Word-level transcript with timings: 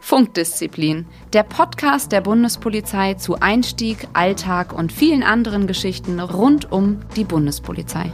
Funkdisziplin, 0.00 1.06
der 1.32 1.42
Podcast 1.42 2.12
der 2.12 2.20
Bundespolizei 2.22 3.14
zu 3.14 3.36
Einstieg, 3.40 4.08
Alltag 4.14 4.72
und 4.72 4.90
vielen 4.90 5.22
anderen 5.22 5.66
Geschichten 5.66 6.18
rund 6.18 6.72
um 6.72 7.00
die 7.14 7.24
Bundespolizei. 7.24 8.12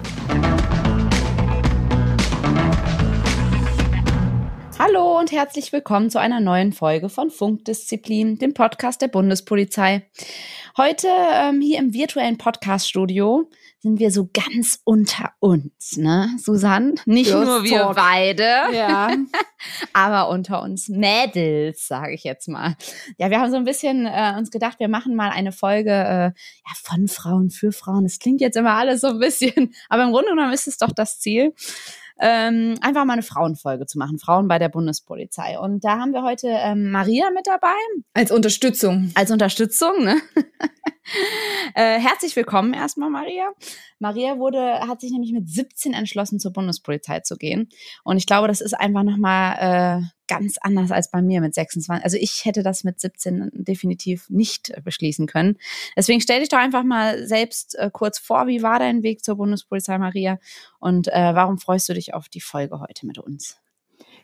Hallo 4.79 5.19
und 5.19 5.33
herzlich 5.33 5.73
willkommen 5.73 6.11
zu 6.11 6.19
einer 6.19 6.41
neuen 6.41 6.73
Folge 6.73 7.09
von 7.09 7.31
Funkdisziplin, 7.31 8.39
dem 8.39 8.53
Podcast 8.53 9.01
der 9.01 9.09
Bundespolizei. 9.09 10.03
Heute 10.77 11.07
ähm, 11.07 11.61
hier 11.61 11.79
im 11.79 11.95
virtuellen 11.95 12.37
Podcast-Studio 12.37 13.49
sind 13.79 14.01
wir 14.01 14.11
so 14.11 14.29
ganz 14.33 14.81
unter 14.83 15.31
uns, 15.39 15.97
ne, 15.97 16.31
Susanne? 16.37 16.97
Nicht 17.07 17.31
Just 17.31 17.47
nur 17.47 17.63
wir 17.63 17.79
talk. 17.79 17.95
beide, 17.95 18.43
ja. 18.73 19.15
aber 19.93 20.29
unter 20.31 20.63
uns 20.63 20.89
Mädels, 20.89 21.87
sage 21.87 22.15
ich 22.15 22.25
jetzt 22.25 22.49
mal. 22.49 22.75
Ja, 23.19 23.31
wir 23.31 23.39
haben 23.39 23.53
so 23.53 23.57
ein 23.57 23.65
bisschen 23.65 24.07
äh, 24.07 24.35
uns 24.37 24.51
gedacht, 24.51 24.81
wir 24.81 24.89
machen 24.89 25.15
mal 25.15 25.31
eine 25.31 25.53
Folge 25.53 25.93
äh, 25.93 26.25
ja, 26.33 26.75
von 26.83 27.07
Frauen 27.07 27.51
für 27.51 27.71
Frauen. 27.71 28.03
Das 28.03 28.19
klingt 28.19 28.41
jetzt 28.41 28.57
immer 28.57 28.73
alles 28.73 29.03
so 29.03 29.11
ein 29.11 29.21
bisschen, 29.21 29.77
aber 29.89 30.03
im 30.03 30.11
Grunde 30.11 30.31
genommen 30.31 30.53
ist 30.53 30.67
es 30.67 30.77
doch 30.77 30.91
das 30.91 31.21
Ziel 31.21 31.55
ähm, 32.21 32.77
einfach 32.81 33.05
mal 33.05 33.15
eine 33.15 33.23
Frauenfolge 33.23 33.87
zu 33.87 33.99
machen, 33.99 34.19
Frauen 34.19 34.49
bei 34.49 34.59
der 34.59 34.69
Bundespolizei. 34.69 35.59
Und 35.59 35.85
da 35.85 35.99
haben 35.99 36.13
wir 36.13 36.23
heute 36.23 36.49
ähm, 36.49 36.91
Maria 36.91 37.31
mit 37.31 37.47
dabei. 37.47 37.75
Als 38.13 38.31
Unterstützung. 38.31 39.11
Als 39.15 39.31
Unterstützung, 39.31 40.05
ne? 40.05 40.17
äh, 41.75 41.99
herzlich 41.99 42.35
willkommen 42.35 42.73
erstmal, 42.73 43.11
Maria. 43.11 43.53
Maria 43.99 44.39
wurde, 44.39 44.81
hat 44.81 45.01
sich 45.01 45.11
nämlich 45.11 45.33
mit 45.33 45.49
17 45.49 45.93
entschlossen, 45.93 46.41
zur 46.41 46.53
Bundespolizei 46.53 47.21
zu 47.21 47.37
gehen. 47.37 47.69
Und 48.05 48.17
ich 48.17 48.27
glaube, 48.27 48.49
das 48.49 48.61
ist 48.61 48.73
einfach 48.73 49.03
nochmal 49.03 50.01
äh, 50.01 50.07
ganz 50.29 50.57
anders 50.61 50.91
als 50.91 51.11
bei 51.11 51.21
mir 51.21 51.41
mit 51.43 51.55
26. 51.55 52.03
Also 52.03 52.17
ich 52.17 52.45
hätte 52.45 52.63
das 52.63 52.85
mit 52.85 53.01
17 53.01 53.51
definitiv 53.53 54.31
nicht 54.31 54.73
beschließen 54.83 55.27
können. 55.27 55.59
Deswegen 55.97 56.21
stell 56.21 56.41
dich 56.41 56.49
doch 56.49 56.59
einfach 56.59 56.85
mal 56.85 57.27
selbst 57.27 57.75
äh, 57.79 57.91
kurz 57.93 58.19
vor, 58.19 58.47
wie 58.47 58.63
war 58.63 58.79
dein 58.79 59.03
Weg 59.03 59.23
zur 59.23 59.37
Bundespolizei, 59.37 59.99
Maria? 59.99 60.39
Und 60.79 61.09
äh, 61.09 61.35
warum 61.35 61.59
freust 61.59 61.89
du 61.89 61.95
dich 61.95 62.15
auf 62.15 62.29
die 62.29 62.41
Folge 62.41 62.81
heute 62.81 63.07
mit 63.07 63.19
uns? 63.19 63.59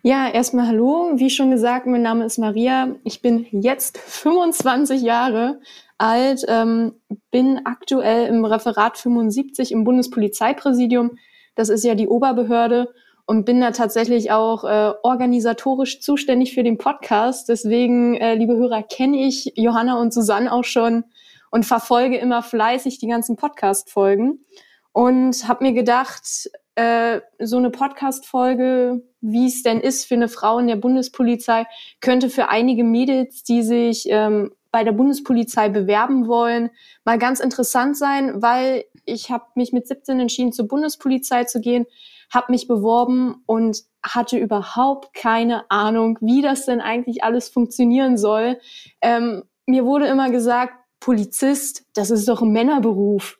Ja, 0.02 0.30
erstmal 0.30 0.66
hallo. 0.66 1.10
Wie 1.16 1.28
schon 1.28 1.50
gesagt, 1.50 1.86
mein 1.86 2.00
Name 2.00 2.24
ist 2.24 2.38
Maria. 2.38 2.96
Ich 3.04 3.20
bin 3.20 3.46
jetzt 3.50 3.98
25 3.98 5.02
Jahre 5.02 5.60
alt, 5.98 6.42
ähm, 6.48 6.94
bin 7.30 7.60
aktuell 7.66 8.26
im 8.28 8.46
Referat 8.46 8.96
75 8.96 9.72
im 9.72 9.84
Bundespolizeipräsidium. 9.84 11.18
Das 11.54 11.68
ist 11.68 11.84
ja 11.84 11.94
die 11.94 12.08
Oberbehörde 12.08 12.94
und 13.26 13.44
bin 13.44 13.60
da 13.60 13.72
tatsächlich 13.72 14.32
auch 14.32 14.64
äh, 14.64 14.94
organisatorisch 15.02 16.00
zuständig 16.00 16.54
für 16.54 16.62
den 16.62 16.78
Podcast. 16.78 17.50
Deswegen, 17.50 18.14
äh, 18.14 18.36
liebe 18.36 18.56
Hörer, 18.56 18.82
kenne 18.82 19.26
ich 19.26 19.52
Johanna 19.56 20.00
und 20.00 20.14
Susanne 20.14 20.50
auch 20.50 20.64
schon 20.64 21.04
und 21.50 21.66
verfolge 21.66 22.16
immer 22.16 22.42
fleißig 22.42 23.00
die 23.00 23.08
ganzen 23.08 23.36
Podcast-Folgen 23.36 24.46
und 24.92 25.46
habe 25.46 25.64
mir 25.64 25.72
gedacht, 25.74 26.50
äh, 26.74 27.20
so 27.38 27.56
eine 27.56 27.70
Podcast-Folge, 27.70 29.02
wie 29.20 29.46
es 29.46 29.62
denn 29.62 29.80
ist 29.80 30.06
für 30.06 30.14
eine 30.14 30.28
Frau 30.28 30.58
in 30.58 30.66
der 30.66 30.76
Bundespolizei, 30.76 31.66
könnte 32.00 32.30
für 32.30 32.48
einige 32.48 32.84
Mädels, 32.84 33.42
die 33.42 33.62
sich 33.62 34.06
ähm, 34.08 34.52
bei 34.70 34.84
der 34.84 34.92
Bundespolizei 34.92 35.68
bewerben 35.68 36.28
wollen, 36.28 36.70
mal 37.04 37.18
ganz 37.18 37.40
interessant 37.40 37.96
sein, 37.96 38.40
weil 38.40 38.84
ich 39.04 39.30
habe 39.30 39.44
mich 39.56 39.72
mit 39.72 39.88
17 39.88 40.20
entschieden, 40.20 40.52
zur 40.52 40.68
Bundespolizei 40.68 41.44
zu 41.44 41.60
gehen, 41.60 41.86
habe 42.32 42.52
mich 42.52 42.68
beworben 42.68 43.42
und 43.46 43.78
hatte 44.02 44.38
überhaupt 44.38 45.12
keine 45.12 45.68
Ahnung, 45.70 46.18
wie 46.20 46.42
das 46.42 46.66
denn 46.66 46.80
eigentlich 46.80 47.24
alles 47.24 47.48
funktionieren 47.48 48.16
soll. 48.16 48.58
Ähm, 49.00 49.42
mir 49.66 49.84
wurde 49.84 50.06
immer 50.06 50.30
gesagt, 50.30 50.74
Polizist, 51.00 51.86
das 51.94 52.10
ist 52.10 52.28
doch 52.28 52.42
ein 52.42 52.52
Männerberuf. 52.52 53.39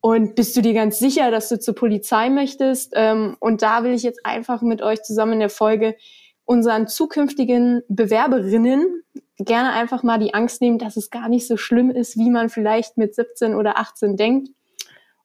Und 0.00 0.36
bist 0.36 0.56
du 0.56 0.62
dir 0.62 0.74
ganz 0.74 0.98
sicher, 0.98 1.30
dass 1.30 1.48
du 1.48 1.58
zur 1.58 1.74
Polizei 1.74 2.30
möchtest? 2.30 2.92
Ähm, 2.94 3.36
und 3.40 3.62
da 3.62 3.82
will 3.82 3.92
ich 3.92 4.02
jetzt 4.02 4.24
einfach 4.24 4.62
mit 4.62 4.80
euch 4.80 5.02
zusammen 5.02 5.34
in 5.34 5.40
der 5.40 5.50
Folge 5.50 5.96
unseren 6.44 6.86
zukünftigen 6.88 7.82
Bewerberinnen 7.88 9.02
gerne 9.38 9.72
einfach 9.72 10.02
mal 10.02 10.18
die 10.18 10.34
Angst 10.34 10.60
nehmen, 10.60 10.78
dass 10.78 10.96
es 10.96 11.10
gar 11.10 11.28
nicht 11.28 11.46
so 11.46 11.56
schlimm 11.56 11.90
ist, 11.90 12.16
wie 12.16 12.30
man 12.30 12.48
vielleicht 12.48 12.96
mit 12.96 13.14
17 13.14 13.54
oder 13.54 13.78
18 13.78 14.16
denkt. 14.16 14.50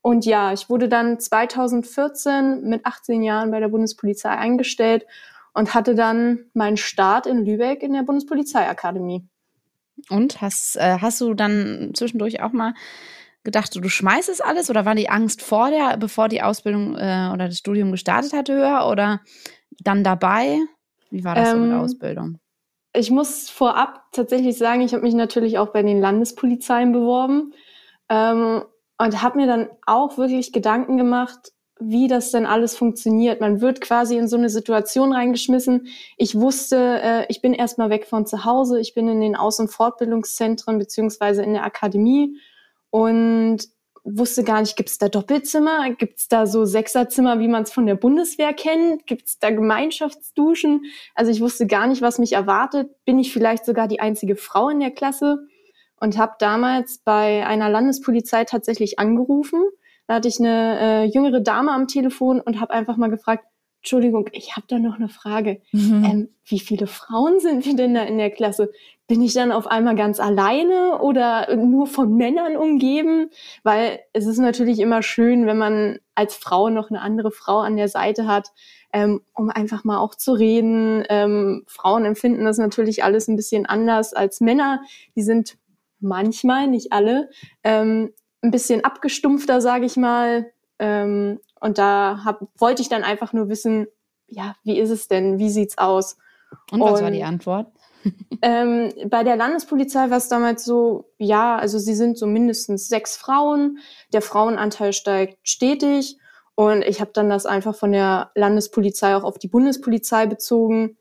Und 0.01 0.25
ja, 0.25 0.51
ich 0.51 0.69
wurde 0.69 0.89
dann 0.89 1.19
2014 1.19 2.67
mit 2.67 2.85
18 2.85 3.23
Jahren 3.23 3.51
bei 3.51 3.59
der 3.59 3.69
Bundespolizei 3.69 4.31
eingestellt 4.31 5.05
und 5.53 5.73
hatte 5.73 5.95
dann 5.95 6.45
meinen 6.53 6.77
Start 6.77 7.25
in 7.25 7.45
Lübeck 7.45 7.83
in 7.83 7.93
der 7.93 8.03
Bundespolizeiakademie. 8.03 9.25
Und 10.09 10.41
hast, 10.41 10.75
äh, 10.75 10.97
hast 10.99 11.21
du 11.21 11.33
dann 11.33 11.91
zwischendurch 11.93 12.41
auch 12.41 12.51
mal 12.51 12.73
gedacht, 13.43 13.75
du 13.75 13.89
schmeißt 13.89 14.29
es 14.29 14.41
alles 14.41 14.69
oder 14.69 14.85
war 14.85 14.95
die 14.95 15.09
Angst 15.09 15.41
vor 15.41 15.69
der, 15.69 15.97
bevor 15.97 16.29
die 16.29 16.41
Ausbildung 16.41 16.95
äh, 16.95 17.29
oder 17.33 17.47
das 17.47 17.57
Studium 17.57 17.91
gestartet 17.91 18.33
hatte, 18.33 18.53
höher 18.53 18.87
oder 18.89 19.21
dann 19.79 20.03
dabei? 20.03 20.59
Wie 21.09 21.23
war 21.23 21.35
das 21.35 21.49
ähm, 21.49 21.53
so 21.53 21.59
mit 21.59 21.69
der 21.69 21.77
ähm, 21.77 21.83
Ausbildung? 21.83 22.39
Ich 22.95 23.11
muss 23.11 23.49
vorab 23.49 24.03
tatsächlich 24.11 24.57
sagen, 24.57 24.81
ich 24.81 24.93
habe 24.93 25.03
mich 25.03 25.15
natürlich 25.15 25.57
auch 25.57 25.69
bei 25.69 25.81
den 25.81 25.99
Landespolizeien 25.99 26.91
beworben. 26.91 27.53
Ähm, 28.09 28.63
und 28.97 29.21
habe 29.21 29.37
mir 29.37 29.47
dann 29.47 29.69
auch 29.85 30.17
wirklich 30.17 30.53
Gedanken 30.53 30.97
gemacht, 30.97 31.51
wie 31.79 32.07
das 32.07 32.31
denn 32.31 32.45
alles 32.45 32.77
funktioniert. 32.77 33.41
Man 33.41 33.59
wird 33.59 33.81
quasi 33.81 34.17
in 34.17 34.27
so 34.27 34.37
eine 34.37 34.49
Situation 34.49 35.11
reingeschmissen. 35.11 35.87
Ich 36.17 36.35
wusste, 36.35 37.01
äh, 37.01 37.25
ich 37.27 37.41
bin 37.41 37.53
erstmal 37.53 37.89
weg 37.89 38.05
von 38.05 38.25
zu 38.25 38.45
Hause, 38.45 38.79
ich 38.79 38.93
bin 38.93 39.07
in 39.07 39.19
den 39.19 39.35
Aus- 39.35 39.59
und 39.59 39.69
Fortbildungszentren 39.69 40.77
beziehungsweise 40.77 41.43
in 41.43 41.53
der 41.53 41.63
Akademie 41.63 42.37
und 42.93 43.59
wusste 44.03 44.43
gar 44.43 44.61
nicht, 44.61 44.75
gibt 44.75 44.89
es 44.89 44.97
da 44.97 45.09
Doppelzimmer, 45.09 45.89
gibt 45.91 46.19
es 46.19 46.27
da 46.27 46.45
so 46.45 46.65
Sechserzimmer, 46.65 47.39
wie 47.39 47.47
man 47.47 47.63
es 47.63 47.71
von 47.71 47.85
der 47.85 47.95
Bundeswehr 47.95 48.53
kennt, 48.53 49.07
gibt 49.07 49.27
es 49.27 49.39
da 49.39 49.49
Gemeinschaftsduschen. 49.49 50.83
Also 51.15 51.31
ich 51.31 51.41
wusste 51.41 51.65
gar 51.67 51.87
nicht, 51.87 52.01
was 52.01 52.19
mich 52.19 52.33
erwartet. 52.33 52.89
Bin 53.05 53.17
ich 53.17 53.31
vielleicht 53.31 53.65
sogar 53.65 53.87
die 53.87 54.01
einzige 54.01 54.35
Frau 54.35 54.69
in 54.69 54.79
der 54.79 54.91
Klasse? 54.91 55.47
und 56.03 56.17
habe 56.17 56.33
damals 56.37 56.97
bei 56.97 57.47
einer 57.47 57.69
Landespolizei 57.69 58.43
tatsächlich 58.43 58.99
angerufen. 58.99 59.63
Da 60.05 60.15
hatte 60.15 60.27
ich 60.27 60.37
eine 60.37 60.77
äh, 60.81 61.03
jüngere 61.05 61.39
Dame 61.39 61.71
am 61.71 61.87
Telefon 61.87 62.41
und 62.41 62.59
habe 62.59 62.73
einfach 62.73 62.97
mal 62.97 63.09
gefragt, 63.09 63.45
Entschuldigung, 63.83 64.29
ich 64.31 64.55
habe 64.55 64.65
da 64.69 64.79
noch 64.79 64.95
eine 64.95 65.09
Frage. 65.09 65.61
Mhm. 65.73 66.05
Ähm, 66.05 66.29
wie 66.45 66.59
viele 66.59 66.87
Frauen 66.87 67.41
sind 67.41 67.65
wir 67.65 67.75
denn 67.75 67.93
da 67.93 68.03
in 68.03 68.17
der 68.17 68.31
Klasse? 68.31 68.71
Bin 69.07 69.21
ich 69.21 69.33
dann 69.33 69.51
auf 69.51 69.67
einmal 69.67 69.95
ganz 69.95 70.21
alleine 70.21 71.01
oder 71.01 71.53
nur 71.57 71.85
von 71.85 72.15
Männern 72.15 72.55
umgeben? 72.55 73.29
Weil 73.63 73.99
es 74.13 74.25
ist 74.25 74.37
natürlich 74.37 74.79
immer 74.79 75.03
schön, 75.03 75.45
wenn 75.47 75.57
man 75.57 75.99
als 76.15 76.33
Frau 76.33 76.69
noch 76.69 76.91
eine 76.91 77.01
andere 77.01 77.31
Frau 77.31 77.59
an 77.59 77.75
der 77.75 77.89
Seite 77.89 78.25
hat, 78.25 78.53
ähm, 78.93 79.19
um 79.33 79.49
einfach 79.49 79.83
mal 79.83 79.97
auch 79.97 80.15
zu 80.15 80.31
reden. 80.31 81.03
Ähm, 81.09 81.65
Frauen 81.67 82.05
empfinden 82.05 82.45
das 82.45 82.57
natürlich 82.57 83.03
alles 83.03 83.27
ein 83.27 83.35
bisschen 83.35 83.65
anders 83.65 84.13
als 84.13 84.39
Männer. 84.39 84.81
Die 85.17 85.23
sind 85.23 85.57
manchmal, 85.99 86.67
nicht 86.67 86.93
alle, 86.93 87.29
ähm, 87.65 88.13
ein 88.41 88.51
bisschen 88.51 88.85
abgestumpfter, 88.85 89.59
sage 89.59 89.85
ich 89.85 89.97
mal. 89.97 90.53
Und 91.63 91.77
da 91.77 92.25
hab, 92.25 92.41
wollte 92.57 92.81
ich 92.81 92.89
dann 92.89 93.05
einfach 93.05 93.31
nur 93.31 93.47
wissen, 93.47 93.87
ja, 94.27 94.57
wie 94.63 94.77
ist 94.77 94.89
es 94.89 95.07
denn? 95.07 95.39
Wie 95.39 95.49
sieht's 95.49 95.77
aus? 95.77 96.17
Und 96.71 96.81
was 96.81 96.99
und, 96.99 97.03
war 97.05 97.11
die 97.11 97.23
Antwort? 97.23 97.67
ähm, 98.41 98.91
bei 99.07 99.23
der 99.23 99.37
Landespolizei 99.37 100.09
war 100.09 100.17
es 100.17 100.27
damals 100.27 100.65
so, 100.65 101.05
ja, 101.19 101.55
also 101.55 101.79
sie 101.79 101.93
sind 101.93 102.17
so 102.17 102.27
mindestens 102.27 102.89
sechs 102.89 103.15
Frauen, 103.15 103.77
der 104.11 104.21
Frauenanteil 104.21 104.91
steigt 104.91 105.37
stetig 105.43 106.17
und 106.55 106.81
ich 106.81 106.99
habe 106.99 107.11
dann 107.13 107.29
das 107.29 107.45
einfach 107.45 107.75
von 107.75 107.93
der 107.93 108.31
Landespolizei 108.35 109.15
auch 109.15 109.23
auf 109.23 109.39
die 109.39 109.47
Bundespolizei 109.47 110.25
bezogen 110.25 110.97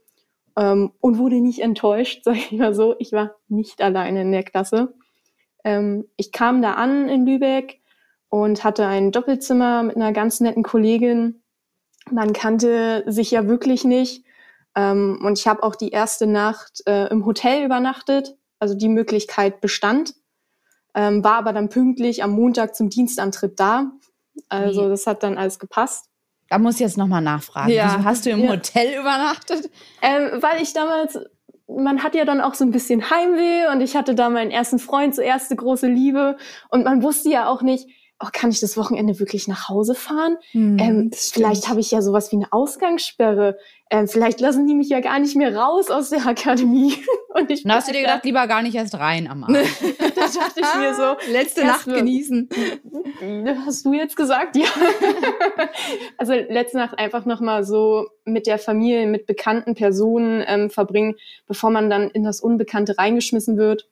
ähm, 0.56 0.92
und 1.00 1.19
wurde 1.19 1.40
nicht 1.40 1.58
enttäuscht, 1.58 2.22
sage 2.25 2.38
ich 2.38 2.52
mal 2.52 2.72
so. 2.72 2.94
Ich 3.00 3.10
war 3.10 3.34
nicht 3.48 3.82
alleine 3.82 4.22
in 4.22 4.31
der 4.31 4.44
Klasse. 4.44 4.94
Ähm, 5.64 6.04
ich 6.16 6.31
kam 6.31 6.62
da 6.62 6.75
an 6.75 7.08
in 7.08 7.26
Lübeck 7.26 7.81
und 8.32 8.64
hatte 8.64 8.87
ein 8.87 9.12
Doppelzimmer 9.12 9.82
mit 9.82 9.96
einer 9.96 10.11
ganz 10.14 10.40
netten 10.40 10.62
Kollegin. 10.62 11.43
Man 12.11 12.32
kannte 12.32 13.05
sich 13.06 13.31
ja 13.31 13.46
wirklich 13.46 13.84
nicht. 13.84 14.25
Ähm, 14.75 15.20
und 15.23 15.38
ich 15.38 15.46
habe 15.46 15.62
auch 15.62 15.76
die 15.76 15.90
erste 15.90 16.26
Nacht 16.26 16.82
äh, 16.87 17.08
im 17.08 17.26
Hotel 17.26 17.62
übernachtet. 17.62 18.34
Also 18.58 18.75
die 18.75 18.88
Möglichkeit 18.88 19.61
bestand. 19.61 20.14
Ähm, 20.94 21.23
war 21.23 21.34
aber 21.34 21.52
dann 21.52 21.69
pünktlich 21.69 22.25
am 22.25 22.31
Montag 22.31 22.75
zum 22.75 22.88
Dienstantritt 22.88 23.61
da. 23.61 23.93
Also 24.49 24.88
das 24.88 25.06
hat 25.06 25.23
dann 25.23 25.37
alles 25.37 25.58
gepasst. 25.58 26.06
Da 26.49 26.58
muss 26.58 26.76
ich 26.76 26.81
jetzt 26.81 26.96
nochmal 26.96 27.20
nachfragen. 27.20 27.70
Ja. 27.70 27.93
Wieso 27.93 28.05
hast 28.05 28.25
du 28.25 28.31
im 28.31 28.44
ja. 28.44 28.52
Hotel 28.52 28.99
übernachtet? 28.99 29.70
Ähm, 30.00 30.43
weil 30.43 30.62
ich 30.62 30.73
damals, 30.73 31.19
man 31.69 32.02
hat 32.02 32.14
ja 32.14 32.25
dann 32.25 32.40
auch 32.40 32.55
so 32.55 32.64
ein 32.64 32.70
bisschen 32.70 33.11
Heimweh 33.11 33.70
und 33.70 33.82
ich 33.82 33.94
hatte 33.94 34.14
da 34.14 34.31
meinen 34.31 34.50
ersten 34.50 34.78
Freund, 34.78 35.14
so 35.14 35.20
erste 35.20 35.55
große 35.55 35.87
Liebe 35.87 36.38
und 36.70 36.85
man 36.85 37.02
wusste 37.02 37.28
ja 37.28 37.46
auch 37.46 37.61
nicht, 37.61 37.90
oh, 38.22 38.28
kann 38.32 38.50
ich 38.50 38.60
das 38.60 38.76
Wochenende 38.76 39.19
wirklich 39.19 39.48
nach 39.48 39.69
Hause 39.69 39.94
fahren? 39.94 40.36
Hm, 40.52 40.78
ähm, 40.78 41.10
vielleicht 41.12 41.69
habe 41.69 41.80
ich 41.80 41.90
ja 41.90 42.02
sowas 42.02 42.30
wie 42.32 42.36
eine 42.36 42.52
Ausgangssperre. 42.52 43.58
Ähm, 43.90 44.08
vielleicht 44.08 44.40
lassen 44.40 44.66
die 44.66 44.74
mich 44.74 44.88
ja 44.88 45.00
gar 45.00 45.19
nicht 45.19 45.36
mehr 45.36 45.54
raus 45.54 45.90
aus 45.90 46.10
der 46.10 46.24
Akademie. 46.26 46.94
Und 47.34 47.50
ich 47.50 47.64
hast 47.66 47.88
du 47.88 47.92
dir 47.92 48.02
gedacht, 48.02 48.24
lieber 48.24 48.46
gar 48.46 48.62
nicht 48.62 48.74
erst 48.74 48.94
rein 48.94 49.26
am 49.26 49.44
Abend. 49.44 49.58
da 49.58 50.22
dachte 50.22 50.60
ich 50.60 50.78
mir 50.78 50.94
so, 50.94 51.16
letzte 51.32 51.64
Nacht 51.64 51.86
genießen. 51.86 52.48
Hast 53.66 53.84
du 53.84 53.92
jetzt 53.92 54.16
gesagt? 54.16 54.56
Ja. 54.56 54.68
also 56.16 56.32
letzte 56.32 56.78
Nacht 56.78 56.98
einfach 56.98 57.25
nochmal 57.25 57.64
so 57.64 58.06
mit 58.25 58.46
der 58.46 58.58
Familie, 58.58 59.06
mit 59.06 59.26
bekannten 59.26 59.75
Personen 59.75 60.44
ähm, 60.46 60.70
verbringen, 60.70 61.16
bevor 61.46 61.70
man 61.70 61.90
dann 61.90 62.08
in 62.10 62.25
das 62.25 62.40
Unbekannte 62.40 62.96
reingeschmissen 62.98 63.56
wird. 63.56 63.88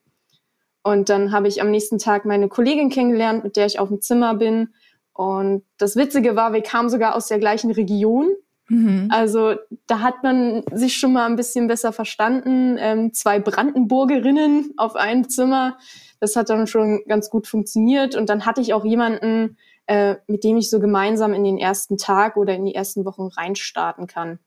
Und 0.83 1.09
dann 1.09 1.33
habe 1.33 1.49
ich 1.49 1.61
am 1.61 1.71
nächsten 1.71 1.99
Tag 1.99 2.25
meine 2.25 2.49
Kollegin 2.49 2.89
kennengelernt, 2.89 3.45
mit 3.45 3.57
der 3.57 3.67
ich 3.67 3.79
auf 3.79 3.89
dem 3.89 4.01
Zimmer 4.01 4.35
bin. 4.35 4.75
Und 5.13 5.65
das 5.77 5.97
Witzige 5.97 6.37
war, 6.37 6.53
wir 6.53 6.63
kamen 6.63 6.89
sogar 6.89 7.15
aus 7.15 7.29
der 7.29 7.39
gleichen 7.39 7.71
Region. 7.71 8.31
Mhm. 8.69 9.09
Also 9.11 9.57
da 9.87 10.01
hat 10.01 10.23
man 10.23 10.63
sich 10.73 10.97
schon 10.97 11.13
mal 11.13 11.27
ein 11.27 11.37
bisschen 11.37 11.67
besser 11.67 11.93
verstanden. 11.93 12.77
Ähm, 12.79 13.13
zwei 13.13 13.39
Brandenburgerinnen 13.41 14.73
auf 14.77 14.97
einem 14.97 15.29
Zimmer. 15.29 15.77
Das 16.21 16.37
hat 16.37 16.49
dann 16.49 16.67
schon 16.67 17.03
ganz 17.07 17.29
gut 17.31 17.47
funktioniert. 17.47 18.15
Und 18.15 18.31
dann 18.31 18.47
hatte 18.47 18.61
ich 18.61 18.73
auch 18.73 18.85
jemanden, 18.85 19.59
äh, 19.87 20.17
mit 20.29 20.45
dem 20.45 20.57
ich 20.57 20.71
so 20.71 20.79
gemeinsam 20.79 21.35
in 21.35 21.43
den 21.43 21.59
ersten 21.59 21.99
Tag 21.99 22.37
oder 22.37 22.55
in 22.55 22.65
die 22.65 22.75
ersten 22.75 23.05
Wochen 23.05 23.27
reinstarten 23.27 24.07
kann. 24.07 24.39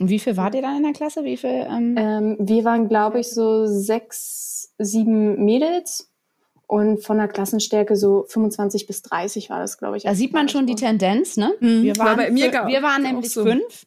Und 0.00 0.08
wie 0.08 0.18
viel 0.18 0.36
wart 0.36 0.54
ihr 0.54 0.62
dann 0.62 0.78
in 0.78 0.82
der 0.82 0.92
Klasse? 0.92 1.22
Wie 1.24 1.36
viel? 1.36 1.66
Ähm 1.68 1.94
ähm, 1.96 2.36
wir 2.40 2.64
waren, 2.64 2.88
glaube 2.88 3.20
ich, 3.20 3.30
so 3.30 3.66
sechs, 3.66 4.53
sieben 4.78 5.44
Mädels 5.44 6.10
und 6.66 7.04
von 7.04 7.18
der 7.18 7.28
Klassenstärke 7.28 7.96
so 7.96 8.24
25 8.28 8.86
bis 8.86 9.02
30 9.02 9.50
war 9.50 9.60
das, 9.60 9.78
glaube 9.78 9.96
ich. 9.96 10.04
Da 10.04 10.14
sieht 10.14 10.32
man 10.32 10.48
schon 10.48 10.66
die 10.66 10.74
Tendenz, 10.74 11.36
ne? 11.36 11.52
Mhm. 11.60 11.82
Wir 11.82 11.96
waren, 11.96 12.16
bei 12.16 12.30
mir 12.30 12.52
wir 12.52 12.82
waren 12.82 13.02
nämlich 13.02 13.30
so. 13.30 13.44
fünf. 13.44 13.86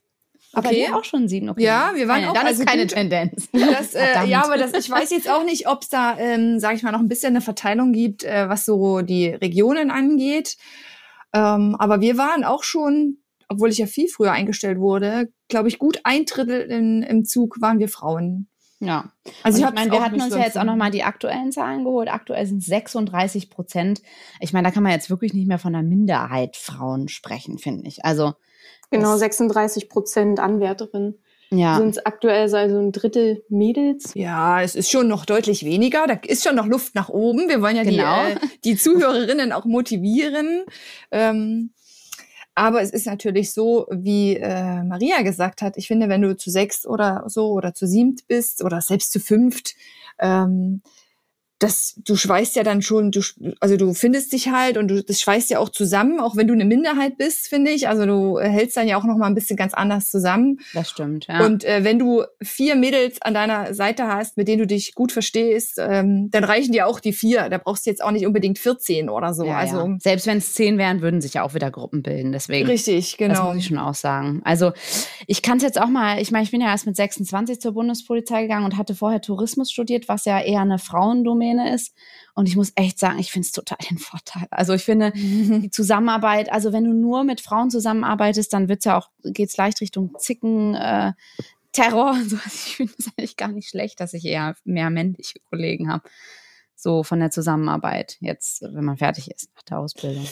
Aber 0.54 0.70
okay. 0.70 0.88
auch 0.94 1.04
schon 1.04 1.28
sieben, 1.28 1.50
okay. 1.50 1.64
Ja, 1.64 1.92
wir 1.94 2.08
waren 2.08 2.22
keine, 2.22 2.30
auch. 2.30 2.34
Dann 2.34 2.48
also 2.48 2.64
ist 2.64 2.68
keine 2.68 2.84
gut. 2.84 2.94
Tendenz. 2.94 3.50
Das, 3.52 3.94
äh, 3.94 4.26
ja, 4.26 4.44
aber 4.44 4.58
das, 4.58 4.74
ich 4.74 4.90
weiß 4.90 5.12
jetzt 5.12 5.30
auch 5.30 5.44
nicht, 5.44 5.68
ob 5.68 5.82
es 5.84 5.90
da, 5.90 6.18
ähm, 6.18 6.60
sage 6.60 6.76
ich 6.76 6.84
mal, 6.84 6.92
noch 6.92 7.00
ein 7.00 7.10
bisschen 7.10 7.32
eine 7.32 7.42
Verteilung 7.42 7.92
gibt, 7.92 8.24
äh, 8.24 8.48
was 8.48 8.66
so 8.66 9.02
die 9.02 9.28
Regionen 9.28 9.92
angeht. 9.92 10.58
Ähm, 11.34 11.76
aber 11.78 12.00
wir 12.00 12.18
waren 12.18 12.44
auch 12.44 12.64
schon 12.64 13.18
obwohl 13.50 13.70
ich 13.70 13.78
ja 13.78 13.86
viel 13.86 14.08
früher 14.08 14.32
eingestellt 14.32 14.80
wurde, 14.80 15.30
glaube 15.48 15.70
ich, 15.70 15.80
gut 15.80 16.02
ein 16.04 16.26
Drittel 16.26 16.62
in, 16.62 17.04
im 17.04 17.26
Zug 17.26 17.62
waren 17.62 17.80
wir 17.80 17.90
Frauen. 17.90 18.50
Ja. 18.80 19.12
Also 19.44 19.60
ich, 19.60 19.66
ich 19.66 19.74
meine, 19.74 19.92
wir 19.92 20.04
hatten 20.04 20.22
uns 20.22 20.34
ja 20.34 20.42
jetzt 20.42 20.58
auch 20.58 20.64
nochmal 20.64 20.92
die 20.92 21.04
aktuellen 21.04 21.52
Zahlen 21.52 21.84
geholt. 21.84 22.10
Aktuell 22.10 22.46
sind 22.46 22.64
36 22.64 23.50
Prozent. 23.50 24.02
Ich 24.40 24.54
meine, 24.54 24.68
da 24.68 24.72
kann 24.72 24.84
man 24.84 24.92
jetzt 24.92 25.10
wirklich 25.10 25.34
nicht 25.34 25.48
mehr 25.48 25.60
von 25.60 25.74
einer 25.74 25.88
Minderheit 25.88 26.56
Frauen 26.58 27.08
sprechen, 27.08 27.58
finde 27.58 27.88
ich. 27.88 28.06
Also 28.06 28.34
genau 28.92 29.18
36 29.18 29.90
Prozent 29.90 30.40
Anwärterinnen. 30.40 31.20
Ja. 31.50 31.78
Sind 31.78 31.90
es 31.90 32.06
aktuell 32.06 32.54
also 32.54 32.78
ein 32.78 32.92
Drittel 32.92 33.44
Mädels? 33.50 34.12
Ja, 34.16 34.62
es 34.62 34.76
ist 34.76 34.92
schon 34.92 35.08
noch 35.08 35.26
deutlich 35.26 35.64
weniger. 35.64 36.06
Da 36.06 36.16
ist 36.26 36.44
schon 36.44 36.56
noch 36.56 36.66
Luft 36.66 36.94
nach 36.94 37.10
oben. 37.10 37.48
Wir 37.48 37.62
wollen 37.62 37.78
ja 37.78 37.84
genau. 37.84 38.26
die, 38.26 38.32
äh, 38.34 38.50
die 38.66 38.76
Zuhörerinnen 38.76 39.54
auch 39.54 39.66
motivieren. 39.66 40.66
Ähm, 41.12 41.72
aber 42.58 42.82
es 42.82 42.90
ist 42.90 43.06
natürlich 43.06 43.54
so, 43.54 43.86
wie 43.92 44.36
äh, 44.36 44.84
Maria 44.84 45.22
gesagt 45.22 45.62
hat, 45.62 45.78
ich 45.78 45.88
finde, 45.88 46.10
wenn 46.10 46.24
du 46.24 46.36
zu 46.36 46.50
sechs 46.50 46.88
oder 46.88 47.24
so 47.28 47.52
oder 47.52 47.76
zu 47.76 47.86
siebt 47.86 48.28
bist 48.28 48.64
oder 48.64 48.82
selbst 48.82 49.12
zu 49.12 49.20
fünft, 49.20 49.76
ähm, 50.18 50.82
das, 51.60 52.00
du 52.06 52.16
schweißt 52.16 52.56
ja 52.56 52.64
dann 52.64 52.84
schon, 52.84 53.12
du, 53.12 53.22
also 53.60 53.78
du 53.78 53.94
findest 53.96 54.32
dich 54.32 54.50
halt 54.50 54.78
und 54.78 54.90
du, 54.90 55.04
das 55.04 55.20
schweißt 55.22 55.50
ja 55.50 55.58
auch 55.58 55.70
zusammen, 55.70 56.20
auch 56.20 56.36
wenn 56.36 56.48
du 56.48 56.54
eine 56.54 56.66
Minderheit 56.66 57.18
bist, 57.18 57.48
finde 57.48 57.72
ich. 57.72 57.88
Also 57.88 58.06
du 58.06 58.40
hältst 58.40 58.78
dann 58.78 58.88
ja 58.88 58.98
auch 58.98 59.04
noch 59.04 59.18
mal 59.18 59.26
ein 59.26 59.34
bisschen 59.34 59.58
ganz 59.58 59.74
anders 59.74 60.12
zusammen. 60.12 60.60
Das 60.76 60.92
stimmt, 60.92 61.26
ja. 61.28 61.44
Und 61.44 61.64
äh, 61.64 61.84
wenn 61.84 61.98
du 61.98 62.24
vier 62.44 62.76
Mädels 62.76 63.20
an 63.24 63.34
deiner 63.34 63.74
Seite 63.74 64.08
hast, 64.08 64.38
mit 64.38 64.48
denen 64.48 64.60
du 64.60 64.68
dich 64.68 64.94
gut 64.94 65.12
verstehst, 65.12 65.80
ähm, 65.80 66.30
dann 66.30 66.44
reichen 66.44 66.74
dir 66.74 66.86
auch 66.86 67.00
die 67.00 67.14
vier. 67.14 67.50
Da 67.50 67.58
brauchst 67.58 67.88
du 67.88 67.90
jetzt 67.90 68.04
auch 68.04 68.12
nicht 68.12 68.28
unbedingt 68.28 68.60
14 68.60 69.10
oder 69.10 69.34
so. 69.34 69.46
Ja, 69.46 69.58
also 69.58 69.78
ja. 69.88 69.96
Selbst 70.00 70.28
wenn 70.28 70.38
es 70.38 70.54
zehn 70.54 70.78
wären, 70.78 71.02
würden 71.02 71.22
sich 71.22 71.34
ja 71.34 71.44
auch 71.44 71.56
wieder 71.56 71.72
Gruppen 71.72 72.04
bilden. 72.04 72.32
Deswegen. 72.34 72.68
Richtig, 72.68 73.18
genau. 73.18 73.34
Das 73.34 73.44
muss 73.46 73.58
ich 73.58 73.66
schon 73.66 73.80
auch 73.80 73.96
sagen. 73.96 74.42
Also 74.44 74.74
ich 75.26 75.42
kann 75.42 75.58
es 75.58 75.64
jetzt 75.64 75.82
auch 75.82 75.90
mal, 75.90 76.22
ich 76.22 76.32
meine, 76.32 76.44
ich 76.44 76.52
bin 76.52 76.62
ja 76.62 76.68
erst 76.68 76.86
mit 76.86 76.96
26 76.96 77.60
zur 77.60 77.72
Bundespolizei 77.72 78.44
gegangen 78.44 78.66
und 78.66 78.78
hatte 78.78 78.94
vorher 78.94 79.22
Tourismus 79.22 79.72
studiert, 79.72 80.08
was 80.08 80.26
ja 80.26 80.40
eher 80.40 80.62
eine 80.62 80.78
Frauendomäne 80.78 81.47
Domäne 81.48 81.74
ist. 81.74 81.94
Und 82.36 82.48
ich 82.48 82.56
muss 82.56 82.72
echt 82.76 83.00
sagen, 83.00 83.20
ich 83.20 83.32
finde 83.32 83.46
es 83.46 83.52
total 83.52 83.78
den 83.90 83.98
Vorteil. 83.98 84.48
Also 84.52 84.74
ich 84.74 84.84
finde 84.84 85.12
die 85.16 85.70
Zusammenarbeit, 85.72 86.52
also 86.52 86.74
wenn 86.74 86.84
du 86.84 86.94
nur 86.94 87.24
mit 87.24 87.42
Frauen 87.42 87.70
zusammenarbeitest, 87.70 88.54
dann 88.54 88.70
wird's 88.70 88.86
ja 88.86 88.98
auch, 88.98 89.10
geht's 89.24 89.58
leicht 89.58 89.82
Richtung 89.82 90.14
Zicken, 90.18 90.76
äh, 90.76 91.14
Terror. 91.72 92.14
Also 92.14 92.38
ich 92.46 92.76
finde 92.78 92.94
es 92.98 93.08
eigentlich 93.18 93.38
gar 93.38 93.52
nicht 93.52 93.70
schlecht, 93.70 94.00
dass 94.00 94.14
ich 94.14 94.26
eher 94.26 94.56
mehr 94.64 94.90
männliche 94.90 95.40
Kollegen 95.50 95.92
habe 95.92 96.10
so 96.80 97.02
von 97.04 97.20
der 97.20 97.32
Zusammenarbeit 97.32 98.18
jetzt, 98.20 98.62
wenn 98.62 98.86
man 98.86 98.98
fertig 98.98 99.32
ist 99.32 99.50
nach 99.56 99.64
der 99.64 99.80
Ausbildung? 99.80 100.28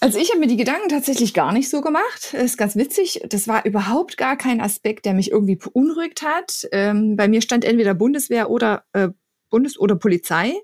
Also 0.00 0.18
ich 0.18 0.30
habe 0.30 0.40
mir 0.40 0.48
die 0.48 0.56
Gedanken 0.56 0.88
tatsächlich 0.88 1.32
gar 1.32 1.52
nicht 1.52 1.70
so 1.70 1.80
gemacht. 1.80 2.30
Das 2.32 2.42
ist 2.42 2.58
ganz 2.58 2.74
witzig. 2.74 3.22
Das 3.28 3.46
war 3.46 3.64
überhaupt 3.64 4.16
gar 4.16 4.36
kein 4.36 4.60
Aspekt, 4.60 5.04
der 5.04 5.14
mich 5.14 5.30
irgendwie 5.30 5.54
beunruhigt 5.54 6.22
hat. 6.22 6.66
Ähm, 6.72 7.16
bei 7.16 7.28
mir 7.28 7.40
stand 7.40 7.64
entweder 7.64 7.94
Bundeswehr 7.94 8.50
oder 8.50 8.84
äh, 8.94 9.10
Bundes- 9.50 9.78
oder 9.78 9.96
Polizei. 9.96 10.54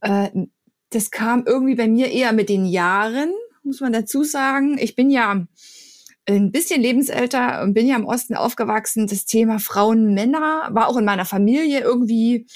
Äh, 0.00 0.30
das 0.90 1.10
kam 1.10 1.44
irgendwie 1.46 1.74
bei 1.74 1.88
mir 1.88 2.10
eher 2.10 2.32
mit 2.32 2.48
den 2.48 2.66
Jahren, 2.66 3.32
muss 3.62 3.80
man 3.80 3.92
dazu 3.92 4.22
sagen. 4.22 4.78
Ich 4.78 4.94
bin 4.94 5.10
ja 5.10 5.46
ein 6.26 6.52
bisschen 6.52 6.80
lebensälter 6.80 7.62
und 7.62 7.74
bin 7.74 7.86
ja 7.86 7.96
im 7.96 8.06
Osten 8.06 8.34
aufgewachsen. 8.34 9.06
Das 9.06 9.26
Thema 9.26 9.58
Frauen, 9.58 10.14
Männer 10.14 10.68
war 10.70 10.88
auch 10.88 10.96
in 10.96 11.04
meiner 11.04 11.24
Familie 11.24 11.80
irgendwie 11.80 12.46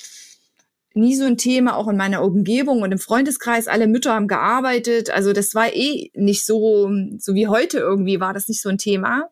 nie 0.95 1.15
so 1.15 1.25
ein 1.25 1.37
Thema, 1.37 1.77
auch 1.77 1.89
in 1.89 1.97
meiner 1.97 2.23
Umgebung 2.23 2.83
und 2.83 2.93
im 2.93 2.99
Freundeskreis. 2.99 3.69
Alle 3.69 3.87
Mütter 3.87 4.15
haben 4.15 4.27
gearbeitet. 4.27 5.11
Also 5.11 5.33
das 5.33 5.55
war 5.55 5.73
eh 5.75 6.11
nicht 6.15 6.45
so, 6.45 6.91
so 7.19 7.35
wie 7.35 7.47
heute 7.47 7.79
irgendwie 7.79 8.21
war 8.21 8.33
das 8.33 8.49
nicht 8.49 8.63
so 8.63 8.69
ein 8.69 8.79
Thema. 8.79 9.29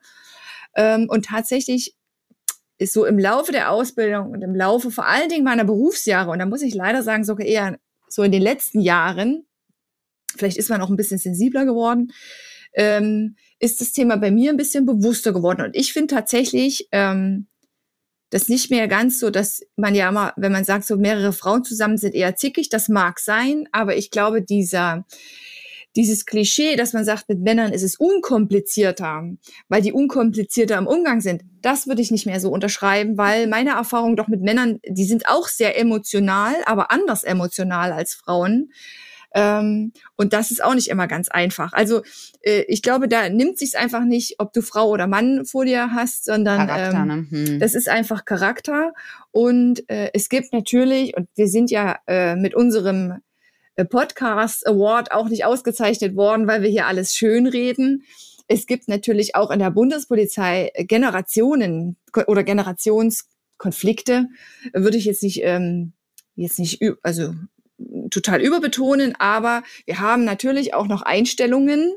Ähm, 0.74 1.06
und 1.08 1.26
tatsächlich 1.26 1.94
ist 2.78 2.92
so 2.92 3.04
im 3.04 3.18
Laufe 3.18 3.52
der 3.52 3.70
Ausbildung 3.70 4.30
und 4.30 4.42
im 4.42 4.54
Laufe 4.54 4.90
vor 4.90 5.06
allen 5.06 5.28
Dingen 5.28 5.44
meiner 5.44 5.64
Berufsjahre, 5.64 6.30
und 6.30 6.38
da 6.38 6.46
muss 6.46 6.62
ich 6.62 6.74
leider 6.74 7.02
sagen, 7.02 7.24
sogar 7.24 7.46
eher 7.46 7.78
so 8.08 8.22
in 8.22 8.32
den 8.32 8.42
letzten 8.42 8.80
Jahren, 8.80 9.46
vielleicht 10.36 10.56
ist 10.58 10.70
man 10.70 10.82
auch 10.82 10.90
ein 10.90 10.96
bisschen 10.96 11.18
sensibler 11.18 11.64
geworden, 11.64 12.12
ähm, 12.74 13.36
ist 13.58 13.80
das 13.80 13.92
Thema 13.92 14.16
bei 14.16 14.30
mir 14.30 14.50
ein 14.50 14.58
bisschen 14.58 14.84
bewusster 14.84 15.32
geworden. 15.32 15.62
Und 15.62 15.74
ich 15.74 15.92
finde 15.92 16.14
tatsächlich, 16.14 16.88
ähm, 16.92 17.46
das 18.30 18.48
nicht 18.48 18.70
mehr 18.70 18.88
ganz 18.88 19.20
so, 19.20 19.30
dass 19.30 19.62
man 19.76 19.94
ja 19.94 20.08
immer, 20.08 20.32
wenn 20.36 20.52
man 20.52 20.64
sagt, 20.64 20.84
so 20.84 20.96
mehrere 20.96 21.32
Frauen 21.32 21.64
zusammen 21.64 21.96
sind 21.96 22.14
eher 22.14 22.36
zickig, 22.36 22.68
das 22.68 22.88
mag 22.88 23.20
sein, 23.20 23.68
aber 23.72 23.96
ich 23.96 24.10
glaube, 24.10 24.42
dieser, 24.42 25.06
dieses 25.96 26.26
Klischee, 26.26 26.76
dass 26.76 26.92
man 26.92 27.04
sagt, 27.04 27.28
mit 27.28 27.40
Männern 27.40 27.72
ist 27.72 27.82
es 27.82 27.96
unkomplizierter, 27.96 29.24
weil 29.68 29.82
die 29.82 29.92
unkomplizierter 29.92 30.76
im 30.78 30.86
Umgang 30.86 31.20
sind, 31.20 31.42
das 31.62 31.86
würde 31.86 32.02
ich 32.02 32.10
nicht 32.10 32.26
mehr 32.26 32.38
so 32.38 32.50
unterschreiben, 32.50 33.16
weil 33.16 33.46
meine 33.46 33.70
Erfahrung 33.70 34.14
doch 34.14 34.28
mit 34.28 34.42
Männern, 34.42 34.78
die 34.86 35.06
sind 35.06 35.26
auch 35.26 35.48
sehr 35.48 35.78
emotional, 35.78 36.54
aber 36.66 36.90
anders 36.90 37.24
emotional 37.24 37.92
als 37.92 38.14
Frauen. 38.14 38.70
Ähm, 39.34 39.92
und 40.16 40.32
das 40.32 40.50
ist 40.50 40.62
auch 40.62 40.74
nicht 40.74 40.88
immer 40.88 41.08
ganz 41.08 41.28
einfach. 41.28 41.72
Also 41.72 42.02
äh, 42.42 42.64
ich 42.68 42.82
glaube, 42.82 43.08
da 43.08 43.28
nimmt 43.28 43.58
sich 43.58 43.76
einfach 43.76 44.04
nicht, 44.04 44.36
ob 44.38 44.52
du 44.52 44.62
Frau 44.62 44.88
oder 44.88 45.06
Mann 45.06 45.44
vor 45.44 45.64
dir 45.64 45.92
hast, 45.92 46.24
sondern 46.24 46.66
Charakter, 46.68 46.98
ähm, 47.00 47.06
ne? 47.06 47.26
hm. 47.30 47.58
das 47.58 47.74
ist 47.74 47.88
einfach 47.88 48.24
Charakter. 48.24 48.94
Und 49.32 49.88
äh, 49.90 50.10
es 50.14 50.28
gibt 50.28 50.52
natürlich, 50.52 51.16
und 51.16 51.28
wir 51.34 51.48
sind 51.48 51.70
ja 51.70 51.98
äh, 52.06 52.36
mit 52.36 52.54
unserem 52.54 53.20
Podcast 53.84 54.66
Award 54.66 55.12
auch 55.12 55.28
nicht 55.28 55.44
ausgezeichnet 55.44 56.16
worden, 56.16 56.46
weil 56.46 56.62
wir 56.62 56.70
hier 56.70 56.86
alles 56.86 57.14
schön 57.14 57.46
reden. 57.46 58.04
Es 58.48 58.66
gibt 58.66 58.88
natürlich 58.88 59.34
auch 59.34 59.50
in 59.50 59.58
der 59.58 59.70
Bundespolizei 59.70 60.70
Generationen 60.76 61.96
oder 62.26 62.44
Generationskonflikte. 62.44 64.28
Würde 64.72 64.96
ich 64.96 65.04
jetzt 65.04 65.22
nicht 65.22 65.42
ähm, 65.42 65.92
jetzt 66.36 66.58
nicht 66.58 66.80
also 67.02 67.34
total 68.10 68.40
überbetonen, 68.40 69.14
aber 69.18 69.62
wir 69.84 70.00
haben 70.00 70.24
natürlich 70.24 70.74
auch 70.74 70.86
noch 70.86 71.02
Einstellungen 71.02 71.94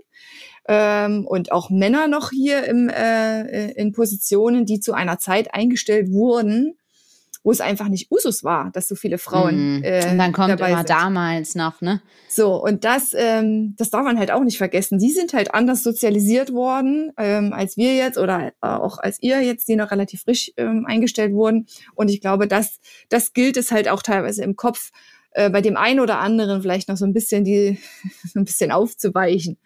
ähm, 0.68 1.26
und 1.26 1.52
auch 1.52 1.70
Männer 1.70 2.08
noch 2.08 2.32
hier 2.32 2.66
im, 2.66 2.90
äh, 2.90 3.72
in 3.72 3.92
Positionen, 3.92 4.66
die 4.66 4.80
zu 4.80 4.94
einer 4.94 5.20
Zeit 5.20 5.54
eingestellt 5.54 6.12
wurden, 6.12 6.79
wo 7.43 7.51
es 7.51 7.62
einfach 7.62 7.88
nicht 7.88 8.12
Usus 8.12 8.43
war, 8.43 8.69
dass 8.72 8.88
so 8.88 8.96
viele 8.96 9.17
Frauen. 9.17 9.77
Mhm. 9.77 9.84
Äh, 9.84 10.12
und 10.12 10.17
dann 10.17 10.34
kommt 10.34 10.50
dabei 10.50 10.69
immer 10.69 10.79
sind. 10.79 10.89
damals 10.89 11.55
noch, 11.55 11.81
ne? 11.81 12.01
So, 12.27 12.62
und 12.62 12.84
das, 12.84 13.13
ähm, 13.15 13.75
das 13.77 13.89
darf 13.89 14.03
man 14.03 14.19
halt 14.19 14.31
auch 14.31 14.43
nicht 14.43 14.58
vergessen. 14.58 15.00
Die 15.00 15.12
sind 15.12 15.34
halt 15.34 15.53
anders 15.53 15.84
sozialisiert 15.84 16.51
worden, 16.51 17.12
ähm, 17.17 17.53
als 17.53 17.77
wir 17.77 17.96
jetzt 17.96 18.17
oder 18.17 18.48
äh, 18.48 18.67
auch 18.67 18.98
als 18.98 19.22
ihr 19.22 19.41
jetzt, 19.41 19.67
die 19.67 19.75
noch 19.75 19.91
relativ 19.91 20.24
frisch 20.24 20.51
ähm, 20.58 20.86
eingestellt 20.86 21.34
wurden. 21.34 21.67
Und 21.96 22.10
ich 22.10 22.22
glaube, 22.22 22.48
das, 22.48 22.79
das 23.08 23.34
gilt 23.34 23.58
es 23.58 23.72
halt 23.72 23.88
auch 23.89 24.03
teilweise 24.03 24.43
im 24.43 24.55
Kopf 24.55 24.91
äh, 25.31 25.50
bei 25.50 25.62
dem 25.62 25.77
einen 25.77 26.00
oder 26.00 26.19
anderen 26.19 26.62
vielleicht 26.62 26.89
noch 26.89 26.98
so 26.98 27.05
ein 27.05 27.13
bisschen 27.13 27.46
die, 27.46 27.79
so 28.34 28.39
ein 28.39 28.46
bisschen 28.46 28.72
aufzuweichen. 28.72 29.58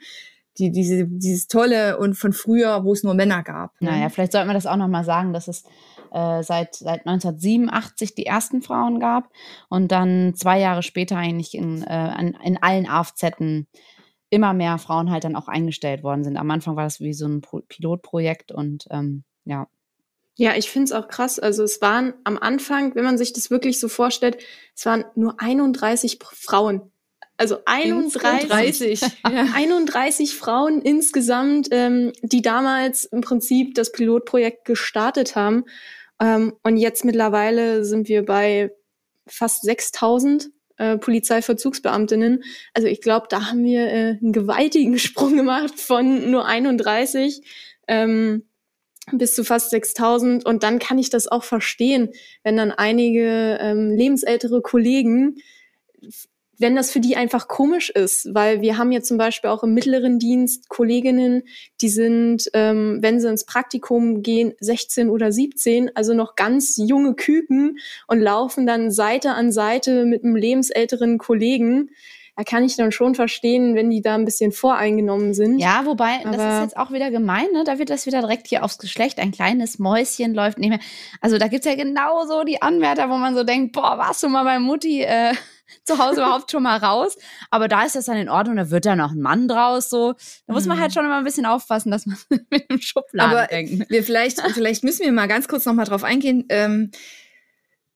Die, 0.60 0.72
diese, 0.72 1.08
dieses 1.08 1.48
Tolle 1.48 1.98
und 1.98 2.14
von 2.14 2.32
früher, 2.32 2.84
wo 2.84 2.94
es 2.94 3.02
nur 3.02 3.16
Männer 3.16 3.42
gab. 3.42 3.72
Ne? 3.82 3.90
Naja, 3.90 4.10
vielleicht 4.10 4.34
sollten 4.34 4.48
wir 4.48 4.54
das 4.54 4.68
auch 4.68 4.76
nochmal 4.76 5.04
sagen, 5.04 5.34
dass 5.34 5.48
es 5.48 5.64
äh, 6.14 6.44
seit, 6.44 6.76
seit 6.76 7.06
1987 7.06 8.16
die 8.16 8.26
ersten 8.26 8.62
Frauen 8.62 9.00
gab 9.00 9.30
und 9.70 9.92
dann 9.92 10.34
zwei 10.36 10.60
Jahre 10.60 10.84
später 10.84 11.18
eigentlich 11.18 11.56
in, 11.56 11.84
äh, 11.84 12.32
in 12.44 12.62
allen 12.62 12.88
AFZ 12.88 13.24
immer 14.30 14.54
mehr 14.54 14.78
Frauen 14.80 15.12
halt 15.12 15.24
dann 15.26 15.36
auch 15.36 15.48
eingestellt 15.48 16.04
worden 16.04 16.24
sind. 16.24 16.38
Am 16.38 16.50
Anfang 16.50 16.76
war 16.76 16.86
das 16.86 17.00
wie 17.00 17.14
so 17.14 17.28
ein 17.28 17.42
Pro 17.42 17.62
Pilotprojekt 17.68 18.52
und 18.52 18.88
ähm, 18.90 19.24
ja. 19.46 19.68
Ja, 20.36 20.56
ich 20.56 20.72
finde 20.72 20.86
es 20.86 20.92
auch 20.92 21.08
krass. 21.08 21.38
Also 21.38 21.64
es 21.64 21.82
waren 21.82 22.16
am 22.24 22.40
Anfang, 22.40 22.96
wenn 22.96 23.04
man 23.04 23.20
sich 23.20 23.34
das 23.34 23.52
wirklich 23.52 23.80
so 23.80 23.88
vorstellt, 23.88 24.38
es 24.76 24.86
waren 24.88 25.06
nur 25.16 25.40
31 25.40 26.18
Frauen. 26.24 26.92
Also 27.38 27.58
31, 27.66 29.02
31 29.24 30.36
Frauen 30.38 30.82
insgesamt, 30.82 31.68
ähm, 31.72 32.14
die 32.22 32.42
damals 32.42 33.06
im 33.06 33.22
Prinzip 33.22 33.76
das 33.76 33.92
Pilotprojekt 33.92 34.66
gestartet 34.66 35.36
haben. 35.36 35.66
Ähm, 36.20 36.54
und 36.64 36.78
jetzt 36.78 37.06
mittlerweile 37.06 37.86
sind 37.86 38.08
wir 38.08 38.26
bei 38.26 38.72
fast 39.28 39.64
6000 39.64 40.50
äh, 40.78 40.98
Polizeiverzugsbeamtinnen. 40.98 42.44
Also 42.74 42.88
ich 42.88 43.02
glaube, 43.02 43.28
da 43.30 43.50
haben 43.50 43.64
wir 43.64 43.88
äh, 43.88 44.18
einen 44.22 44.34
gewaltigen 44.34 44.98
Sprung 45.00 45.36
gemacht 45.36 45.80
von 45.80 46.32
nur 46.32 46.46
31 46.46 47.42
ähm, 47.88 48.44
bis 49.12 49.36
zu 49.36 49.44
fast 49.44 49.70
6000. 49.70 50.46
Und 50.46 50.64
dann 50.64 50.80
kann 50.80 50.98
ich 50.98 51.10
das 51.10 51.28
auch 51.28 51.44
verstehen, 51.44 52.10
wenn 52.44 52.58
dann 52.58 52.72
einige 52.72 53.58
ähm, 53.62 53.92
lebensältere 53.92 54.62
Kollegen 54.62 55.36
wenn 56.64 56.78
das 56.78 56.92
für 56.92 57.02
die 57.02 57.18
einfach 57.18 57.50
komisch 57.50 57.90
ist, 57.90 58.34
weil 58.34 58.62
wir 58.62 58.78
haben 58.78 58.94
jetzt 58.94 59.10
zum 59.10 59.18
Beispiel 59.18 59.50
auch 59.50 59.64
im 59.64 59.74
mittleren 59.74 60.18
Dienst 60.18 60.70
Kolleginnen, 60.70 61.44
die 61.82 61.90
sind, 61.90 62.50
ähm, 62.54 63.00
wenn 63.02 63.20
sie 63.20 63.28
ins 63.28 63.46
Praktikum 63.46 64.24
gehen, 64.24 64.54
16 64.62 65.10
oder 65.10 65.34
17, 65.34 65.92
also 65.94 66.14
noch 66.14 66.36
ganz 66.36 66.78
junge 66.78 67.16
Küken 67.16 67.80
und 68.08 68.22
laufen 68.22 68.66
dann 68.66 68.92
Seite 68.92 69.32
an 69.32 69.52
Seite 69.52 70.06
mit 70.06 70.24
einem 70.24 70.38
lebensälteren 70.38 71.18
Kollegen. 71.18 71.90
Da 72.36 72.44
kann 72.44 72.64
ich 72.64 72.76
dann 72.76 72.92
schon 72.92 73.14
verstehen, 73.14 73.76
wenn 73.76 73.92
die 73.92 74.02
da 74.02 74.16
ein 74.16 74.26
bisschen 74.26 74.52
voreingenommen 74.52 75.36
sind. 75.36 75.60
Ja, 75.60 75.86
wobei, 75.86 76.26
Aber 76.26 76.36
das 76.36 76.56
ist 76.56 76.62
jetzt 76.62 76.78
auch 76.78 76.92
wieder 76.92 77.12
gemein, 77.12 77.46
ne? 77.54 77.64
Da 77.64 77.78
wird 77.78 77.92
das 77.92 78.08
wieder 78.08 78.22
direkt 78.22 78.48
hier 78.48 78.64
aufs 78.64 78.80
Geschlecht. 78.80 79.20
Ein 79.20 79.32
kleines 79.32 79.78
Mäuschen 79.78 80.34
läuft 80.34 80.58
nicht 80.58 80.70
mehr. 80.70 80.80
Also 81.22 81.38
da 81.38 81.48
gibt's 81.48 81.68
ja 81.68 81.76
genauso 81.76 82.44
die 82.44 82.62
Anwärter, 82.62 83.10
wo 83.10 83.18
man 83.18 83.36
so 83.36 83.44
denkt, 83.44 83.74
boah, 83.74 84.00
warst 84.00 84.24
du 84.24 84.30
mal 84.30 84.44
bei 84.44 84.58
Mutti? 84.58 85.02
Äh, 85.02 85.36
zu 85.84 85.98
Hause 85.98 86.22
überhaupt 86.22 86.52
schon 86.52 86.64
mal 86.64 86.78
raus. 86.78 87.18
Aber 87.50 87.68
da 87.68 87.84
ist 87.84 87.96
das 87.96 88.06
dann 88.06 88.18
in 88.18 88.30
Ordnung, 88.30 88.56
da 88.56 88.70
wird 88.70 88.86
ja 88.86 88.96
noch 88.96 89.12
ein 89.12 89.22
Mann 89.22 89.48
draus. 89.48 89.90
So, 89.90 90.14
da 90.48 90.54
muss 90.54 90.66
man 90.66 90.80
halt 90.80 90.92
mhm. 90.92 90.94
schon 90.94 91.06
immer 91.06 91.18
ein 91.18 91.24
bisschen 91.24 91.46
aufpassen, 91.46 91.92
dass 91.92 92.06
man 92.06 92.18
mit 92.50 92.70
dem 92.70 92.82
Schubladen 92.82 93.32
Aber 93.32 93.48
denkt. 93.48 93.90
Wir 93.90 94.04
vielleicht, 94.04 94.42
vielleicht 94.54 94.84
müssen 94.84 95.04
wir 95.04 95.12
mal 95.12 95.28
ganz 95.28 95.48
kurz 95.48 95.66
noch 95.66 95.74
mal 95.74 95.86
drauf 95.86 96.04
eingehen. 96.04 96.46
Ähm, 96.50 96.92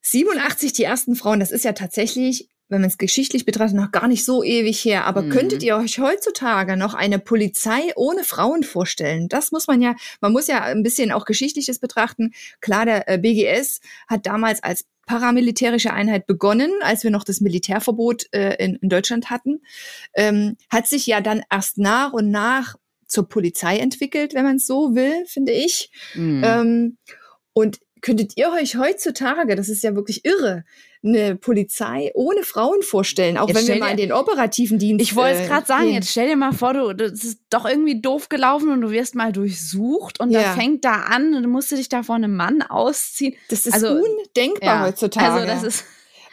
87 0.01 0.74
die 0.74 0.84
ersten 0.84 1.15
Frauen, 1.15 1.39
das 1.39 1.51
ist 1.51 1.65
ja 1.65 1.74
tatsächlich 1.74 2.50
wenn 2.70 2.82
man 2.82 2.90
es 2.90 2.98
geschichtlich 2.98 3.46
betrachtet, 3.46 3.78
noch 3.78 3.92
gar 3.92 4.08
nicht 4.08 4.26
so 4.26 4.44
ewig 4.44 4.84
her. 4.84 5.06
Aber 5.06 5.22
mhm. 5.22 5.30
könntet 5.30 5.64
ihr 5.64 5.78
euch 5.78 6.00
heutzutage 6.00 6.78
noch 6.78 6.94
eine 6.94 7.20
Polizei 7.20 7.94
ohne 7.96 8.24
Frauen 8.24 8.64
vorstellen? 8.64 9.30
Das 9.30 9.52
muss 9.52 9.68
man 9.68 9.82
ja, 9.82 9.96
man 10.22 10.32
muss 10.32 10.48
ja 10.48 10.64
ein 10.64 10.84
bisschen 10.84 11.12
auch 11.12 11.26
geschichtliches 11.26 11.80
betrachten. 11.80 12.34
Klar, 12.62 12.86
der 12.86 13.08
äh, 13.08 13.18
BGS 13.18 13.82
hat 14.08 14.26
damals 14.26 14.62
als 14.64 14.86
paramilitärische 15.06 15.94
Einheit 15.94 16.28
begonnen, 16.28 16.72
als 16.82 17.04
wir 17.04 17.12
noch 17.12 17.24
das 17.24 17.40
Militärverbot 17.40 18.26
äh, 18.34 18.56
in, 18.64 18.76
in, 18.76 18.90
Deutschland 18.90 19.30
hatten, 19.30 19.62
ähm, 20.14 20.58
hat 20.70 20.88
sich 20.88 21.08
ja 21.08 21.22
dann 21.22 21.44
erst 21.50 21.78
nach 21.78 22.12
und 22.12 22.30
nach 22.30 22.76
zur 23.08 23.30
Polizei 23.30 23.78
entwickelt, 23.78 24.34
wenn 24.34 24.44
man 24.44 24.58
es 24.58 24.68
so 24.68 24.96
will, 24.96 25.26
finde 25.26 25.54
ich. 25.54 25.92
Mhm. 26.14 26.44
Ähm, 26.46 26.98
und 27.54 27.80
könntet 28.01 28.34
ihr 28.36 28.51
euch 28.51 28.77
heutzutage, 28.77 29.56
das 29.56 29.70
ist 29.70 29.84
ja 29.84 29.96
wirklich 29.96 30.25
irre, 30.25 30.63
eine 31.04 31.36
Polizei 31.36 32.12
ohne 32.13 32.44
Frauen 32.44 32.82
vorstellen, 32.82 33.38
auch 33.38 33.48
jetzt 33.48 33.58
wenn 33.58 33.68
wir 33.68 33.80
mal 33.80 33.92
in 33.92 33.98
den 33.98 34.12
operativen 34.12 34.80
Dienst. 34.80 35.04
Ich 35.04 35.16
wollte 35.16 35.39
es 35.39 35.46
äh, 35.46 35.48
gerade 35.48 35.66
sagen, 35.66 35.86
gehen. 35.86 35.94
jetzt 35.96 36.10
stell 36.10 36.27
dir 36.27 36.36
mal 36.36 36.54
vor, 36.54 36.74
du, 36.74 36.94
das 36.94 37.24
ist 37.24 37.39
doch 37.50 37.66
irgendwie 37.66 38.01
doof 38.01 38.30
gelaufen 38.30 38.72
und 38.72 38.82
du 38.82 38.92
wirst 38.92 39.16
mal 39.16 39.32
durchsucht 39.32 40.20
und 40.20 40.32
ja. 40.32 40.42
dann 40.42 40.60
fängt 40.60 40.86
da 40.86 41.04
an 41.04 41.34
und 41.34 41.44
du 41.44 41.50
musst 41.50 41.72
dich 41.72 41.89
da 41.89 42.04
vor 42.04 42.16
einem 42.16 42.36
Mann 42.36 42.62
ausziehen. 42.62 43.36
Das 43.50 43.66
ist 43.66 43.74
also, 43.74 43.89
undenkbar 43.89 44.75
ja. 44.75 44.86
heutzutage. 44.86 45.34
Also 45.34 45.48
das 45.48 45.63
ist 45.63 45.86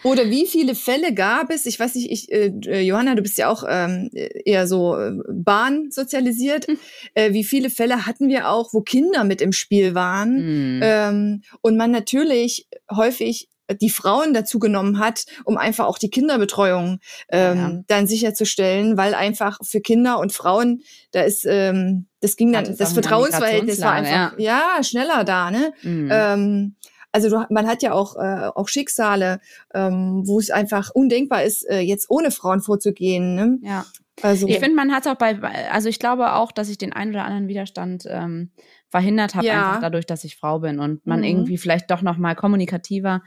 oder 0.04 0.28
wie 0.28 0.46
viele 0.46 0.75
Fälle 0.75 1.14
gab 1.14 1.50
es? 1.50 1.66
Ich 1.66 1.80
weiß 1.80 1.94
nicht, 1.94 2.11
ich, 2.11 2.30
äh, 2.30 2.80
Johanna, 2.80 3.14
du 3.14 3.23
bist 3.23 3.38
ja 3.38 3.49
auch 3.49 3.64
ähm, 3.66 4.11
eher 4.12 4.68
so 4.68 4.96
äh, 4.96 5.12
Bahn 5.32 5.90
sozialisiert. 5.90 6.68
Mhm. 6.68 6.78
Äh, 7.14 7.32
wie 7.32 7.42
viele 7.42 7.70
Fälle 7.70 8.06
hatten 8.06 8.28
wir 8.28 8.50
auch, 8.50 8.75
wo 8.75 8.82
Kinder 8.82 9.25
mit 9.25 9.40
im 9.40 9.52
Spiel 9.52 9.94
waren? 9.94 10.76
Mhm. 10.76 10.80
Ähm, 10.82 11.42
und 11.62 11.76
man 11.76 11.90
natürlich 11.90 12.68
häufig 12.94 13.49
die 13.80 13.90
Frauen 13.90 14.34
dazu 14.34 14.58
genommen 14.58 14.99
hat, 14.99 15.25
um 15.44 15.56
einfach 15.56 15.87
auch 15.87 15.99
die 15.99 16.11
Kinderbetreuung 16.11 17.00
ähm, 17.30 17.56
ja. 17.56 17.82
dann 17.87 18.06
sicherzustellen, 18.06 18.96
weil 18.96 19.14
einfach 19.14 19.58
für 19.62 19.80
Kinder 19.80 20.18
und 20.18 20.32
Frauen, 20.32 20.82
da 21.12 21.23
ist, 21.23 21.46
ähm, 21.49 22.06
das 22.20 22.37
ging 22.37 22.52
dann, 22.52 22.76
das 22.76 22.92
Vertrauensverhältnis 22.92 23.80
war 23.80 23.92
einfach, 23.92 24.38
ja. 24.38 24.76
ja. 24.76 24.84
schneller 24.84 25.25
da, 25.25 25.50
ne? 25.50 25.73
Mhm. 25.82 26.08
Ähm, 26.12 26.76
also 27.14 27.30
du, 27.30 27.47
man 27.49 27.68
hat 27.68 27.83
ja 27.83 27.92
auch, 27.92 28.16
äh, 28.16 28.50
auch 28.54 28.68
Schicksale, 28.68 29.40
ähm, 29.73 30.23
wo 30.26 30.40
es 30.40 30.50
einfach 30.50 30.90
undenkbar 30.92 31.44
ist, 31.44 31.62
äh, 31.71 31.78
jetzt 31.78 32.11
ohne 32.11 32.33
Frauen 32.33 32.61
vorzugehen. 32.61 33.37
Ne? 33.37 33.59
Ja. 33.62 33.87
Also, 34.23 34.49
ich 34.49 34.59
finde, 34.59 34.76
man 34.76 34.92
hat 34.92 35.06
auch 35.06 35.14
bei, 35.14 35.40
also 35.71 35.88
ich 35.88 35.99
glaube 35.99 36.33
auch, 36.35 36.50
dass 36.52 36.68
ich 36.68 36.78
den 36.78 36.92
einen 36.92 37.12
oder 37.12 37.25
anderen 37.25 37.49
Widerstand 37.49 38.04
ähm, 38.09 38.50
verhindert 38.88 39.35
habe, 39.35 39.47
ja. 39.47 39.66
einfach 39.68 39.80
dadurch, 39.80 40.06
dass 40.06 40.25
ich 40.25 40.37
Frau 40.37 40.59
bin 40.59 40.78
und 40.80 41.06
man 41.06 41.21
mhm. 41.21 41.25
irgendwie 41.25 41.59
vielleicht 41.59 41.90
doch 41.90 42.02
noch 42.02 42.16
mal 42.16 42.35
kommunikativer 42.35 43.23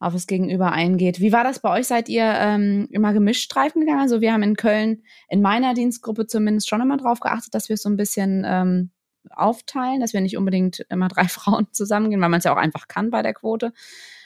auf 0.00 0.12
das 0.12 0.26
Gegenüber 0.26 0.72
eingeht. 0.72 1.20
Wie 1.20 1.32
war 1.32 1.44
das 1.44 1.60
bei 1.60 1.76
euch? 1.76 1.86
Seid 1.86 2.08
ihr 2.08 2.24
ähm, 2.24 2.88
immer 2.90 3.12
gemischt 3.12 3.42
Streifen 3.42 3.80
gegangen? 3.80 4.00
Also 4.00 4.20
wir 4.20 4.32
haben 4.32 4.44
in 4.44 4.56
Köln 4.56 5.02
in 5.28 5.42
meiner 5.42 5.74
Dienstgruppe 5.74 6.26
zumindest 6.26 6.68
schon 6.68 6.80
immer 6.80 6.96
drauf 6.96 7.18
geachtet, 7.20 7.54
dass 7.54 7.68
wir 7.68 7.76
so 7.76 7.88
ein 7.88 7.96
bisschen 7.96 8.44
ähm, 8.46 8.90
aufteilen, 9.34 10.00
dass 10.00 10.12
wir 10.12 10.20
nicht 10.20 10.36
unbedingt 10.36 10.84
immer 10.90 11.08
drei 11.08 11.24
Frauen 11.28 11.68
zusammengehen, 11.72 12.20
weil 12.20 12.28
man 12.28 12.38
es 12.38 12.44
ja 12.44 12.52
auch 12.52 12.58
einfach 12.58 12.88
kann 12.88 13.10
bei 13.10 13.22
der 13.22 13.34
Quote? 13.34 13.72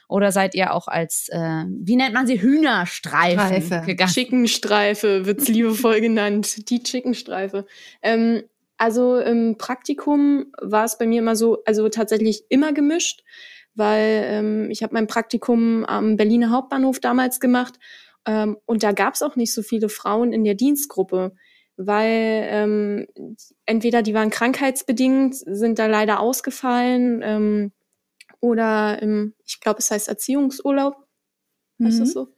Oder 0.08 0.30
seid 0.30 0.54
ihr 0.54 0.74
auch 0.74 0.88
als, 0.88 1.28
äh, 1.30 1.64
wie 1.68 1.96
nennt 1.96 2.12
man 2.12 2.26
sie, 2.26 2.42
Hühnerstreifen 2.42 3.62
Streife. 3.62 3.86
gegangen? 3.86 4.12
Chickenstreife 4.12 5.24
wird's 5.24 5.48
liebevoll 5.48 6.00
genannt. 6.02 6.68
Die 6.68 6.82
Chickenstreife. 6.82 7.66
Ähm, 8.02 8.42
also 8.76 9.18
im 9.18 9.56
Praktikum 9.58 10.52
war 10.60 10.84
es 10.84 10.98
bei 10.98 11.06
mir 11.06 11.20
immer 11.20 11.36
so, 11.36 11.62
also 11.64 11.88
tatsächlich 11.88 12.44
immer 12.48 12.72
gemischt, 12.72 13.22
weil 13.74 14.24
ähm, 14.26 14.70
ich 14.70 14.82
habe 14.82 14.94
mein 14.94 15.06
Praktikum 15.06 15.84
am 15.84 16.16
Berliner 16.16 16.50
Hauptbahnhof 16.50 17.00
damals 17.00 17.40
gemacht 17.40 17.78
ähm, 18.26 18.56
und 18.66 18.82
da 18.82 18.92
gab 18.92 19.14
es 19.14 19.22
auch 19.22 19.36
nicht 19.36 19.54
so 19.54 19.62
viele 19.62 19.88
Frauen 19.88 20.32
in 20.32 20.44
der 20.44 20.54
Dienstgruppe 20.54 21.34
weil 21.76 22.46
ähm, 22.48 23.06
entweder 23.66 24.02
die 24.02 24.14
waren 24.14 24.30
krankheitsbedingt, 24.30 25.34
sind 25.34 25.78
da 25.78 25.86
leider 25.86 26.20
ausgefallen 26.20 27.20
ähm, 27.22 27.72
oder 28.40 29.00
im, 29.00 29.34
ich 29.44 29.60
glaube, 29.60 29.78
es 29.78 29.90
heißt 29.90 30.08
Erziehungsurlaub. 30.08 30.96
Mhm. 31.78 31.86
Heißt 31.86 32.00
das 32.00 32.12
so? 32.12 32.28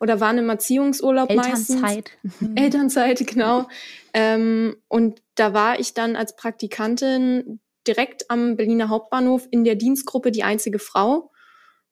Oder 0.00 0.20
waren 0.20 0.38
im 0.38 0.50
Erziehungsurlaub 0.50 1.30
Elternzeit. 1.30 2.10
meistens. 2.22 2.50
Elternzeit, 2.56 3.26
genau. 3.26 3.68
ähm, 4.12 4.76
und 4.88 5.22
da 5.36 5.54
war 5.54 5.78
ich 5.78 5.94
dann 5.94 6.16
als 6.16 6.36
Praktikantin 6.36 7.60
direkt 7.86 8.30
am 8.30 8.56
Berliner 8.56 8.88
Hauptbahnhof 8.88 9.46
in 9.50 9.64
der 9.64 9.76
Dienstgruppe 9.76 10.30
die 10.30 10.42
einzige 10.42 10.78
Frau. 10.78 11.30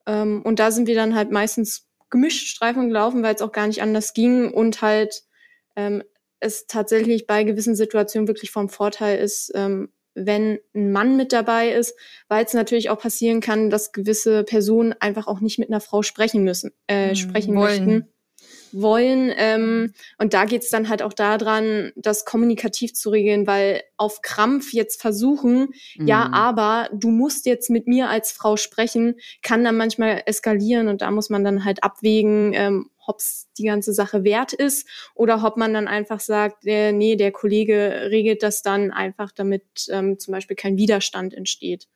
Ähm, 0.06 0.42
und 0.42 0.58
da 0.58 0.70
sind 0.70 0.86
wir 0.86 0.94
dann 0.94 1.14
halt 1.14 1.30
meistens 1.30 1.88
gemischt 2.10 2.46
Streifen 2.46 2.88
gelaufen, 2.88 3.22
weil 3.22 3.34
es 3.34 3.42
auch 3.42 3.52
gar 3.52 3.66
nicht 3.66 3.82
anders 3.82 4.14
ging 4.14 4.52
und 4.52 4.82
halt 4.82 5.22
ähm, 5.76 6.02
es 6.42 6.66
tatsächlich 6.66 7.26
bei 7.26 7.44
gewissen 7.44 7.74
Situationen 7.74 8.28
wirklich 8.28 8.50
vom 8.50 8.68
Vorteil 8.68 9.18
ist, 9.18 9.52
ähm, 9.54 9.90
wenn 10.14 10.58
ein 10.74 10.92
Mann 10.92 11.16
mit 11.16 11.32
dabei 11.32 11.72
ist, 11.72 11.94
weil 12.28 12.44
es 12.44 12.52
natürlich 12.52 12.90
auch 12.90 12.98
passieren 12.98 13.40
kann, 13.40 13.70
dass 13.70 13.92
gewisse 13.92 14.44
Personen 14.44 14.94
einfach 15.00 15.26
auch 15.26 15.40
nicht 15.40 15.58
mit 15.58 15.70
einer 15.70 15.80
Frau 15.80 16.02
sprechen 16.02 16.44
müssen, 16.44 16.72
äh, 16.86 17.10
hm, 17.10 17.14
sprechen 17.14 17.54
wollen. 17.54 17.86
möchten 17.86 18.12
wollen. 18.72 19.32
Ähm, 19.36 19.92
und 20.18 20.34
da 20.34 20.44
geht's 20.44 20.70
dann 20.70 20.88
halt 20.88 21.02
auch 21.02 21.12
daran, 21.12 21.92
das 21.96 22.24
kommunikativ 22.24 22.94
zu 22.94 23.10
regeln, 23.10 23.46
weil 23.46 23.82
auf 23.96 24.22
Krampf 24.22 24.72
jetzt 24.72 25.00
versuchen, 25.00 25.68
mhm. 25.96 26.06
ja, 26.06 26.30
aber 26.32 26.88
du 26.92 27.10
musst 27.10 27.46
jetzt 27.46 27.70
mit 27.70 27.86
mir 27.86 28.08
als 28.08 28.32
Frau 28.32 28.56
sprechen, 28.56 29.16
kann 29.42 29.64
dann 29.64 29.76
manchmal 29.76 30.22
eskalieren 30.26 30.88
und 30.88 31.02
da 31.02 31.10
muss 31.10 31.30
man 31.30 31.44
dann 31.44 31.64
halt 31.64 31.84
abwägen, 31.84 32.52
ähm, 32.54 32.90
ob 33.06 33.18
es 33.18 33.48
die 33.58 33.64
ganze 33.64 33.92
Sache 33.92 34.24
wert 34.24 34.52
ist 34.52 34.86
oder 35.14 35.42
ob 35.44 35.56
man 35.56 35.74
dann 35.74 35.88
einfach 35.88 36.20
sagt, 36.20 36.66
äh, 36.66 36.92
nee, 36.92 37.16
der 37.16 37.32
Kollege 37.32 38.08
regelt 38.10 38.42
das 38.42 38.62
dann 38.62 38.90
einfach, 38.90 39.32
damit 39.32 39.64
ähm, 39.90 40.18
zum 40.18 40.32
Beispiel 40.32 40.56
kein 40.56 40.76
Widerstand 40.76 41.34
entsteht. 41.34 41.88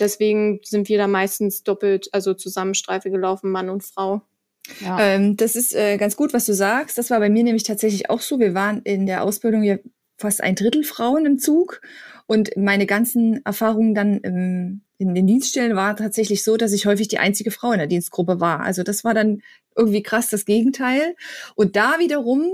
Deswegen 0.00 0.60
sind 0.64 0.88
wir 0.88 0.98
da 0.98 1.06
meistens 1.06 1.62
doppelt, 1.62 2.08
also 2.12 2.34
Zusammenstreife 2.34 3.10
gelaufen, 3.10 3.50
Mann 3.50 3.70
und 3.70 3.84
Frau. 3.84 4.22
Ja. 4.80 5.00
Ähm, 5.00 5.36
das 5.36 5.56
ist 5.56 5.74
äh, 5.74 5.96
ganz 5.96 6.16
gut, 6.16 6.32
was 6.34 6.46
du 6.46 6.52
sagst. 6.52 6.98
Das 6.98 7.10
war 7.10 7.20
bei 7.20 7.30
mir 7.30 7.44
nämlich 7.44 7.62
tatsächlich 7.62 8.10
auch 8.10 8.20
so. 8.20 8.38
Wir 8.38 8.54
waren 8.54 8.82
in 8.82 9.06
der 9.06 9.22
Ausbildung 9.22 9.62
ja 9.62 9.76
fast 10.16 10.42
ein 10.42 10.56
Drittel 10.56 10.84
Frauen 10.84 11.26
im 11.26 11.38
Zug. 11.38 11.80
Und 12.28 12.50
meine 12.56 12.84
ganzen 12.84 13.44
Erfahrungen 13.46 13.94
dann 13.94 14.18
im, 14.18 14.82
in 14.98 15.14
den 15.14 15.26
Dienststellen 15.26 15.74
war 15.74 15.96
tatsächlich 15.96 16.44
so, 16.44 16.58
dass 16.58 16.72
ich 16.72 16.84
häufig 16.84 17.08
die 17.08 17.18
einzige 17.18 17.50
Frau 17.50 17.72
in 17.72 17.78
der 17.78 17.86
Dienstgruppe 17.86 18.38
war. 18.38 18.60
Also 18.60 18.82
das 18.82 19.02
war 19.02 19.14
dann 19.14 19.40
irgendwie 19.74 20.02
krass 20.02 20.28
das 20.28 20.44
Gegenteil. 20.44 21.16
Und 21.54 21.74
da 21.74 21.98
wiederum 21.98 22.52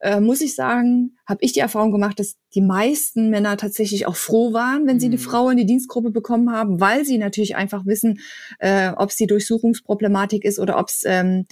äh, 0.00 0.20
muss 0.20 0.40
ich 0.40 0.56
sagen, 0.56 1.16
habe 1.24 1.38
ich 1.42 1.52
die 1.52 1.60
Erfahrung 1.60 1.92
gemacht, 1.92 2.18
dass 2.18 2.34
die 2.54 2.60
meisten 2.60 3.30
Männer 3.30 3.56
tatsächlich 3.56 4.06
auch 4.06 4.16
froh 4.16 4.52
waren, 4.52 4.88
wenn 4.88 4.98
sie 4.98 5.06
eine 5.06 5.16
mhm. 5.16 5.20
Frau 5.20 5.48
in 5.50 5.56
die 5.56 5.66
Dienstgruppe 5.66 6.10
bekommen 6.10 6.50
haben, 6.50 6.80
weil 6.80 7.04
sie 7.04 7.18
natürlich 7.18 7.54
einfach 7.54 7.86
wissen, 7.86 8.18
äh, 8.58 8.90
ob 8.96 9.10
es 9.10 9.16
die 9.16 9.28
Durchsuchungsproblematik 9.28 10.44
ist 10.44 10.58
oder 10.58 10.78
ob 10.78 10.88
es 10.88 11.04
ähm, 11.06 11.46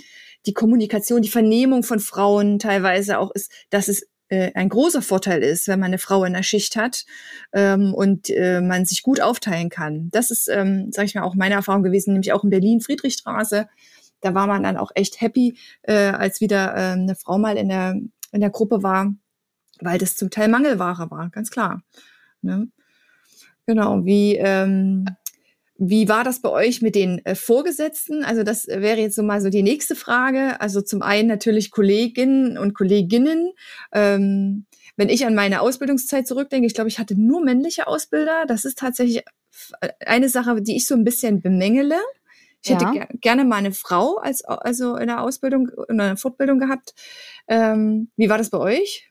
die 0.47 0.55
Kommunikation, 0.55 1.23
die 1.23 1.29
Vernehmung 1.29 1.85
von 1.85 2.00
Frauen 2.00 2.59
teilweise 2.59 3.21
auch 3.21 3.31
ist, 3.31 3.53
dass 3.71 3.87
es 3.87 4.09
äh, 4.31 4.53
ein 4.55 4.69
großer 4.69 5.03
Vorteil 5.03 5.43
ist, 5.43 5.69
wenn 5.69 5.79
man 5.79 5.89
eine 5.89 5.99
Frau 5.99 6.25
in 6.25 6.33
der 6.33 6.43
Schicht 6.43 6.77
hat 6.77 7.05
ähm, 7.53 7.93
und 7.95 8.31
äh, 8.31 8.61
man 8.61 8.87
sich 8.87 9.03
gut 9.03 9.21
aufteilen 9.21 9.69
kann. 9.69 10.09
Das 10.11 10.31
ist, 10.31 10.49
ähm, 10.49 10.91
sage 10.91 11.07
ich 11.07 11.15
mal, 11.15 11.23
auch 11.23 11.35
meine 11.35 11.55
Erfahrung 11.55 11.83
gewesen, 11.83 12.13
nämlich 12.13 12.33
auch 12.33 12.45
in 12.45 12.51
Berlin 12.51 12.81
Friedrichstraße. 12.81 13.69
Da 14.23 14.35
war 14.35 14.47
man 14.47 14.63
dann 14.63 14.77
auch 14.77 14.91
echt 14.95 15.21
happy, 15.21 15.59
äh, 15.83 15.95
als 15.95 16.41
wieder 16.41 16.75
äh, 16.75 16.93
eine 16.93 17.15
Frau 17.15 17.39
mal 17.39 17.57
in 17.57 17.69
der 17.69 17.95
in 18.33 18.41
der 18.41 18.51
Gruppe 18.51 18.83
war, 18.83 19.15
weil 19.81 19.99
das 19.99 20.17
zum 20.17 20.31
Teil 20.31 20.49
Mangelware 20.49 21.11
war, 21.11 21.31
ganz 21.31 21.51
klar. 21.51 21.83
Ne? 22.43 22.69
Genau, 23.67 24.05
wie 24.05 24.37
ähm, 24.37 25.05
wie 25.83 26.09
war 26.11 26.25
das 26.25 26.43
bei 26.43 26.51
euch 26.51 26.83
mit 26.83 26.95
den 26.95 27.25
äh, 27.25 27.35
Vorgesetzten? 27.35 28.23
Also 28.23 28.43
das 28.43 28.67
wäre 28.67 29.01
jetzt 29.01 29.17
so 29.17 29.23
mal 29.23 29.41
so 29.41 29.49
die 29.49 29.63
nächste 29.63 29.97
Frage. 29.97 30.61
Also 30.61 30.83
zum 30.83 31.01
einen 31.01 31.27
natürlich 31.27 31.71
Kolleginnen 31.71 32.59
und 32.59 32.75
Kolleginnen. 32.75 33.53
Ähm, 33.91 34.67
wenn 34.97 35.09
ich 35.09 35.25
an 35.25 35.35
meine 35.35 35.63
Ausbildungszeit 35.63 36.29
zurückdenke, 36.29 36.67
ich 36.67 36.75
glaube, 36.75 36.89
ich 36.89 36.99
hatte 36.99 37.19
nur 37.19 37.43
männliche 37.43 37.87
Ausbilder. 37.87 38.45
Das 38.47 38.67
ist 38.67 38.79
tatsächlich 38.79 39.25
eine 40.05 40.29
Sache, 40.29 40.61
die 40.61 40.77
ich 40.77 40.87
so 40.87 40.95
ein 40.95 41.05
bisschen 41.05 41.41
bemängele. 41.41 41.97
Ich 42.63 42.71
hätte 42.71 42.85
ja. 42.95 43.09
gerne 43.23 43.47
mal 43.47 43.57
eine 43.57 43.73
Frau 43.73 44.19
als 44.19 44.45
also 44.45 44.97
in 44.97 45.07
der 45.07 45.23
Ausbildung 45.23 45.71
in 45.89 45.99
einer 45.99 46.19
Fortbildung 46.19 46.59
gehabt. 46.59 46.93
Ähm, 47.49 48.11
wie 48.17 48.29
war 48.29 48.37
das 48.37 48.51
bei 48.51 48.59
euch? 48.59 49.10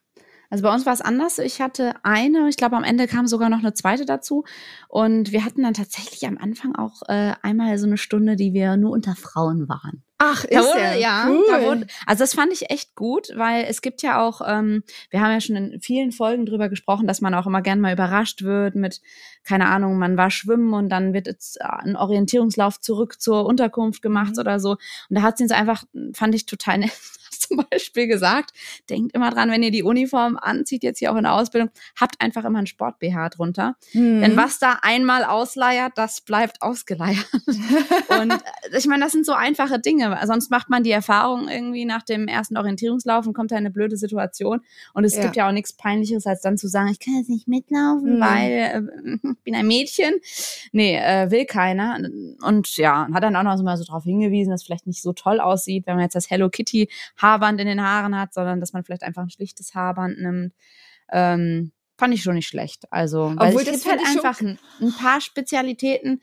Also 0.50 0.64
bei 0.64 0.74
uns 0.74 0.86
war 0.86 0.94
es 0.94 1.02
anders. 1.02 1.38
Ich 1.40 1.62
hatte 1.62 1.94
eine, 2.04 2.50
ich 2.50 2.58
glaube 2.58 2.76
am 2.76 2.84
Ende 2.84 3.08
kam 3.08 3.28
sogar 3.28 3.50
noch 3.50 3.60
eine 3.60 3.74
zweite 3.74 4.06
dazu. 4.06 4.46
Und 4.88 5.32
wir 5.32 5.46
hatten 5.46 5.64
dann 5.64 5.74
tatsächlich 5.74 6.26
am 6.28 6.38
Anfang 6.38 6.76
auch 6.76 7.04
äh, 7.08 7.34
einmal 7.42 7.78
so 7.78 7.86
eine 7.86 7.98
Stunde, 7.98 8.36
die 8.36 8.54
wir 8.54 8.78
nur 8.78 8.92
unter 8.92 9.16
Frauen 9.16 9.70
waren. 9.70 10.04
Ach, 10.22 10.44
ist 10.44 10.60
wurde, 10.60 10.80
ja, 10.80 10.96
ja 10.96 11.28
cool. 11.30 11.66
wurde, 11.66 11.88
also 12.06 12.24
das 12.24 12.34
fand 12.34 12.52
ich 12.52 12.70
echt 12.70 12.94
gut, 12.94 13.30
weil 13.36 13.64
es 13.70 13.82
gibt 13.82 14.02
ja 14.02 14.22
auch, 14.22 14.42
ähm, 14.46 14.84
wir 15.12 15.22
haben 15.22 15.32
ja 15.32 15.40
schon 15.40 15.56
in 15.56 15.80
vielen 15.80 16.12
Folgen 16.12 16.46
drüber 16.46 16.68
gesprochen, 16.68 17.08
dass 17.08 17.22
man 17.22 17.34
auch 17.34 17.48
immer 17.48 17.62
gern 17.62 17.80
mal 17.80 17.94
überrascht 17.94 18.44
wird 18.44 18.76
mit, 18.76 19.00
keine 19.46 19.68
Ahnung, 19.68 19.98
man 19.98 20.18
war 20.18 20.30
schwimmen 20.30 20.74
und 20.74 20.90
dann 20.90 21.14
wird 21.14 21.28
jetzt 21.28 21.62
ein 21.62 21.96
Orientierungslauf 21.96 22.82
zurück 22.82 23.22
zur 23.22 23.46
Unterkunft 23.46 24.02
gemacht 24.02 24.34
mhm. 24.34 24.40
oder 24.42 24.60
so. 24.60 24.72
Und 24.72 25.16
da 25.16 25.22
hat 25.22 25.38
sie 25.38 25.44
uns 25.44 25.54
einfach, 25.54 25.86
fand 26.14 26.36
ich 26.36 26.46
total 26.46 26.80
nett, 26.80 26.92
zum 27.50 27.66
Beispiel 27.70 28.08
gesagt, 28.08 28.52
denkt 28.90 29.16
immer 29.16 29.32
dran, 29.32 29.50
wenn 29.50 29.64
ihr 29.64 29.72
die 29.72 29.84
Uniform 29.84 30.38
anzieht, 30.38 30.84
jetzt 30.84 31.00
hier 31.00 31.12
auch 31.12 31.16
in 31.16 31.24
der 31.24 31.34
Ausbildung, 31.34 31.70
habt 32.00 32.20
einfach 32.20 32.46
immer 32.46 32.60
ein 32.60 32.68
Sport-BH 32.68 33.30
drunter. 33.30 33.76
Mhm. 33.94 34.22
Denn 34.22 34.38
was 34.38 34.60
da 34.60 34.80
einmal 34.82 35.24
ausleiert, 35.24 35.94
das 35.96 36.22
bleibt 36.22 36.62
ausgeleiert. 36.62 37.30
und 38.22 38.32
äh, 38.32 38.78
ich 38.78 38.88
meine, 38.88 39.04
das 39.04 39.14
sind 39.14 39.26
so 39.26 39.34
einfache 39.34 39.80
Dinge. 39.80 40.18
Sonst 40.26 40.52
macht 40.52 40.70
man 40.70 40.84
die 40.84 40.92
Erfahrung 40.92 41.48
irgendwie 41.48 41.86
nach 41.86 42.04
dem 42.04 42.28
ersten 42.28 42.58
Orientierungslauf 42.58 43.26
und 43.26 43.34
kommt 43.34 43.52
da 43.52 43.56
in 43.56 43.60
eine 43.60 43.72
blöde 43.72 43.98
Situation. 43.98 44.62
Und 44.94 45.04
es 45.04 45.16
ja. 45.16 45.24
gibt 45.24 45.36
ja 45.36 45.48
auch 45.48 45.52
nichts 45.52 45.74
Peinlicheres, 45.74 46.26
als 46.26 46.42
dann 46.42 46.58
zu 46.58 46.68
sagen, 46.68 46.90
ich 46.90 47.00
kann 47.00 47.16
jetzt 47.16 47.30
nicht 47.30 47.48
mitlaufen, 47.48 48.18
mhm. 48.18 48.22
weil 48.22 48.52
äh, 48.52 49.18
ich 49.32 49.44
bin 49.44 49.56
ein 49.56 49.68
Mädchen. 49.68 50.16
Nee, 50.72 50.98
äh, 50.98 51.32
will 51.32 51.46
keiner. 51.46 51.98
Und 52.42 52.78
ja, 52.78 53.08
hat 53.14 53.24
dann 53.24 53.36
auch 53.36 53.44
noch 53.44 53.62
mal 53.64 53.78
so 53.78 53.84
darauf 53.84 54.04
hingewiesen, 54.04 54.52
dass 54.52 54.62
es 54.62 54.66
vielleicht 54.66 54.88
nicht 54.88 55.02
so 55.02 55.14
toll 55.14 55.40
aussieht, 55.40 55.88
wenn 55.88 55.96
man 55.96 56.04
jetzt 56.04 56.16
das 56.16 56.30
Hello 56.30 56.50
Kitty 56.50 56.90
Haarband 57.30 57.60
in 57.62 57.68
den 57.68 57.82
Haaren 57.82 58.18
hat, 58.18 58.34
sondern 58.34 58.60
dass 58.60 58.74
man 58.74 58.84
vielleicht 58.84 59.04
einfach 59.04 59.22
ein 59.22 59.30
schlichtes 59.30 59.76
Haarband 59.76 60.20
nimmt. 60.20 60.54
Ähm, 61.12 61.72
fand 61.98 62.14
ich 62.14 62.24
schon 62.24 62.36
nicht 62.36 62.48
schlecht. 62.48 62.86
Also, 62.92 63.34
weil 63.36 63.50
Obwohl, 63.50 63.62
es 63.62 63.84
gibt 63.84 63.86
halt 63.86 64.02
einfach 64.06 64.42
ein, 64.42 64.58
ein, 64.82 64.94
paar 64.94 65.22
Spezialitäten. 65.22 66.22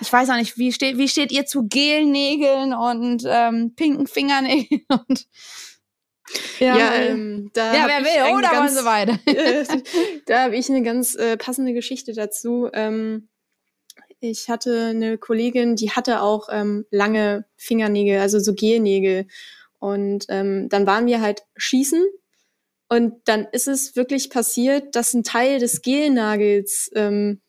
Ich 0.00 0.12
weiß 0.12 0.30
auch 0.30 0.36
nicht, 0.36 0.58
wie 0.58 0.72
steht, 0.72 0.98
wie 0.98 1.08
steht 1.08 1.32
ihr 1.32 1.46
zu 1.46 1.66
Gelnägeln 1.68 2.74
und 2.74 3.24
ähm, 3.26 3.74
pinken 3.76 4.06
Fingernägeln 4.06 4.84
und 4.88 5.26
ja, 6.58 6.78
ja, 6.78 6.94
ähm, 6.94 7.50
da 7.52 7.74
ja 7.74 7.88
wer 7.88 8.00
will, 8.00 8.38
oder 8.38 8.50
ganz, 8.50 8.70
und 8.70 8.78
so 8.78 8.84
weiter. 8.84 9.18
da 10.26 10.44
habe 10.44 10.56
ich 10.56 10.70
eine 10.70 10.82
ganz 10.82 11.14
äh, 11.14 11.36
passende 11.36 11.72
Geschichte 11.74 12.12
dazu. 12.14 12.68
Ähm, 12.72 13.28
ich 14.22 14.48
hatte 14.48 14.86
eine 14.86 15.18
Kollegin, 15.18 15.74
die 15.74 15.90
hatte 15.90 16.22
auch 16.22 16.48
ähm, 16.50 16.86
lange 16.90 17.44
Fingernägel, 17.56 18.20
also 18.20 18.38
so 18.38 18.54
Gelnägel. 18.54 19.26
Und 19.80 20.26
ähm, 20.28 20.68
dann 20.68 20.86
waren 20.86 21.06
wir 21.06 21.20
halt 21.20 21.42
schießen 21.56 22.04
und 22.88 23.14
dann 23.24 23.48
ist 23.50 23.66
es 23.66 23.96
wirklich 23.96 24.30
passiert, 24.30 24.94
dass 24.94 25.12
ein 25.12 25.24
Teil 25.24 25.58
des 25.58 25.82
Gelnagels 25.82 26.88
ähm, 26.94 27.40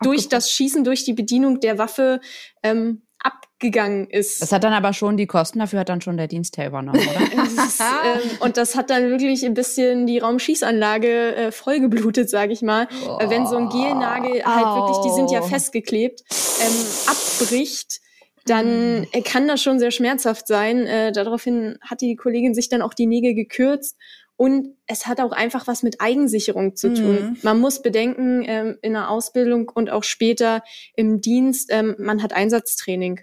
durch 0.00 0.28
das 0.30 0.50
Schießen, 0.50 0.84
durch 0.84 1.04
die 1.04 1.12
Bedienung 1.12 1.60
der 1.60 1.76
Waffe 1.76 2.20
ähm, 2.62 3.02
abgegangen 3.22 4.08
ist. 4.08 4.42
Das 4.42 4.52
hat 4.52 4.64
dann 4.64 4.72
aber 4.72 4.92
schon 4.92 5.16
die 5.16 5.26
Kosten, 5.26 5.60
dafür 5.60 5.80
hat 5.80 5.88
dann 5.88 6.00
schon 6.00 6.16
der 6.16 6.26
Dienstherr 6.26 6.68
übernommen, 6.68 7.00
oder? 7.00 7.44
ist, 7.44 7.80
ähm, 7.80 8.30
und 8.40 8.56
das 8.56 8.76
hat 8.76 8.90
dann 8.90 9.08
wirklich 9.08 9.44
ein 9.44 9.54
bisschen 9.54 10.06
die 10.06 10.18
Raumschießanlage 10.18 11.36
äh, 11.36 11.52
vollgeblutet, 11.52 12.28
sage 12.28 12.52
ich 12.52 12.62
mal. 12.62 12.88
Oh, 13.06 13.18
äh, 13.20 13.30
wenn 13.30 13.46
so 13.46 13.56
ein 13.56 13.68
Gelnagel 13.68 14.44
halt 14.44 14.66
wirklich, 14.76 14.98
die 15.04 15.14
sind 15.14 15.30
ja 15.30 15.42
festgeklebt, 15.42 16.22
ähm, 16.60 16.86
abbricht, 17.06 18.00
dann 18.46 19.06
äh, 19.12 19.22
kann 19.22 19.46
das 19.46 19.62
schon 19.62 19.78
sehr 19.78 19.90
schmerzhaft 19.90 20.46
sein. 20.46 20.86
Äh, 20.86 21.12
daraufhin 21.12 21.78
hat 21.80 22.00
die 22.00 22.16
Kollegin 22.16 22.54
sich 22.54 22.68
dann 22.68 22.82
auch 22.82 22.94
die 22.94 23.06
Nägel 23.06 23.34
gekürzt 23.34 23.96
und 24.42 24.74
es 24.88 25.06
hat 25.06 25.20
auch 25.20 25.30
einfach 25.30 25.68
was 25.68 25.84
mit 25.84 26.00
Eigensicherung 26.00 26.74
zu 26.74 26.92
tun. 26.92 27.14
Mhm. 27.14 27.36
Man 27.42 27.60
muss 27.60 27.80
bedenken, 27.80 28.42
ähm, 28.44 28.76
in 28.82 28.94
der 28.94 29.08
Ausbildung 29.08 29.68
und 29.68 29.88
auch 29.88 30.02
später 30.02 30.64
im 30.96 31.20
Dienst, 31.20 31.70
ähm, 31.72 31.94
man 32.00 32.24
hat 32.24 32.32
Einsatztraining. 32.32 33.20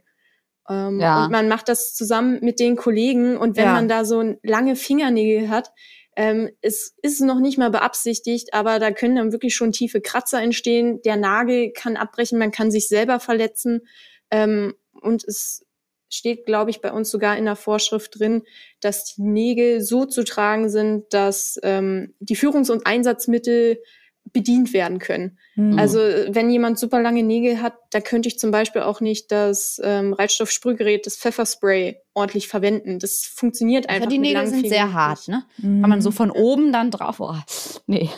Ähm, 0.70 0.98
ja. 1.02 1.26
Und 1.26 1.32
man 1.34 1.50
macht 1.50 1.68
das 1.68 1.94
zusammen 1.94 2.40
mit 2.42 2.62
den 2.62 2.78
Kollegen. 2.78 3.36
Und 3.36 3.58
wenn 3.58 3.66
ja. 3.66 3.74
man 3.74 3.90
da 3.90 4.06
so 4.06 4.38
lange 4.44 4.78
Fingernägel 4.78 5.50
hat, 5.50 5.74
ähm, 6.16 6.52
es 6.62 6.96
ist 7.02 7.20
noch 7.20 7.42
nicht 7.42 7.58
mal 7.58 7.70
beabsichtigt, 7.70 8.54
aber 8.54 8.80
da 8.80 8.92
können 8.92 9.18
dann 9.18 9.34
wirklich 9.34 9.58
schon 9.58 9.74
tiefe 9.74 10.00
Kratzer 10.00 10.42
entstehen. 10.42 11.02
Der 11.02 11.18
Nagel 11.18 11.74
kann 11.74 11.98
abbrechen, 11.98 12.40
man 12.40 12.52
kann 12.52 12.72
sich 12.72 12.88
selber 12.88 13.20
verletzen. 13.20 13.82
Ähm, 14.32 14.74
und 14.94 15.26
es 15.26 15.66
steht, 16.10 16.46
glaube 16.46 16.72
ich, 16.72 16.82
bei 16.82 16.92
uns 16.92 17.10
sogar 17.10 17.38
in 17.38 17.46
der 17.46 17.56
Vorschrift 17.56 18.20
drin, 18.20 18.44
dass 18.82 19.16
die 19.16 19.22
Nägel 19.22 19.82
so 19.82 20.06
zu 20.06 20.24
tragen 20.24 20.70
sind, 20.70 21.14
dass 21.14 21.60
ähm, 21.64 22.14
die 22.20 22.36
Führungs- 22.36 22.72
und 22.72 22.86
Einsatzmittel 22.86 23.80
bedient 24.32 24.74
werden 24.74 25.00
können. 25.00 25.38
Mhm. 25.56 25.80
Also 25.80 26.00
wenn 26.00 26.50
jemand 26.50 26.78
super 26.78 27.02
lange 27.02 27.24
Nägel 27.24 27.62
hat, 27.62 27.74
da 27.92 28.00
könnte 28.00 28.30
ich 28.30 28.40
zum 28.40 28.52
Beispiel 28.52 28.82
auch 28.82 29.02
nicht 29.02 29.32
das 29.32 29.82
ähm, 29.84 30.14
Reizstoffsprühgerät, 30.14 31.06
das 31.06 31.18
Pfefferspray 31.18 31.98
ordentlich 32.14 32.48
verwenden. 32.48 33.00
Das 33.00 33.22
funktioniert 33.24 33.90
einfach. 33.90 34.04
Aber 34.04 34.12
die 34.12 34.20
Nägel 34.20 34.48
sind 34.48 34.68
sehr 34.68 34.94
hart, 34.94 35.28
ne? 35.28 35.46
Mhm. 35.58 35.82
Kann 35.82 35.90
man 35.90 36.02
so 36.02 36.12
von 36.12 36.32
oben 36.32 36.72
dann 36.72 36.92
drauf. 36.92 37.20
Oh, 37.20 37.36
nee. 37.88 38.10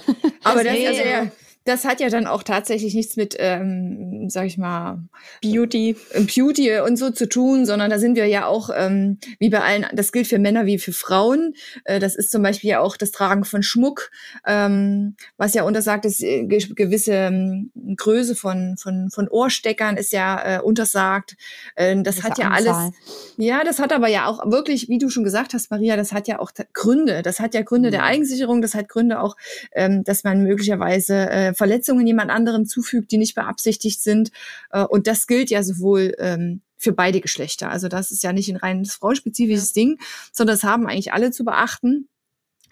Aber 0.44 0.64
das, 0.64 0.74
ist 0.78 1.06
ja, 1.06 1.32
das 1.64 1.86
hat 1.86 2.00
ja 2.00 2.10
dann 2.10 2.26
auch 2.26 2.42
tatsächlich 2.42 2.96
nichts 2.96 3.18
mit, 3.18 3.36
ähm, 3.38 4.30
sag 4.30 4.48
ich 4.48 4.58
mal, 4.58 5.04
Beauty, 5.44 5.96
äh, 6.12 6.22
Beauty 6.22 6.80
und 6.80 6.98
so 6.98 7.12
zu 7.12 7.30
tun, 7.30 7.66
sondern 7.66 7.92
da 7.92 8.00
sind 8.00 8.16
wir 8.16 8.26
ja 8.26 8.48
auch, 8.48 8.72
ähm, 8.76 9.20
wie 9.38 9.50
bei 9.50 9.62
allen, 9.62 9.86
das 9.94 10.12
gilt 10.12 10.28
für 10.28 10.40
Männer 10.40 10.66
wie 10.66 10.80
für 10.80 10.92
Frauen. 10.92 11.54
Äh, 11.84 12.00
das 12.00 12.16
ist 12.16 12.32
zum 12.32 12.42
Beispiel 12.42 12.72
ja 12.72 12.80
auch 12.80 12.98
das 12.98 13.12
Tragen 13.12 13.46
von 13.46 13.62
Schmuck, 13.62 14.10
ähm, 14.46 15.16
was 15.38 15.54
ja 15.54 15.64
untersagt 15.64 16.06
ist, 16.06 16.24
äh, 16.24 16.46
gewisse 16.46 17.14
ähm, 17.14 17.72
Größe 17.96 18.36
von, 18.36 18.76
von, 18.78 19.12
von 19.12 19.28
Ohrsteckern 19.28 19.98
ist 19.98 20.14
ja 20.14 20.58
äh, 20.58 20.62
untersagt. 20.62 21.36
Äh, 21.76 22.02
das, 22.02 22.16
das 22.16 22.24
hat 22.24 22.38
ja 22.40 22.50
Anzahl. 22.50 22.68
alles, 22.70 22.94
ja, 23.38 23.64
das 23.64 23.78
hat 23.78 23.94
aber 23.94 24.08
ja 24.08 24.26
auch 24.26 24.50
wirklich, 24.50 24.90
wie 24.90 24.98
du 24.98 25.10
schon 25.10 25.24
gesagt 25.24 25.54
hast, 25.54 25.70
Maria, 25.70 25.96
das 25.96 26.12
hat 26.12 26.28
ja 26.28 26.40
auch 26.40 26.52
Gründe. 26.74 27.22
Das 27.22 27.40
hat 27.40 27.54
ja 27.54 27.62
Gründe 27.62 27.90
mhm. 27.90 27.92
der 27.92 28.04
Eigensicherung, 28.04 28.64
das 28.64 28.74
hat 28.74 28.90
Gründe 28.90 29.20
auch, 29.22 29.38
ähm, 29.74 30.04
dass 30.04 30.24
man 30.24 30.42
möglicherweise 30.42 31.30
äh, 31.30 31.51
Verletzungen 31.54 32.06
jemand 32.08 32.32
anderem 32.32 32.66
zufügt, 32.66 33.12
die 33.12 33.18
nicht 33.18 33.36
beabsichtigt 33.36 34.02
sind. 34.02 34.32
Äh, 34.72 34.84
und 34.84 35.08
das 35.08 35.28
gilt 35.28 35.50
ja 35.50 35.64
sowohl 35.64 36.14
ähm, 36.20 36.62
für 36.78 36.94
beide 36.94 37.22
Geschlechter. 37.22 37.70
Also 37.70 37.88
das 37.88 38.12
ist 38.12 38.24
ja 38.24 38.34
nicht 38.34 38.50
ein 38.50 38.56
reines 38.56 38.96
frauspezifisches 38.96 39.76
ja. 39.76 39.82
Ding, 39.82 40.00
sondern 40.32 40.56
das 40.56 40.64
haben 40.64 40.88
eigentlich 40.88 41.14
alle 41.14 41.32
zu 41.32 41.46
beachten. 41.46 42.08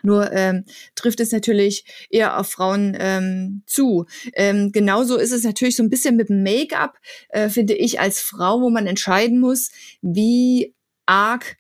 Nur 0.02 0.32
ähm, 0.32 0.66
trifft 0.96 1.20
es 1.20 1.32
natürlich 1.32 1.84
eher 2.10 2.40
auf 2.40 2.50
Frauen 2.50 2.96
ähm, 2.98 3.64
zu. 3.66 4.06
Ähm, 4.34 4.72
genauso 4.72 5.18
ist 5.18 5.32
es 5.32 5.44
natürlich 5.44 5.76
so 5.76 5.84
ein 5.84 5.90
bisschen 5.90 6.16
mit 6.16 6.30
dem 6.30 6.42
Make-up, 6.42 6.98
äh, 7.30 7.50
finde 7.50 7.74
ich, 7.74 8.00
als 8.00 8.22
Frau, 8.22 8.62
wo 8.62 8.70
man 8.70 8.88
entscheiden 8.88 9.40
muss, 9.40 9.72
wie 10.02 10.74
arg 11.06 11.58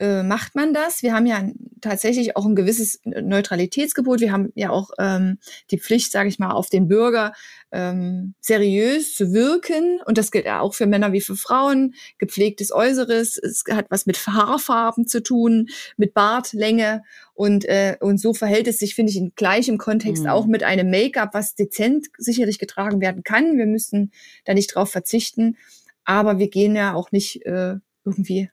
äh, 0.00 0.22
macht 0.22 0.54
man 0.54 0.72
das. 0.72 1.02
Wir 1.02 1.12
haben 1.12 1.26
ja 1.26 1.42
tatsächlich 1.80 2.36
auch 2.36 2.46
ein 2.46 2.54
gewisses 2.54 3.00
Neutralitätsgebot. 3.04 4.20
Wir 4.20 4.32
haben 4.32 4.52
ja 4.54 4.70
auch 4.70 4.90
ähm, 4.98 5.38
die 5.70 5.78
Pflicht, 5.78 6.12
sage 6.12 6.28
ich 6.28 6.38
mal, 6.38 6.52
auf 6.52 6.68
den 6.68 6.88
Bürger 6.88 7.32
ähm, 7.72 8.34
seriös 8.40 9.14
zu 9.14 9.32
wirken. 9.32 10.00
Und 10.06 10.18
das 10.18 10.30
gilt 10.30 10.46
ja 10.46 10.60
auch 10.60 10.74
für 10.74 10.86
Männer 10.86 11.12
wie 11.12 11.20
für 11.20 11.36
Frauen. 11.36 11.94
Gepflegtes 12.18 12.72
Äußeres, 12.72 13.38
es 13.38 13.64
hat 13.70 13.86
was 13.90 14.06
mit 14.06 14.26
Haarfarben 14.26 15.06
zu 15.06 15.22
tun, 15.22 15.68
mit 15.96 16.14
Bartlänge. 16.14 17.02
Und, 17.34 17.64
äh, 17.64 17.96
und 18.00 18.20
so 18.20 18.34
verhält 18.34 18.68
es 18.68 18.78
sich, 18.78 18.94
finde 18.94 19.10
ich, 19.10 19.18
in 19.18 19.32
gleichem 19.34 19.78
Kontext 19.78 20.24
mhm. 20.24 20.30
auch 20.30 20.46
mit 20.46 20.62
einem 20.62 20.90
Make-up, 20.90 21.34
was 21.34 21.54
dezent 21.54 22.06
sicherlich 22.16 22.58
getragen 22.58 23.00
werden 23.00 23.22
kann. 23.22 23.58
Wir 23.58 23.66
müssen 23.66 24.12
da 24.44 24.54
nicht 24.54 24.74
drauf 24.74 24.90
verzichten. 24.90 25.56
Aber 26.04 26.38
wir 26.38 26.48
gehen 26.48 26.74
ja 26.74 26.94
auch 26.94 27.12
nicht 27.12 27.44
äh, 27.44 27.74
irgendwie 28.04 28.50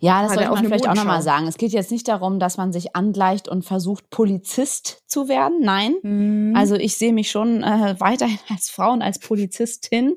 ja, 0.00 0.22
das 0.22 0.34
sollte 0.34 0.50
man 0.50 0.64
vielleicht 0.64 0.88
auch 0.88 0.94
nochmal 0.94 1.22
sagen. 1.22 1.46
Es 1.46 1.56
geht 1.56 1.72
jetzt 1.72 1.92
nicht 1.92 2.08
darum, 2.08 2.40
dass 2.40 2.56
man 2.56 2.72
sich 2.72 2.96
angleicht 2.96 3.48
und 3.48 3.64
versucht, 3.64 4.10
Polizist 4.10 5.02
zu 5.06 5.28
werden. 5.28 5.60
Nein. 5.60 5.94
Mhm. 6.02 6.54
Also 6.56 6.74
ich 6.74 6.96
sehe 6.96 7.12
mich 7.12 7.30
schon 7.30 7.62
äh, 7.62 7.94
weiterhin 7.98 8.38
als 8.48 8.70
Frau 8.70 8.92
und 8.92 9.02
als 9.02 9.18
Polizistin. 9.18 10.16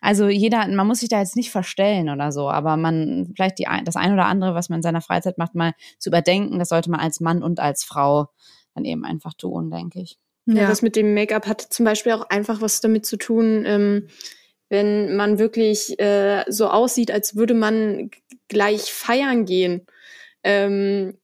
Also 0.00 0.28
jeder, 0.28 0.68
man 0.68 0.86
muss 0.86 1.00
sich 1.00 1.08
da 1.08 1.18
jetzt 1.18 1.36
nicht 1.36 1.50
verstellen 1.50 2.10
oder 2.10 2.30
so, 2.32 2.50
aber 2.50 2.76
man 2.76 3.32
vielleicht 3.34 3.58
die, 3.58 3.66
das 3.84 3.96
ein 3.96 4.12
oder 4.12 4.26
andere, 4.26 4.54
was 4.54 4.68
man 4.68 4.78
in 4.78 4.82
seiner 4.82 5.00
Freizeit 5.00 5.38
macht, 5.38 5.54
mal 5.54 5.72
zu 5.98 6.10
überdenken, 6.10 6.58
das 6.58 6.68
sollte 6.68 6.90
man 6.90 7.00
als 7.00 7.20
Mann 7.20 7.42
und 7.42 7.60
als 7.60 7.84
Frau 7.84 8.28
dann 8.74 8.84
eben 8.84 9.04
einfach 9.04 9.34
tun, 9.34 9.70
denke 9.70 10.00
ich. 10.00 10.18
Ja, 10.46 10.62
ja 10.62 10.68
das 10.68 10.82
mit 10.82 10.96
dem 10.96 11.14
Make-up 11.14 11.46
hat 11.46 11.60
zum 11.60 11.84
Beispiel 11.84 12.12
auch 12.12 12.28
einfach 12.28 12.60
was 12.60 12.80
damit 12.80 13.06
zu 13.06 13.16
tun, 13.16 13.64
ähm, 13.66 14.08
wenn 14.70 15.16
man 15.16 15.38
wirklich 15.38 16.00
äh, 16.00 16.44
so 16.48 16.68
aussieht, 16.68 17.10
als 17.10 17.36
würde 17.36 17.54
man 17.54 18.10
gleich 18.48 18.92
feiern 18.92 19.44
gehen 19.44 19.86
ähm, 20.42 21.18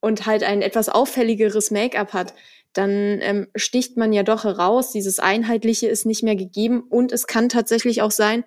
und 0.00 0.26
halt 0.26 0.42
ein 0.42 0.60
etwas 0.60 0.90
auffälligeres 0.90 1.70
Make-up 1.70 2.12
hat, 2.12 2.34
dann 2.74 3.20
ähm, 3.22 3.46
sticht 3.54 3.96
man 3.96 4.12
ja 4.12 4.24
doch 4.24 4.44
heraus. 4.44 4.90
Dieses 4.90 5.20
Einheitliche 5.20 5.86
ist 5.86 6.04
nicht 6.04 6.22
mehr 6.22 6.36
gegeben 6.36 6.82
und 6.82 7.12
es 7.12 7.26
kann 7.26 7.48
tatsächlich 7.48 8.02
auch 8.02 8.10
sein, 8.10 8.44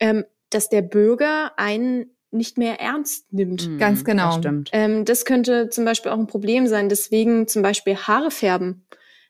ähm, 0.00 0.24
dass 0.50 0.68
der 0.70 0.82
Bürger 0.82 1.52
einen 1.58 2.16
nicht 2.30 2.58
mehr 2.58 2.80
ernst 2.80 3.32
nimmt. 3.32 3.68
Mhm, 3.68 3.78
Ganz 3.78 4.04
genau. 4.04 4.28
Das, 4.28 4.36
stimmt. 4.36 4.70
Ähm, 4.72 5.04
das 5.04 5.24
könnte 5.24 5.68
zum 5.68 5.84
Beispiel 5.84 6.10
auch 6.10 6.18
ein 6.18 6.26
Problem 6.26 6.66
sein. 6.66 6.88
Deswegen 6.88 7.46
zum 7.46 7.62
Beispiel 7.62 7.96
Haare 7.96 8.30
färben. 8.30 8.86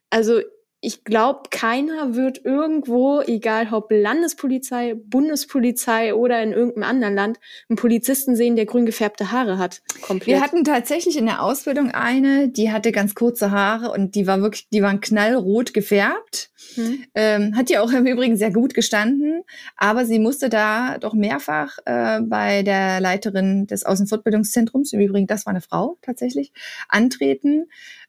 Also 0.09 0.41
ich 0.81 1.05
glaube, 1.05 1.49
keiner 1.51 2.15
wird 2.15 2.45
irgendwo, 2.45 3.21
egal 3.23 3.73
ob 3.73 3.91
Landespolizei, 3.91 4.95
Bundespolizei 4.95 6.15
oder 6.15 6.43
in 6.43 6.53
irgendeinem 6.53 6.85
anderen 6.85 7.15
Land, 7.15 7.41
einen 7.69 7.77
Polizisten 7.77 8.37
sehen, 8.37 8.57
der 8.57 8.67
grün 8.67 8.85
gefärbte 8.85 9.33
Haare 9.33 9.59
hat. 9.59 9.83
Komplett. 10.03 10.27
Wir 10.27 10.41
hatten 10.41 10.65
tatsächlich 10.65 11.17
in 11.17 11.27
der 11.27 11.43
Ausbildung 11.43 11.91
eine, 11.93 12.49
die 12.49 12.71
hatte 12.71 12.93
ganz 12.93 13.15
kurze 13.15 13.51
Haare 13.51 13.91
und 13.91 14.15
die 14.15 14.27
war 14.27 14.43
wirklich, 14.43 14.69
die 14.71 14.83
waren 14.83 15.01
knallrot 15.01 15.73
gefärbt. 15.73 16.51
Hm. 16.75 17.05
Ähm, 17.15 17.57
hat 17.57 17.71
ja 17.71 17.81
auch 17.81 17.91
im 17.91 18.07
Übrigen 18.07 18.37
sehr 18.37 18.51
gut 18.51 18.75
gestanden, 18.75 19.43
aber 19.77 20.05
sie 20.05 20.19
musste 20.19 20.49
da 20.49 20.99
doch 20.99 21.15
mehrfach 21.15 21.79
äh, 21.85 22.21
bei 22.21 22.63
der 22.63 23.01
Leiterin 23.01 23.67
des 23.67 23.85
Außenfortbildungszentrums, 23.85 24.93
im 24.93 25.01
Übrigen, 25.01 25.27
das 25.27 25.47
war 25.47 25.53
eine 25.53 25.61
Frau 25.61 25.99
tatsächlich, 26.03 26.53
antreten, 26.89 27.67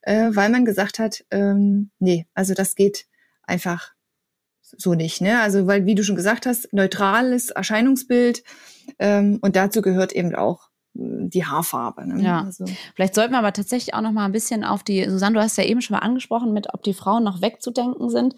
äh, 0.08 0.34
weil 0.34 0.50
man 0.50 0.64
gesagt 0.64 1.00
hat, 1.00 1.26
ähm, 1.32 1.92
nee, 2.00 2.28
also 2.34 2.54
das 2.54 2.76
geht 2.76 3.08
einfach 3.44 3.92
so 4.62 4.94
nicht. 4.94 5.20
Ne? 5.20 5.42
Also 5.42 5.68
weil, 5.68 5.86
wie 5.86 5.96
du 5.96 6.04
schon 6.04 6.16
gesagt 6.16 6.46
hast, 6.46 6.72
neutrales 6.72 7.50
Erscheinungsbild 7.50 8.42
ähm, 9.00 9.40
und 9.42 9.58
dazu 9.58 9.82
gehört 9.82 10.14
eben 10.14 10.34
auch 10.34 10.70
äh, 10.96 11.28
die 11.28 11.46
Haarfarbe. 11.46 12.08
Ne? 12.08 12.24
Ja. 12.24 12.44
Also. 12.46 12.64
Vielleicht 12.96 13.16
sollten 13.16 13.34
wir 13.34 13.40
aber 13.40 13.52
tatsächlich 13.52 13.96
auch 13.96 14.02
noch 14.02 14.14
mal 14.14 14.24
ein 14.24 14.32
bisschen 14.32 14.64
auf 14.64 14.82
die, 14.82 15.10
Susanne, 15.10 15.36
du 15.36 15.42
hast 15.42 15.58
ja 15.58 15.66
eben 15.66 15.82
schon 15.82 15.96
mal 15.96 16.06
angesprochen, 16.06 16.54
mit 16.54 16.74
ob 16.74 16.84
die 16.84 16.94
Frauen 16.94 17.26
noch 17.26 17.42
wegzudenken 17.42 18.10
sind. 18.10 18.36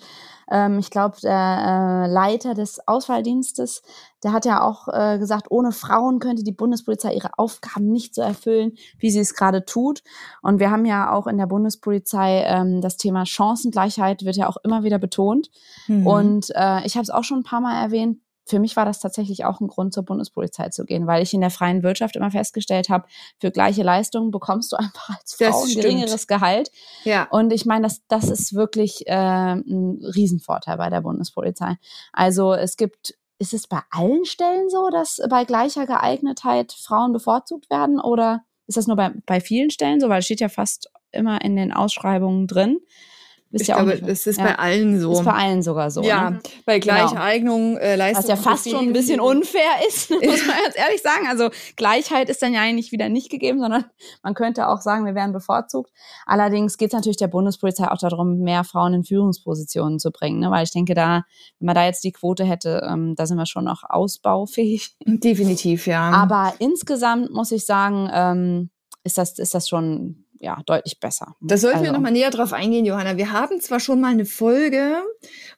Ähm, 0.51 0.79
ich 0.79 0.89
glaube, 0.89 1.17
der 1.21 2.05
äh, 2.05 2.11
Leiter 2.11 2.53
des 2.53 2.87
Auswahldienstes, 2.87 3.81
der 4.23 4.33
hat 4.33 4.45
ja 4.45 4.61
auch 4.61 4.87
äh, 4.87 5.17
gesagt, 5.17 5.47
ohne 5.49 5.71
Frauen 5.71 6.19
könnte 6.19 6.43
die 6.43 6.51
Bundespolizei 6.51 7.13
ihre 7.13 7.37
Aufgaben 7.37 7.91
nicht 7.91 8.15
so 8.15 8.21
erfüllen, 8.21 8.73
wie 8.97 9.11
sie 9.11 9.19
es 9.19 9.35
gerade 9.35 9.65
tut. 9.65 10.03
Und 10.41 10.59
wir 10.59 10.71
haben 10.71 10.85
ja 10.85 11.11
auch 11.11 11.27
in 11.27 11.37
der 11.37 11.47
Bundespolizei 11.47 12.43
ähm, 12.45 12.81
das 12.81 12.97
Thema 12.97 13.25
Chancengleichheit 13.25 14.25
wird 14.25 14.35
ja 14.35 14.47
auch 14.47 14.57
immer 14.63 14.83
wieder 14.83 14.99
betont. 14.99 15.49
Mhm. 15.87 16.07
Und 16.07 16.49
äh, 16.55 16.85
ich 16.85 16.95
habe 16.95 17.03
es 17.03 17.09
auch 17.09 17.23
schon 17.23 17.39
ein 17.39 17.43
paar 17.43 17.61
Mal 17.61 17.81
erwähnt, 17.81 18.19
für 18.49 18.59
mich 18.59 18.75
war 18.75 18.85
das 18.85 18.99
tatsächlich 18.99 19.45
auch 19.45 19.61
ein 19.61 19.67
Grund, 19.67 19.93
zur 19.93 20.03
Bundespolizei 20.03 20.69
zu 20.69 20.85
gehen, 20.85 21.07
weil 21.07 21.21
ich 21.21 21.33
in 21.33 21.41
der 21.41 21.51
freien 21.51 21.83
Wirtschaft 21.83 22.15
immer 22.15 22.31
festgestellt 22.31 22.89
habe, 22.89 23.07
für 23.39 23.51
gleiche 23.51 23.83
Leistungen 23.83 24.31
bekommst 24.31 24.71
du 24.71 24.75
einfach 24.77 25.09
als 25.17 25.35
Frau 25.35 25.63
ein 25.63 25.75
geringeres 25.75 26.27
Gehalt. 26.27 26.71
Ja. 27.03 27.27
Und 27.29 27.53
ich 27.53 27.65
meine, 27.65 27.83
das, 27.83 28.01
das 28.07 28.29
ist 28.29 28.53
wirklich 28.53 29.07
äh, 29.07 29.53
ein 29.53 30.01
Riesenvorteil 30.15 30.77
bei 30.77 30.89
der 30.89 31.01
Bundespolizei. 31.01 31.77
Also 32.11 32.53
es 32.53 32.75
gibt 32.75 33.15
ist 33.41 33.53
es 33.53 33.67
bei 33.67 33.79
allen 33.89 34.25
Stellen 34.25 34.69
so, 34.69 34.89
dass 34.89 35.21
bei 35.29 35.45
gleicher 35.45 35.85
Geeignetheit 35.85 36.73
Frauen 36.73 37.13
bevorzugt 37.13 37.69
werden 37.69 38.01
oder 38.01 38.41
ist 38.67 38.75
das 38.75 38.85
nur 38.85 38.97
bei, 38.97 39.11
bei 39.25 39.39
vielen 39.39 39.71
Stellen 39.71 40.01
so? 40.01 40.09
Weil 40.09 40.19
es 40.19 40.25
steht 40.25 40.41
ja 40.41 40.49
fast 40.49 40.91
immer 41.11 41.41
in 41.41 41.55
den 41.55 41.71
Ausschreibungen 41.71 42.47
drin. 42.47 42.79
Wisst 43.51 43.67
ich 43.67 43.75
glaube, 43.75 43.99
das 43.99 44.27
ist 44.27 44.37
ja. 44.37 44.43
bei 44.43 44.59
allen 44.59 44.99
so. 44.99 45.11
Ist 45.11 45.25
bei 45.25 45.33
allen 45.33 45.63
sogar 45.63 45.89
so. 45.89 46.03
Ja, 46.03 46.29
ne? 46.29 46.39
bei 46.67 46.77
Gleicheignung, 46.77 47.73
genau. 47.73 47.79
äh, 47.79 47.95
Leistung. 47.95 48.23
Was 48.23 48.29
ja 48.29 48.35
fast 48.35 48.69
schon 48.69 48.87
ein 48.87 48.93
bisschen 48.93 49.19
unfair 49.19 49.87
ist, 49.87 50.11
muss 50.11 50.21
man 50.21 50.55
jetzt 50.65 50.77
ehrlich 50.77 51.01
sagen. 51.01 51.25
Also 51.27 51.49
Gleichheit 51.75 52.29
ist 52.29 52.43
dann 52.43 52.53
ja 52.53 52.61
eigentlich 52.61 52.91
wieder 52.91 53.09
nicht 53.09 53.31
gegeben, 53.31 53.59
sondern 53.59 53.85
man 54.21 54.35
könnte 54.35 54.67
auch 54.67 54.81
sagen, 54.81 55.03
wir 55.05 55.15
wären 55.15 55.33
bevorzugt. 55.33 55.91
Allerdings 56.27 56.77
geht 56.77 56.89
es 56.89 56.93
natürlich 56.93 57.17
der 57.17 57.27
Bundespolizei 57.27 57.89
auch 57.89 57.97
darum, 57.97 58.37
mehr 58.37 58.63
Frauen 58.63 58.93
in 58.93 59.03
Führungspositionen 59.03 59.97
zu 59.97 60.11
bringen. 60.11 60.39
Ne? 60.39 60.51
Weil 60.51 60.65
ich 60.65 60.71
denke, 60.71 60.93
da, 60.93 61.23
wenn 61.57 61.65
man 61.65 61.75
da 61.75 61.85
jetzt 61.85 62.03
die 62.03 62.11
Quote 62.11 62.43
hätte, 62.43 62.87
ähm, 62.87 63.15
da 63.15 63.25
sind 63.25 63.37
wir 63.37 63.47
schon 63.47 63.65
noch 63.65 63.81
ausbaufähig. 63.83 64.95
Definitiv, 65.05 65.87
ja. 65.87 66.11
Aber 66.11 66.53
insgesamt 66.59 67.31
muss 67.31 67.51
ich 67.51 67.65
sagen, 67.65 68.09
ähm, 68.13 68.69
ist 69.03 69.17
das, 69.17 69.39
ist 69.39 69.55
das 69.55 69.67
schon 69.67 70.25
ja, 70.39 70.61
deutlich 70.65 70.99
besser. 70.99 71.35
Da 71.41 71.57
sollten 71.57 71.79
also. 71.79 71.89
wir 71.89 71.91
nochmal 71.91 72.13
näher 72.13 72.29
drauf 72.29 72.53
eingehen, 72.53 72.85
Johanna. 72.85 73.17
Wir 73.17 73.33
haben 73.33 73.59
zwar 73.59 73.81
schon 73.81 73.99
mal 73.99 74.11
eine 74.11 74.25
Folge, 74.25 75.03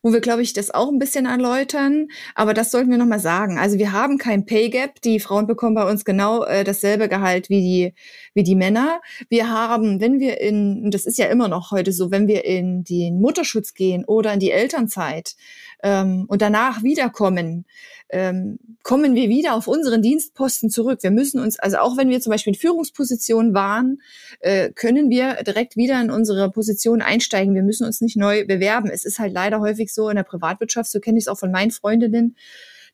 wo 0.02 0.12
wir, 0.12 0.22
glaube 0.22 0.42
ich, 0.42 0.54
das 0.54 0.72
auch 0.72 0.90
ein 0.90 0.98
bisschen 0.98 1.28
erläutern, 1.28 2.08
aber 2.34 2.56
das 2.56 2.72
sollten 2.72 2.90
wir 2.90 2.98
nochmal 2.98 3.20
sagen. 3.20 3.60
Also 3.60 3.78
wir 3.78 3.92
haben 3.92 4.18
kein 4.18 4.46
Pay 4.46 4.70
Gap. 4.70 5.02
Die 5.02 5.20
Frauen 5.20 5.46
bekommen 5.46 5.76
bei 5.76 5.88
uns 5.90 6.04
genau 6.04 6.44
äh, 6.44 6.64
dasselbe 6.64 7.08
Gehalt 7.08 7.50
wie 7.50 7.62
die, 7.62 7.94
wie 8.34 8.44
die 8.44 8.56
Männer. 8.56 9.02
Wir 9.30 9.50
haben, 9.50 10.00
wenn 10.00 10.20
wir 10.20 10.40
in, 10.40 10.92
das 10.92 11.06
ist 11.06 11.18
ja 11.18 11.26
immer 11.28 11.48
noch 11.48 11.72
heute 11.72 11.92
so, 11.92 12.12
wenn 12.12 12.28
wir 12.28 12.46
in 12.46 12.84
den 12.84 13.20
Mutterschutz 13.20 13.74
gehen 13.74 14.06
oder 14.06 14.34
in 14.34 14.40
die 14.40 14.52
Elternzeit 14.52 15.36
ähm, 15.84 16.26
und 16.28 16.42
danach 16.42 16.84
wiederkommen, 16.84 17.66
ähm, 18.10 18.60
kommen 18.84 19.16
wir 19.16 19.30
wieder 19.30 19.56
auf 19.56 19.68
unseren 19.68 20.02
Dienstposten 20.02 20.70
zurück. 20.70 21.00
Wir 21.02 21.12
müssen 21.12 21.40
uns, 21.40 21.60
also 21.60 21.78
auch 21.78 21.98
wenn 21.98 22.10
wir 22.10 22.20
zum 22.20 22.32
Beispiel 22.32 22.54
in 22.54 22.60
Führungspositionen 22.60 23.54
waren, 23.54 24.02
äh, 24.40 24.72
können 24.72 25.10
wir 25.10 25.44
direkt 25.44 25.76
wieder 25.76 26.02
in 26.02 26.12
unsere 26.12 26.52
Position 26.52 27.02
einsteigen. 27.02 27.56
Wir 27.56 27.64
müssen 27.64 27.86
uns 27.86 28.02
nicht 28.02 28.18
neu 28.18 28.46
bewerben. 28.46 28.90
Es 28.90 29.06
ist 29.06 29.20
halt 29.20 29.34
leider 29.34 29.60
häufig 29.60 29.94
so 29.94 30.10
in 30.10 30.16
der 30.16 30.24
Privatwirtschaft, 30.24 30.90
so 30.90 31.00
kenne 31.00 31.18
ich 31.18 31.26
es 31.26 31.28
auch 31.28 31.40
von 31.40 31.52
meinen 31.52 31.72
Freundinnen, 31.72 32.36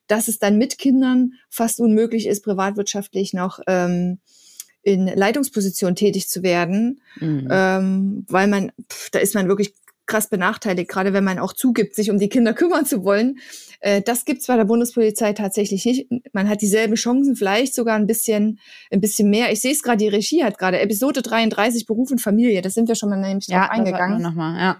dass 0.06 0.28
es 0.28 0.38
dann 0.38 0.56
mit 0.56 0.78
Kindern 0.78 1.34
fast 1.50 1.80
unmöglich 1.80 2.26
ist, 2.26 2.44
privatwirtschaftlich 2.44 3.34
noch 3.34 3.60
ähm, 3.66 4.18
in 4.82 5.06
Leitungsposition 5.06 5.94
tätig 5.94 6.28
zu 6.28 6.42
werden, 6.42 7.00
mhm. 7.20 7.48
ähm, 7.50 8.26
weil 8.28 8.48
man, 8.48 8.72
pff, 8.90 9.10
da 9.10 9.18
ist 9.18 9.34
man 9.34 9.48
wirklich 9.48 9.74
krass 10.06 10.28
benachteiligt, 10.28 10.88
gerade 10.88 11.12
wenn 11.12 11.22
man 11.22 11.38
auch 11.38 11.52
zugibt, 11.52 11.94
sich 11.94 12.10
um 12.10 12.18
die 12.18 12.28
Kinder 12.28 12.52
kümmern 12.54 12.86
zu 12.86 13.04
wollen. 13.04 13.38
Äh, 13.80 14.02
das 14.02 14.24
gibt's 14.24 14.46
bei 14.46 14.56
der 14.56 14.64
Bundespolizei 14.64 15.32
tatsächlich 15.34 15.84
nicht. 15.84 16.08
Man 16.32 16.48
hat 16.48 16.62
dieselben 16.62 16.94
Chancen, 16.94 17.36
vielleicht 17.36 17.74
sogar 17.74 17.94
ein 17.96 18.06
bisschen, 18.06 18.58
ein 18.90 19.00
bisschen 19.00 19.30
mehr. 19.30 19.52
Ich 19.52 19.60
sehe 19.60 19.72
es 19.72 19.82
gerade, 19.82 19.98
die 19.98 20.08
Regie 20.08 20.42
hat 20.42 20.58
gerade 20.58 20.80
Episode 20.80 21.22
33 21.22 21.86
Beruf 21.86 22.10
und 22.10 22.20
Familie. 22.20 22.62
Das 22.62 22.74
sind 22.74 22.88
wir 22.88 22.96
schon 22.96 23.10
mal 23.10 23.20
nämlich 23.20 23.46
ja, 23.46 23.60
drauf 23.60 23.70
eingegangen. 23.70 24.22
Noch 24.22 24.34
mal, 24.34 24.58
ja. 24.58 24.76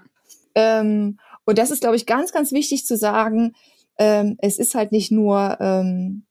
Ähm, 0.54 1.18
und 1.44 1.58
das 1.58 1.70
ist, 1.70 1.80
glaube 1.80 1.96
ich, 1.96 2.06
ganz, 2.06 2.32
ganz 2.32 2.50
wichtig 2.50 2.84
zu 2.86 2.96
sagen. 2.96 3.54
Ähm, 3.98 4.36
es 4.38 4.58
ist 4.58 4.74
halt 4.74 4.92
nicht 4.92 5.10
nur 5.10 5.58
ähm, 5.60 6.24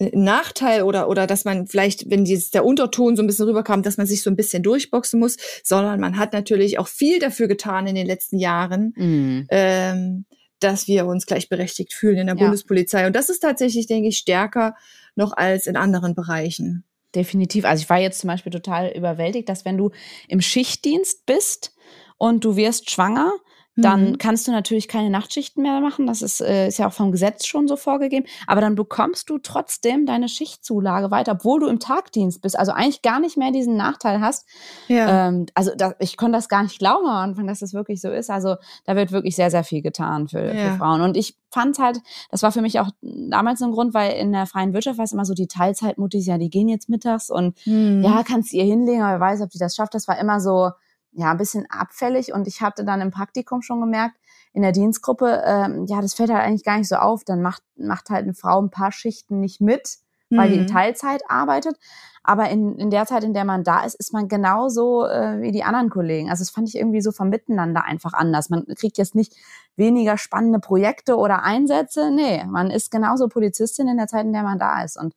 Nachteil 0.00 0.82
oder, 0.82 1.08
oder 1.08 1.26
dass 1.26 1.44
man 1.44 1.66
vielleicht, 1.66 2.08
wenn 2.10 2.24
dieses, 2.24 2.50
der 2.50 2.64
Unterton 2.64 3.16
so 3.16 3.22
ein 3.22 3.26
bisschen 3.26 3.46
rüberkam, 3.46 3.82
dass 3.82 3.98
man 3.98 4.06
sich 4.06 4.22
so 4.22 4.30
ein 4.30 4.36
bisschen 4.36 4.62
durchboxen 4.62 5.20
muss, 5.20 5.36
sondern 5.62 6.00
man 6.00 6.16
hat 6.16 6.32
natürlich 6.32 6.78
auch 6.78 6.88
viel 6.88 7.18
dafür 7.18 7.48
getan 7.48 7.86
in 7.86 7.94
den 7.94 8.06
letzten 8.06 8.38
Jahren, 8.38 8.94
mhm. 8.96 9.46
ähm, 9.50 10.24
dass 10.58 10.88
wir 10.88 11.06
uns 11.06 11.26
gleichberechtigt 11.26 11.92
fühlen 11.92 12.16
in 12.16 12.26
der 12.28 12.36
ja. 12.36 12.42
Bundespolizei. 12.42 13.06
Und 13.06 13.14
das 13.14 13.28
ist 13.28 13.40
tatsächlich, 13.40 13.86
denke 13.86 14.08
ich, 14.08 14.16
stärker 14.16 14.74
noch 15.16 15.36
als 15.36 15.66
in 15.66 15.76
anderen 15.76 16.14
Bereichen. 16.14 16.84
definitiv. 17.14 17.64
Also 17.64 17.82
ich 17.82 17.90
war 17.90 17.98
jetzt 17.98 18.20
zum 18.20 18.28
Beispiel 18.28 18.52
total 18.52 18.92
überwältigt, 18.96 19.48
dass 19.48 19.64
wenn 19.64 19.76
du 19.76 19.90
im 20.28 20.40
Schichtdienst 20.40 21.26
bist 21.26 21.74
und 22.16 22.44
du 22.44 22.56
wirst 22.56 22.90
schwanger, 22.90 23.32
dann 23.80 24.10
mhm. 24.10 24.18
kannst 24.18 24.46
du 24.46 24.52
natürlich 24.52 24.88
keine 24.88 25.10
Nachtschichten 25.10 25.62
mehr 25.62 25.80
machen. 25.80 26.06
Das 26.06 26.22
ist, 26.22 26.40
äh, 26.40 26.68
ist 26.68 26.78
ja 26.78 26.88
auch 26.88 26.92
vom 26.92 27.12
Gesetz 27.12 27.46
schon 27.46 27.68
so 27.68 27.76
vorgegeben. 27.76 28.26
Aber 28.46 28.60
dann 28.60 28.74
bekommst 28.74 29.30
du 29.30 29.38
trotzdem 29.38 30.06
deine 30.06 30.28
Schichtzulage 30.28 31.10
weiter, 31.10 31.32
obwohl 31.32 31.60
du 31.60 31.66
im 31.66 31.78
Tagdienst 31.78 32.42
bist. 32.42 32.58
Also 32.58 32.72
eigentlich 32.72 33.02
gar 33.02 33.20
nicht 33.20 33.36
mehr 33.36 33.52
diesen 33.52 33.76
Nachteil 33.76 34.20
hast. 34.20 34.46
Ja. 34.88 35.28
Ähm, 35.28 35.46
also 35.54 35.72
da, 35.76 35.94
ich 35.98 36.16
konnte 36.16 36.38
das 36.38 36.48
gar 36.48 36.62
nicht 36.62 36.78
glauben 36.78 37.06
am 37.06 37.30
Anfang, 37.30 37.46
dass 37.46 37.60
das 37.60 37.74
wirklich 37.74 38.00
so 38.00 38.10
ist. 38.10 38.30
Also 38.30 38.56
da 38.84 38.96
wird 38.96 39.12
wirklich 39.12 39.36
sehr, 39.36 39.50
sehr 39.50 39.64
viel 39.64 39.82
getan 39.82 40.28
für, 40.28 40.54
ja. 40.54 40.72
für 40.72 40.78
Frauen. 40.78 41.00
Und 41.00 41.16
ich 41.16 41.36
fand 41.50 41.78
halt, 41.78 42.00
das 42.30 42.42
war 42.42 42.52
für 42.52 42.62
mich 42.62 42.80
auch 42.80 42.90
damals 43.02 43.60
ein 43.62 43.72
Grund, 43.72 43.94
weil 43.94 44.12
in 44.12 44.32
der 44.32 44.46
freien 44.46 44.72
Wirtschaft 44.72 44.98
war 44.98 45.04
es 45.04 45.12
immer 45.12 45.24
so, 45.24 45.34
die 45.34 45.48
Teilzeitmuttis, 45.48 46.26
ja, 46.26 46.38
die 46.38 46.50
gehen 46.50 46.68
jetzt 46.68 46.88
mittags 46.88 47.30
und 47.30 47.56
mhm. 47.66 48.02
ja, 48.02 48.22
kannst 48.22 48.52
du 48.52 48.56
ihr 48.56 48.64
hinlegen, 48.64 49.02
aber 49.02 49.20
wer 49.20 49.20
weiß, 49.20 49.40
ob 49.42 49.50
die 49.50 49.58
das 49.58 49.74
schafft. 49.74 49.94
Das 49.94 50.08
war 50.08 50.18
immer 50.18 50.40
so, 50.40 50.70
ja, 51.12 51.30
ein 51.30 51.38
bisschen 51.38 51.66
abfällig 51.70 52.32
und 52.32 52.46
ich 52.46 52.60
hatte 52.60 52.84
dann 52.84 53.00
im 53.00 53.10
Praktikum 53.10 53.62
schon 53.62 53.80
gemerkt, 53.80 54.16
in 54.52 54.62
der 54.62 54.72
Dienstgruppe, 54.72 55.42
ähm, 55.44 55.86
ja, 55.86 56.00
das 56.00 56.14
fällt 56.14 56.30
halt 56.30 56.42
eigentlich 56.42 56.64
gar 56.64 56.78
nicht 56.78 56.88
so 56.88 56.96
auf. 56.96 57.24
Dann 57.24 57.40
macht, 57.40 57.62
macht 57.76 58.10
halt 58.10 58.24
eine 58.24 58.34
Frau 58.34 58.60
ein 58.60 58.70
paar 58.70 58.92
Schichten 58.92 59.40
nicht 59.40 59.60
mit, 59.60 59.98
weil 60.28 60.48
mhm. 60.48 60.52
die 60.52 60.58
in 60.58 60.64
mhm. 60.64 60.68
Teilzeit 60.68 61.22
arbeitet. 61.28 61.76
Aber 62.22 62.50
in, 62.50 62.76
in 62.76 62.90
der 62.90 63.06
Zeit, 63.06 63.24
in 63.24 63.32
der 63.32 63.44
man 63.44 63.64
da 63.64 63.84
ist, 63.84 63.94
ist 63.94 64.12
man 64.12 64.28
genauso 64.28 65.06
äh, 65.06 65.40
wie 65.40 65.52
die 65.52 65.64
anderen 65.64 65.88
Kollegen. 65.88 66.30
Also 66.30 66.42
das 66.42 66.50
fand 66.50 66.68
ich 66.68 66.76
irgendwie 66.76 67.00
so 67.00 67.12
vom 67.12 67.30
Miteinander 67.30 67.84
einfach 67.84 68.12
anders. 68.12 68.50
Man 68.50 68.66
kriegt 68.76 68.98
jetzt 68.98 69.14
nicht 69.14 69.34
weniger 69.76 70.18
spannende 70.18 70.58
Projekte 70.58 71.16
oder 71.16 71.42
Einsätze. 71.42 72.10
Nee, 72.10 72.44
man 72.44 72.70
ist 72.70 72.90
genauso 72.90 73.28
Polizistin 73.28 73.88
in 73.88 73.96
der 73.96 74.08
Zeit, 74.08 74.26
in 74.26 74.32
der 74.32 74.42
man 74.42 74.58
da 74.58 74.82
ist. 74.82 74.98
Und 74.98 75.14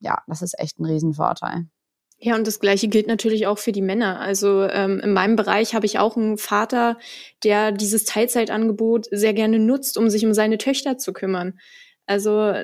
ja, 0.00 0.22
das 0.26 0.42
ist 0.42 0.58
echt 0.58 0.78
ein 0.78 0.86
Riesenvorteil. 0.86 1.66
Ja, 2.20 2.34
und 2.34 2.46
das 2.46 2.58
Gleiche 2.58 2.88
gilt 2.88 3.06
natürlich 3.06 3.46
auch 3.46 3.58
für 3.58 3.70
die 3.70 3.82
Männer. 3.82 4.20
Also 4.20 4.64
ähm, 4.64 4.98
in 4.98 5.12
meinem 5.12 5.36
Bereich 5.36 5.74
habe 5.74 5.86
ich 5.86 6.00
auch 6.00 6.16
einen 6.16 6.36
Vater, 6.36 6.98
der 7.44 7.70
dieses 7.70 8.04
Teilzeitangebot 8.04 9.06
sehr 9.12 9.34
gerne 9.34 9.60
nutzt, 9.60 9.96
um 9.96 10.10
sich 10.10 10.26
um 10.26 10.34
seine 10.34 10.58
Töchter 10.58 10.98
zu 10.98 11.12
kümmern. 11.12 11.60
Also 12.06 12.54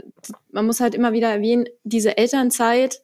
man 0.50 0.66
muss 0.66 0.80
halt 0.80 0.94
immer 0.94 1.12
wieder 1.12 1.28
erwähnen, 1.28 1.66
diese 1.84 2.16
Elternzeit 2.16 3.00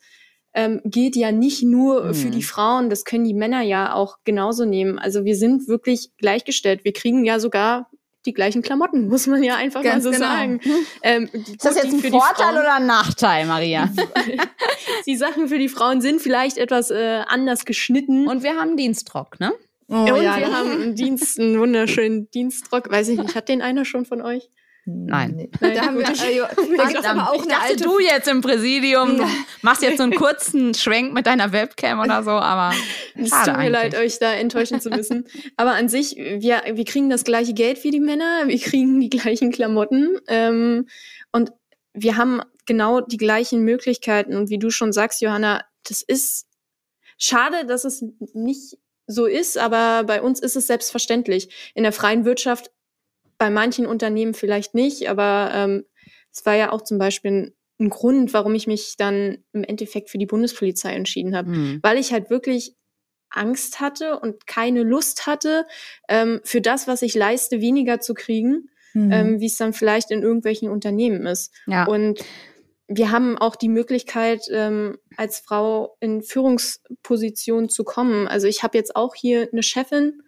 ähm, 0.52 0.80
gilt 0.84 1.14
ja 1.14 1.30
nicht 1.30 1.62
nur 1.62 2.06
mhm. 2.06 2.14
für 2.14 2.30
die 2.30 2.42
Frauen, 2.42 2.90
das 2.90 3.04
können 3.04 3.24
die 3.24 3.34
Männer 3.34 3.62
ja 3.62 3.94
auch 3.94 4.16
genauso 4.24 4.64
nehmen. 4.64 4.98
Also 4.98 5.24
wir 5.24 5.36
sind 5.36 5.68
wirklich 5.68 6.10
gleichgestellt. 6.16 6.84
Wir 6.84 6.92
kriegen 6.92 7.24
ja 7.24 7.38
sogar 7.38 7.90
die 8.26 8.32
gleichen 8.32 8.62
Klamotten, 8.62 9.08
muss 9.08 9.26
man 9.26 9.42
ja 9.42 9.56
einfach 9.56 9.82
Ganz 9.82 10.04
mal 10.04 10.12
so 10.12 10.18
genau. 10.18 10.32
sagen. 10.32 10.60
Ähm, 11.02 11.30
ist 11.32 11.64
das 11.64 11.76
jetzt 11.76 11.92
ein 11.92 12.10
Vorteil 12.10 12.52
oder 12.52 12.74
ein 12.74 12.86
Nachteil, 12.86 13.46
Maria? 13.46 13.88
die 15.06 15.16
Sachen 15.16 15.48
für 15.48 15.58
die 15.58 15.68
Frauen 15.68 16.00
sind 16.00 16.20
vielleicht 16.20 16.58
etwas 16.58 16.90
äh, 16.90 17.22
anders 17.26 17.64
geschnitten. 17.64 18.28
Und 18.28 18.42
wir 18.42 18.56
haben 18.56 18.76
Dienstrock, 18.76 19.40
ne? 19.40 19.52
Oh, 19.88 19.96
und 19.96 20.22
ja, 20.22 20.38
wir 20.38 20.52
haben 20.52 20.70
einen 20.70 20.94
Dienst, 20.94 21.40
einen 21.40 21.58
wunderschönen 21.58 22.30
Dienstrock. 22.30 22.90
Weiß 22.90 23.08
ich 23.08 23.18
nicht, 23.18 23.34
hat 23.34 23.48
den 23.48 23.60
einer 23.60 23.84
schon 23.84 24.04
von 24.04 24.22
euch? 24.22 24.48
Nein. 24.86 25.36
Nee. 25.36 25.74
Da 25.74 25.86
haben 25.86 25.98
wir, 25.98 26.04
äh, 26.04 26.40
da 26.76 26.84
gibt's 26.88 27.06
aber 27.06 27.30
auch 27.30 27.34
ich 27.34 27.48
dachte, 27.48 27.62
alte... 27.62 27.84
du 27.84 27.98
jetzt 28.00 28.28
im 28.28 28.40
Präsidium 28.40 29.18
ja. 29.18 29.28
machst 29.62 29.82
jetzt 29.82 29.98
so 29.98 30.02
einen 30.02 30.14
kurzen 30.16 30.74
Schwenk 30.74 31.12
mit 31.12 31.26
deiner 31.26 31.52
Webcam 31.52 32.00
oder 32.00 32.22
so, 32.22 32.30
aber 32.30 32.74
es 33.14 33.30
tut 33.30 33.46
mir 33.46 33.54
eigentlich. 33.54 33.72
leid, 33.72 33.94
euch 33.94 34.18
da 34.18 34.32
enttäuschen 34.32 34.80
zu 34.80 34.90
müssen. 34.90 35.26
aber 35.56 35.72
an 35.72 35.88
sich, 35.88 36.16
wir, 36.16 36.62
wir 36.72 36.84
kriegen 36.84 37.10
das 37.10 37.24
gleiche 37.24 37.52
Geld 37.52 37.84
wie 37.84 37.90
die 37.90 38.00
Männer, 38.00 38.44
wir 38.46 38.58
kriegen 38.58 39.00
die 39.00 39.10
gleichen 39.10 39.52
Klamotten 39.52 40.18
ähm, 40.28 40.88
und 41.32 41.52
wir 41.92 42.16
haben 42.16 42.40
genau 42.66 43.00
die 43.00 43.16
gleichen 43.16 43.62
Möglichkeiten. 43.62 44.36
Und 44.36 44.50
wie 44.50 44.58
du 44.58 44.70
schon 44.70 44.92
sagst, 44.92 45.20
Johanna, 45.20 45.64
das 45.88 46.02
ist 46.02 46.46
schade, 47.18 47.66
dass 47.66 47.84
es 47.84 48.04
nicht 48.32 48.78
so 49.06 49.26
ist, 49.26 49.58
aber 49.58 50.04
bei 50.04 50.22
uns 50.22 50.40
ist 50.40 50.56
es 50.56 50.68
selbstverständlich. 50.68 51.72
In 51.74 51.82
der 51.82 51.92
freien 51.92 52.24
Wirtschaft 52.24 52.70
bei 53.40 53.48
manchen 53.48 53.86
Unternehmen 53.86 54.34
vielleicht 54.34 54.74
nicht, 54.74 55.08
aber 55.08 55.50
ähm, 55.54 55.86
es 56.30 56.44
war 56.44 56.54
ja 56.54 56.72
auch 56.72 56.82
zum 56.82 56.98
Beispiel 56.98 57.30
ein, 57.30 57.54
ein, 57.80 57.88
Grund, 57.88 58.34
warum 58.34 58.54
ich 58.54 58.66
mich 58.66 58.96
dann 58.98 59.38
im 59.54 59.64
Endeffekt 59.64 60.10
für 60.10 60.18
die 60.18 60.26
Bundespolizei 60.26 60.92
entschieden 60.92 61.34
habe, 61.34 61.48
mhm. 61.48 61.78
weil 61.82 61.96
ich 61.96 62.12
halt 62.12 62.28
wirklich 62.28 62.76
Angst 63.30 63.80
hatte 63.80 64.20
und 64.20 64.46
keine 64.46 64.82
Lust 64.82 65.26
hatte, 65.26 65.66
ähm, 66.06 66.40
für 66.44 66.60
das, 66.60 66.86
was 66.86 67.00
ich 67.00 67.14
leiste, 67.14 67.62
weniger 67.62 67.98
zu 67.98 68.12
kriegen, 68.12 68.68
mhm. 68.92 69.10
ähm, 69.10 69.40
wie 69.40 69.46
es 69.46 69.56
dann 69.56 69.72
vielleicht 69.72 70.10
in 70.10 70.22
irgendwelchen 70.22 70.68
Unternehmen 70.68 71.24
ist. 71.24 71.54
Ja. 71.66 71.86
Und 71.86 72.22
wir 72.88 73.10
haben 73.10 73.38
auch 73.38 73.56
die 73.56 73.70
Möglichkeit, 73.70 74.42
ähm, 74.52 74.98
als 75.16 75.38
Frau 75.38 75.96
in 76.00 76.22
Führungspositionen 76.22 77.70
zu 77.70 77.84
kommen. 77.84 78.28
Also 78.28 78.48
ich 78.48 78.62
habe 78.62 78.76
jetzt 78.76 78.96
auch 78.96 79.14
hier 79.14 79.48
eine 79.50 79.62
Chefin, 79.62 80.22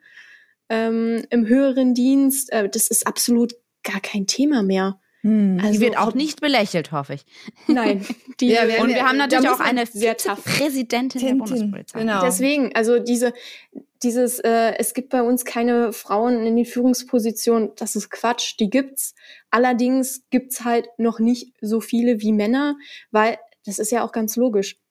ähm, 0.72 1.24
im 1.28 1.46
höheren 1.46 1.92
Dienst. 1.92 2.50
Äh, 2.50 2.68
das 2.68 2.88
ist 2.88 3.06
absolut 3.06 3.54
gar 3.82 4.00
kein 4.00 4.26
Thema 4.26 4.62
mehr. 4.62 4.98
Hm, 5.20 5.58
also, 5.60 5.72
die 5.74 5.80
wird 5.80 5.98
auch 5.98 6.14
nicht 6.14 6.40
belächelt, 6.40 6.90
hoffe 6.90 7.14
ich. 7.14 7.24
Nein. 7.68 8.04
Die, 8.40 8.48
ja, 8.48 8.66
wir, 8.66 8.80
und 8.80 8.88
wir 8.88 9.06
haben 9.06 9.18
natürlich 9.18 9.48
auch 9.48 9.60
eine 9.60 9.84
Präsidentin 9.84 11.20
der 11.20 11.34
Bundespolizei. 11.34 12.00
Genau. 12.00 12.22
Deswegen, 12.22 12.74
also 12.74 12.98
diese, 12.98 13.32
dieses, 14.02 14.40
äh, 14.40 14.74
es 14.78 14.94
gibt 14.94 15.10
bei 15.10 15.22
uns 15.22 15.44
keine 15.44 15.92
Frauen 15.92 16.44
in 16.44 16.56
den 16.56 16.64
Führungspositionen, 16.64 17.70
das 17.76 17.94
ist 17.94 18.10
Quatsch, 18.10 18.56
die 18.58 18.68
gibt's. 18.68 19.14
Allerdings 19.50 20.24
gibt's 20.30 20.64
halt 20.64 20.88
noch 20.96 21.20
nicht 21.20 21.52
so 21.60 21.80
viele 21.80 22.20
wie 22.20 22.32
Männer, 22.32 22.76
weil 23.12 23.38
das 23.64 23.78
ist 23.78 23.92
ja 23.92 24.04
auch 24.04 24.10
ganz 24.10 24.34
logisch. 24.34 24.81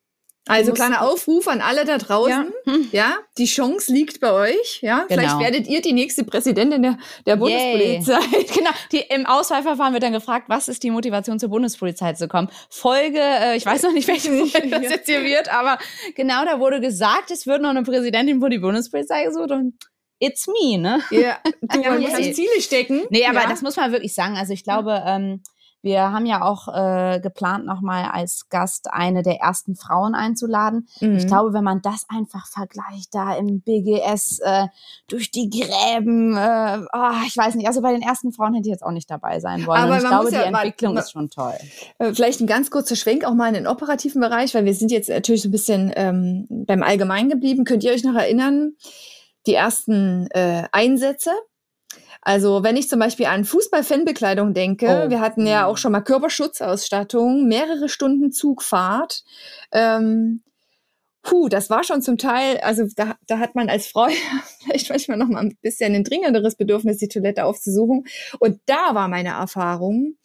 Also 0.48 0.74
kleiner 0.74 1.04
Aufruf 1.04 1.48
an 1.48 1.62
alle 1.62 1.86
da 1.86 2.00
draußen. 2.00 2.52
Ja. 2.66 2.74
Hm. 2.74 2.90
ja, 2.92 3.18
die 3.38 3.46
Chance 3.46 3.94
liegt 3.94 4.20
bei 4.20 4.32
euch. 4.32 4.80
Ja, 4.82 5.06
genau. 5.08 5.22
vielleicht 5.22 5.40
werdet 5.40 5.68
ihr 5.68 5.82
die 5.82 5.94
nächste 5.94 6.24
Präsidentin 6.24 6.82
der, 6.82 6.98
der 7.28 7.36
Bundespolizei. 7.36 8.20
genau. 8.54 8.72
Die, 8.92 9.00
Im 9.10 9.28
Auswahlverfahren 9.28 9.94
wird 9.94 10.04
dann 10.04 10.14
gefragt, 10.14 10.46
was 10.48 10.68
ist 10.68 10.82
die 10.82 10.90
Motivation 10.90 11.40
zur 11.40 11.50
Bundespolizei 11.50 12.14
zu 12.14 12.28
kommen? 12.28 12.50
Folge, 12.70 13.20
äh, 13.20 13.56
ich 13.56 13.66
weiß 13.66 13.84
noch 13.84 13.94
nicht, 13.94 14.08
welche 14.08 14.32
Folge 14.48 14.70
das 14.70 14.82
jetzt 14.82 15.06
hier 15.06 15.24
wird, 15.24 15.54
aber 15.54 15.78
genau 16.16 16.44
da 16.44 16.60
wurde 16.60 16.82
gesagt, 16.82 17.30
es 17.30 17.46
wird 17.46 17.62
noch 17.62 17.70
eine 17.70 17.84
Präsidentin 17.84 18.42
für 18.42 18.50
die 18.50 18.60
Bundespolizei 18.60 19.26
gesucht 19.26 19.52
und 19.52 19.76
it's 20.22 20.48
me, 20.48 20.78
ne? 20.78 21.02
Ja, 21.12 21.40
du 21.62 21.82
ja, 21.82 21.98
kannst 21.98 22.36
Ziele 22.36 22.62
stecken. 22.62 23.02
Nee, 23.10 23.26
aber 23.26 23.42
ja. 23.42 23.50
das 23.50 23.62
muss 23.62 23.76
man 23.76 23.92
wirklich 23.92 24.14
sagen. 24.14 24.38
Also 24.38 24.54
ich 24.54 24.64
glaube, 24.64 25.04
ähm, 25.06 25.44
wir 25.82 26.12
haben 26.12 26.26
ja 26.26 26.44
auch 26.44 26.68
äh, 26.68 27.20
geplant, 27.20 27.66
nochmal 27.66 28.10
als 28.12 28.50
Gast 28.50 28.92
eine 28.92 29.24
der 29.24 29.40
ersten 29.40 29.76
Frauen 29.76 30.14
einzuladen. 30.14 30.88
Mhm. 31.00 31.18
Ich 31.18 31.28
glaube, 31.28 31.54
wenn 31.54 31.64
man 31.64 31.82
das 31.82 32.06
einfach 32.08 32.46
vergleicht, 32.48 33.14
da 33.14 33.36
im 33.36 33.62
BGS 33.62 34.40
äh, 34.44 34.68
durch 35.08 35.32
die 35.32 35.50
Gräben, 35.50 36.38
äh, 36.38 36.86
oh, 36.94 37.26
ich 37.26 37.36
weiß 37.36 37.56
nicht, 37.56 37.68
also 37.68 37.82
bei 37.82 37.94
den 37.94 38.02
ersten 38.02 38.32
Frauen 38.32 38.54
hätte 38.54 38.68
ich 38.68 38.74
jetzt 38.74 38.84
auch 38.84 38.92
nicht 38.92 39.10
dabei 39.10 39.40
sein 39.40 39.66
wollen. 39.66 39.82
Aber 39.82 39.98
ich 39.98 40.04
glaube, 40.08 40.30
die 40.30 40.36
ja 40.36 40.44
Entwicklung 40.44 40.94
mal, 40.94 41.00
ist 41.00 41.12
schon 41.12 41.30
toll. 41.30 41.56
Äh, 41.98 42.14
vielleicht 42.14 42.42
ein 42.42 42.48
ganz 42.48 42.70
kurzer 42.70 42.96
Schwenk 42.96 43.26
auch 43.26 43.34
mal 43.34 43.48
in 43.48 43.56
den 43.56 43.68
operativen 43.68 44.22
Bereich, 44.22 44.54
weil 44.54 44.66
wir 44.66 44.76
sind 44.76 44.92
jetzt 44.92 45.10
natürlich 45.10 45.42
so 45.42 45.48
ein 45.48 45.52
bisschen 45.52 45.92
ähm, 45.96 46.46
beim 46.50 46.84
Allgemeinen 46.84 47.30
geblieben. 47.30 47.66
Könnt 47.66 47.84
ihr 47.84 47.92
euch 47.92 48.04
noch 48.04 48.16
erinnern, 48.16 48.74
die 49.48 49.56
ersten 49.56 50.28
äh, 50.32 50.64
Einsätze? 50.72 51.32
Also 52.22 52.64
wenn 52.64 52.78
ich 52.78 52.88
zum 52.88 53.00
Beispiel 53.00 53.26
an 53.26 53.46
Fußball-Fanbekleidung 53.46 54.54
denke, 54.54 55.06
oh. 55.06 55.10
wir 55.10 55.20
hatten 55.20 55.48
ja 55.48 55.66
auch 55.66 55.78
schon 55.78 55.92
mal 55.92 56.02
Körperschutzausstattung, 56.02 57.48
mehrere 57.48 57.90
Stunden 57.90 58.32
Zugfahrt. 58.32 59.24
Ähm, 59.72 60.44
puh, 61.24 61.50
das 61.50 61.70
war 61.70 61.84
schon 61.84 62.02
zum 62.02 62.18
Teil, 62.18 62.60
also 62.60 62.86
da, 62.96 63.16
da 63.28 63.40
hat 63.40 63.56
man 63.56 63.70
als 63.70 63.88
Frau 63.88 64.08
vielleicht 64.64 64.90
manchmal 64.90 65.18
noch 65.18 65.28
mal 65.28 65.40
ein 65.40 65.58
bisschen 65.62 65.96
ein 65.96 66.04
dringenderes 66.04 66.56
Bedürfnis, 66.56 66.98
die 66.98 67.08
Toilette 67.08 67.46
aufzusuchen. 67.46 68.06
Und 68.40 68.60
da 68.68 68.94
war 68.94 69.08
meine 69.08 69.30
Erfahrung, 69.30 70.16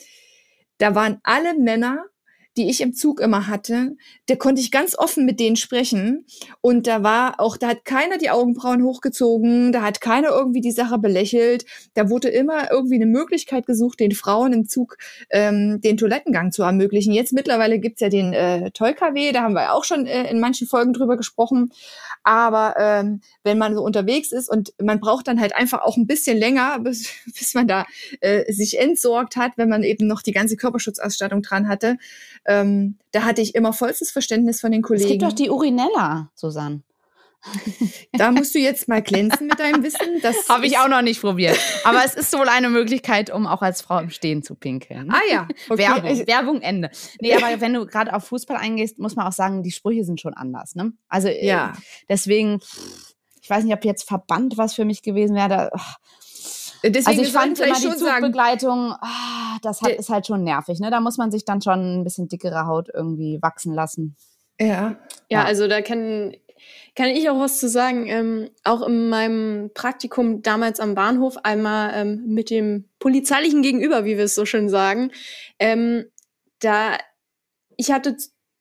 da 0.78 0.94
waren 0.94 1.18
alle 1.22 1.58
Männer 1.58 2.04
die 2.56 2.70
ich 2.70 2.80
im 2.80 2.94
Zug 2.94 3.20
immer 3.20 3.48
hatte, 3.48 3.96
da 4.26 4.36
konnte 4.36 4.60
ich 4.60 4.70
ganz 4.70 4.96
offen 4.98 5.26
mit 5.26 5.40
denen 5.40 5.56
sprechen. 5.56 6.24
Und 6.60 6.86
da 6.86 7.02
war 7.02 7.38
auch, 7.38 7.56
da 7.56 7.68
hat 7.68 7.84
keiner 7.84 8.18
die 8.18 8.30
Augenbrauen 8.30 8.82
hochgezogen, 8.82 9.72
da 9.72 9.82
hat 9.82 10.00
keiner 10.00 10.30
irgendwie 10.30 10.60
die 10.60 10.72
Sache 10.72 10.98
belächelt. 10.98 11.66
Da 11.94 12.08
wurde 12.08 12.28
immer 12.28 12.70
irgendwie 12.70 12.96
eine 12.96 13.06
Möglichkeit 13.06 13.66
gesucht, 13.66 14.00
den 14.00 14.12
Frauen 14.12 14.52
im 14.52 14.68
Zug 14.68 14.96
ähm, 15.30 15.80
den 15.80 15.96
Toilettengang 15.96 16.52
zu 16.52 16.62
ermöglichen. 16.62 17.12
Jetzt 17.12 17.32
mittlerweile 17.32 17.78
gibt's 17.78 18.00
ja 18.00 18.08
den 18.08 18.32
äh, 18.32 18.70
Toll-KW, 18.70 19.32
da 19.32 19.42
haben 19.42 19.54
wir 19.54 19.74
auch 19.74 19.84
schon 19.84 20.06
äh, 20.06 20.30
in 20.30 20.40
manchen 20.40 20.66
Folgen 20.66 20.92
drüber 20.92 21.16
gesprochen. 21.16 21.72
Aber 22.22 22.74
ähm, 22.78 23.20
wenn 23.44 23.58
man 23.58 23.74
so 23.74 23.82
unterwegs 23.82 24.32
ist 24.32 24.48
und 24.48 24.72
man 24.82 24.98
braucht 24.98 25.28
dann 25.28 25.40
halt 25.40 25.54
einfach 25.54 25.82
auch 25.82 25.96
ein 25.96 26.06
bisschen 26.06 26.36
länger, 26.36 26.78
bis, 26.82 27.08
bis 27.26 27.54
man 27.54 27.68
da 27.68 27.86
äh, 28.20 28.50
sich 28.52 28.78
entsorgt 28.78 29.36
hat, 29.36 29.52
wenn 29.56 29.68
man 29.68 29.82
eben 29.82 30.06
noch 30.06 30.22
die 30.22 30.32
ganze 30.32 30.56
Körperschutzausstattung 30.56 31.42
dran 31.42 31.68
hatte, 31.68 31.98
ähm, 32.46 32.98
da 33.12 33.24
hatte 33.24 33.42
ich 33.42 33.54
immer 33.54 33.72
vollstes 33.72 34.10
Verständnis 34.10 34.60
von 34.60 34.72
den 34.72 34.82
Kollegen. 34.82 35.04
Es 35.04 35.10
gibt 35.10 35.22
doch 35.22 35.32
die 35.32 35.50
Urinella, 35.50 36.30
Susanne. 36.34 36.82
Da 38.12 38.32
musst 38.32 38.54
du 38.54 38.58
jetzt 38.58 38.88
mal 38.88 39.02
glänzen 39.02 39.46
mit 39.46 39.58
deinem 39.58 39.82
Wissen. 39.82 40.20
Das 40.22 40.48
habe 40.48 40.66
ich 40.66 40.78
auch 40.78 40.88
noch 40.88 41.02
nicht 41.02 41.20
probiert. 41.20 41.58
Aber 41.84 42.04
es 42.04 42.14
ist 42.14 42.32
wohl 42.32 42.48
eine 42.48 42.68
Möglichkeit, 42.68 43.30
um 43.30 43.46
auch 43.46 43.62
als 43.62 43.82
Frau 43.82 43.98
im 43.98 44.10
Stehen 44.10 44.42
zu 44.42 44.54
pinkeln. 44.54 45.10
Ah 45.10 45.20
ja. 45.30 45.48
Okay. 45.68 45.78
Werbung, 45.78 46.26
Werbung 46.26 46.60
Ende. 46.62 46.90
Nee, 47.20 47.34
aber 47.34 47.60
wenn 47.60 47.72
du 47.72 47.86
gerade 47.86 48.14
auf 48.14 48.24
Fußball 48.24 48.56
eingehst, 48.56 48.98
muss 48.98 49.16
man 49.16 49.26
auch 49.26 49.32
sagen, 49.32 49.62
die 49.62 49.72
Sprüche 49.72 50.04
sind 50.04 50.20
schon 50.20 50.34
anders. 50.34 50.74
Ne? 50.74 50.92
Also 51.08 51.28
äh, 51.28 51.44
ja. 51.44 51.72
deswegen, 52.08 52.60
ich 53.42 53.50
weiß 53.50 53.64
nicht, 53.64 53.74
ob 53.74 53.84
jetzt 53.84 54.04
Verband 54.04 54.56
was 54.56 54.74
für 54.74 54.84
mich 54.84 55.02
gewesen 55.02 55.34
wäre. 55.34 55.70
Deswegen 56.90 57.18
also 57.18 57.22
ich 57.22 57.32
fand 57.32 57.60
immer 57.60 57.74
die 57.74 57.96
Zugbegleitung, 57.96 58.94
oh, 59.00 59.58
das 59.62 59.82
hat, 59.82 59.92
ist 59.92 60.08
halt 60.08 60.26
schon 60.26 60.44
nervig. 60.44 60.78
Ne? 60.80 60.90
Da 60.90 61.00
muss 61.00 61.18
man 61.18 61.30
sich 61.30 61.44
dann 61.44 61.60
schon 61.62 62.00
ein 62.00 62.04
bisschen 62.04 62.28
dickere 62.28 62.66
Haut 62.66 62.88
irgendwie 62.92 63.38
wachsen 63.40 63.74
lassen. 63.74 64.16
Ja. 64.60 64.66
Ja, 64.66 64.98
ja. 65.28 65.44
also 65.44 65.68
da 65.68 65.82
kann, 65.82 66.34
kann 66.94 67.08
ich 67.08 67.28
auch 67.28 67.38
was 67.40 67.58
zu 67.58 67.68
sagen. 67.68 68.06
Ähm, 68.06 68.50
auch 68.64 68.82
in 68.86 69.08
meinem 69.08 69.70
Praktikum 69.74 70.42
damals 70.42 70.80
am 70.80 70.94
Bahnhof 70.94 71.36
einmal 71.42 71.92
ähm, 71.94 72.24
mit 72.26 72.50
dem 72.50 72.88
polizeilichen 72.98 73.62
Gegenüber, 73.62 74.04
wie 74.04 74.16
wir 74.16 74.24
es 74.24 74.34
so 74.34 74.44
schön 74.44 74.68
sagen. 74.68 75.10
Ähm, 75.58 76.06
da 76.60 76.96
ich 77.76 77.92
hatte 77.92 78.16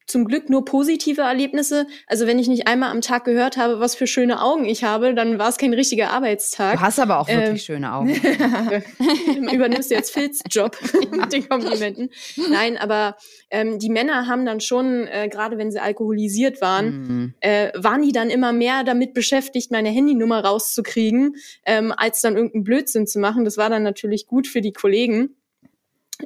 zum 0.07 0.25
Glück 0.25 0.49
nur 0.49 0.65
positive 0.65 1.21
Erlebnisse. 1.21 1.87
Also 2.07 2.27
wenn 2.27 2.37
ich 2.37 2.47
nicht 2.47 2.67
einmal 2.67 2.91
am 2.91 3.01
Tag 3.01 3.25
gehört 3.25 3.57
habe, 3.57 3.79
was 3.79 3.95
für 3.95 4.05
schöne 4.05 4.41
Augen 4.41 4.65
ich 4.65 4.83
habe, 4.83 5.15
dann 5.15 5.39
war 5.39 5.49
es 5.49 5.57
kein 5.57 5.73
richtiger 5.73 6.11
Arbeitstag. 6.11 6.75
Du 6.75 6.81
hast 6.81 6.99
aber 6.99 7.19
auch 7.19 7.27
wirklich 7.27 7.49
ähm, 7.49 7.57
schöne 7.57 7.93
Augen. 7.93 8.09
Übernimmst 9.51 9.89
du 9.89 9.95
jetzt 9.95 10.11
Phils 10.11 10.41
Job 10.49 10.77
mit 11.11 11.33
den 11.33 11.49
Komplimenten. 11.49 12.11
Nein, 12.49 12.77
aber 12.77 13.17
ähm, 13.49 13.79
die 13.79 13.89
Männer 13.89 14.27
haben 14.27 14.45
dann 14.45 14.59
schon, 14.59 15.07
äh, 15.07 15.27
gerade 15.27 15.57
wenn 15.57 15.71
sie 15.71 15.79
alkoholisiert 15.79 16.61
waren, 16.61 16.85
mhm. 16.85 17.33
äh, 17.39 17.71
waren 17.75 18.03
die 18.03 18.11
dann 18.11 18.29
immer 18.29 18.53
mehr 18.53 18.83
damit 18.83 19.13
beschäftigt, 19.13 19.71
meine 19.71 19.89
Handynummer 19.89 20.43
rauszukriegen, 20.43 21.35
ähm, 21.65 21.91
als 21.95 22.21
dann 22.21 22.35
irgendeinen 22.35 22.63
Blödsinn 22.63 23.07
zu 23.07 23.19
machen. 23.19 23.43
Das 23.43 23.57
war 23.57 23.69
dann 23.69 23.83
natürlich 23.83 24.27
gut 24.27 24.47
für 24.47 24.61
die 24.61 24.73
Kollegen. 24.73 25.35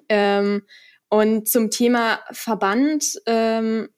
Ähm, 0.08 0.64
und 1.10 1.48
zum 1.48 1.72
Thema 1.72 2.20
Verband, 2.32 3.20
ähm, 3.26 3.90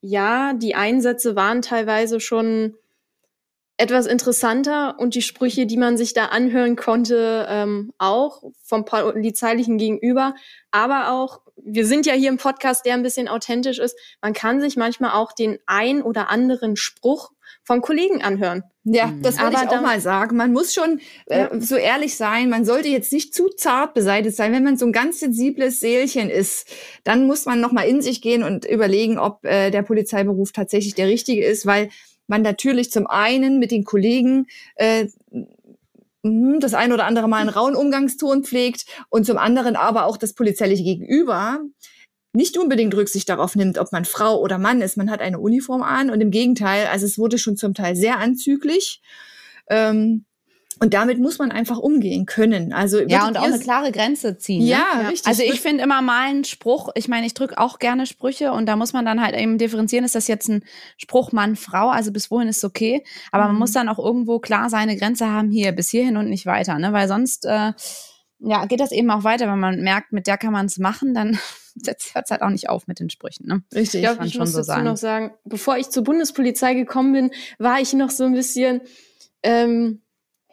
ja, 0.00 0.54
die 0.54 0.74
Einsätze 0.74 1.36
waren 1.36 1.62
teilweise 1.62 2.20
schon 2.20 2.76
etwas 3.76 4.06
interessanter 4.06 4.98
und 4.98 5.14
die 5.14 5.22
Sprüche, 5.22 5.66
die 5.66 5.78
man 5.78 5.96
sich 5.96 6.12
da 6.12 6.26
anhören 6.26 6.76
konnte, 6.76 7.46
ähm, 7.48 7.92
auch 7.96 8.42
vom 8.62 8.84
polizeilichen 8.84 9.78
Gegenüber, 9.78 10.34
aber 10.70 11.12
auch, 11.12 11.40
wir 11.56 11.86
sind 11.86 12.04
ja 12.04 12.12
hier 12.12 12.28
im 12.28 12.36
Podcast, 12.36 12.84
der 12.84 12.94
ein 12.94 13.02
bisschen 13.02 13.26
authentisch 13.26 13.78
ist, 13.78 13.98
man 14.20 14.34
kann 14.34 14.60
sich 14.60 14.76
manchmal 14.76 15.12
auch 15.12 15.32
den 15.32 15.58
ein 15.66 16.02
oder 16.02 16.28
anderen 16.28 16.76
Spruch 16.76 17.32
von 17.64 17.80
Kollegen 17.80 18.22
anhören. 18.22 18.64
Ja, 18.84 19.08
mhm. 19.08 19.22
das 19.22 19.38
würde 19.38 19.56
ich 19.62 19.68
auch 19.68 19.82
mal 19.82 20.00
sagen. 20.00 20.36
Man 20.36 20.52
muss 20.52 20.72
schon 20.72 21.00
äh, 21.26 21.40
ja. 21.40 21.60
so 21.60 21.76
ehrlich 21.76 22.16
sein. 22.16 22.48
Man 22.48 22.64
sollte 22.64 22.88
jetzt 22.88 23.12
nicht 23.12 23.34
zu 23.34 23.48
zart 23.48 23.94
beseitigt 23.94 24.36
sein. 24.36 24.52
Wenn 24.52 24.64
man 24.64 24.76
so 24.76 24.86
ein 24.86 24.92
ganz 24.92 25.20
sensibles 25.20 25.80
Seelchen 25.80 26.30
ist, 26.30 26.68
dann 27.04 27.26
muss 27.26 27.46
man 27.46 27.60
noch 27.60 27.72
mal 27.72 27.82
in 27.82 28.00
sich 28.00 28.22
gehen 28.22 28.42
und 28.42 28.64
überlegen, 28.64 29.18
ob 29.18 29.44
äh, 29.44 29.70
der 29.70 29.82
Polizeiberuf 29.82 30.52
tatsächlich 30.52 30.94
der 30.94 31.08
richtige 31.08 31.44
ist, 31.44 31.66
weil 31.66 31.90
man 32.26 32.42
natürlich 32.42 32.90
zum 32.90 33.06
einen 33.06 33.58
mit 33.58 33.70
den 33.70 33.84
Kollegen 33.84 34.46
äh, 34.76 35.06
mhm, 36.22 36.60
das 36.60 36.74
ein 36.74 36.92
oder 36.92 37.04
andere 37.04 37.28
Mal 37.28 37.38
einen 37.38 37.48
rauen 37.50 37.74
Umgangston 37.74 38.44
pflegt 38.44 38.86
und 39.08 39.26
zum 39.26 39.36
anderen 39.36 39.76
aber 39.76 40.06
auch 40.06 40.16
das 40.16 40.32
polizeiliche 40.32 40.84
Gegenüber 40.84 41.60
nicht 42.32 42.56
unbedingt 42.56 42.94
Rücksicht 42.94 43.28
darauf 43.28 43.56
nimmt, 43.56 43.78
ob 43.78 43.92
man 43.92 44.04
Frau 44.04 44.40
oder 44.40 44.58
Mann 44.58 44.80
ist. 44.82 44.96
Man 44.96 45.10
hat 45.10 45.20
eine 45.20 45.38
Uniform 45.38 45.82
an 45.82 46.10
und 46.10 46.20
im 46.20 46.30
Gegenteil, 46.30 46.86
also 46.86 47.06
es 47.06 47.18
wurde 47.18 47.38
schon 47.38 47.56
zum 47.56 47.74
Teil 47.74 47.96
sehr 47.96 48.18
anzüglich. 48.18 49.00
Ähm, 49.68 50.24
und 50.82 50.94
damit 50.94 51.18
muss 51.18 51.38
man 51.38 51.52
einfach 51.52 51.78
umgehen 51.78 52.24
können. 52.24 52.72
Also 52.72 53.00
ja, 53.00 53.28
und 53.28 53.36
auch 53.36 53.42
eine 53.42 53.58
klare 53.58 53.92
Grenze 53.92 54.38
ziehen. 54.38 54.62
Ja, 54.62 54.78
ne? 54.78 55.02
ja. 55.02 55.08
richtig. 55.08 55.26
Also 55.26 55.42
ich 55.42 55.60
finde 55.60 55.84
immer 55.84 56.00
mal 56.00 56.28
einen 56.28 56.44
Spruch, 56.44 56.88
ich 56.94 57.06
meine, 57.06 57.26
ich 57.26 57.34
drücke 57.34 57.58
auch 57.58 57.78
gerne 57.78 58.06
Sprüche 58.06 58.52
und 58.52 58.64
da 58.64 58.76
muss 58.76 58.94
man 58.94 59.04
dann 59.04 59.20
halt 59.20 59.36
eben 59.36 59.58
differenzieren, 59.58 60.06
ist 60.06 60.14
das 60.14 60.26
jetzt 60.26 60.48
ein 60.48 60.64
Spruch 60.96 61.32
Mann, 61.32 61.56
Frau, 61.56 61.90
also 61.90 62.12
bis 62.12 62.30
wohin 62.30 62.48
ist 62.48 62.64
okay. 62.64 63.04
Aber 63.30 63.44
mhm. 63.44 63.50
man 63.50 63.58
muss 63.58 63.72
dann 63.72 63.90
auch 63.90 63.98
irgendwo 63.98 64.38
klar 64.38 64.70
seine 64.70 64.96
Grenze 64.96 65.26
haben, 65.28 65.50
hier 65.50 65.72
bis 65.72 65.90
hierhin 65.90 66.16
und 66.16 66.30
nicht 66.30 66.46
weiter, 66.46 66.78
ne? 66.78 66.94
Weil 66.94 67.08
sonst 67.08 67.44
äh, 67.44 67.72
ja, 68.38 68.64
geht 68.64 68.80
das 68.80 68.92
eben 68.92 69.10
auch 69.10 69.22
weiter, 69.22 69.48
wenn 69.48 69.60
man 69.60 69.80
merkt, 69.80 70.12
mit 70.12 70.26
der 70.26 70.38
kann 70.38 70.52
man 70.52 70.64
es 70.64 70.78
machen, 70.78 71.12
dann 71.12 71.38
hört 71.84 72.24
es 72.26 72.30
halt 72.30 72.42
auch 72.42 72.50
nicht 72.50 72.68
auf 72.68 72.86
mit 72.86 73.00
den 73.00 73.10
Sprüchen. 73.10 73.46
Ne? 73.46 73.62
Richtig. 73.74 74.02
Ich, 74.02 74.08
glaub, 74.08 74.24
ich 74.24 74.38
muss 74.38 74.52
so 74.52 74.58
dazu 74.58 74.66
sagen. 74.66 74.84
noch 74.84 74.96
sagen, 74.96 75.34
bevor 75.44 75.76
ich 75.76 75.90
zur 75.90 76.04
Bundespolizei 76.04 76.74
gekommen 76.74 77.12
bin, 77.12 77.30
war 77.58 77.80
ich 77.80 77.92
noch 77.92 78.10
so 78.10 78.24
ein 78.24 78.32
bisschen, 78.32 78.80
ähm, 79.42 80.02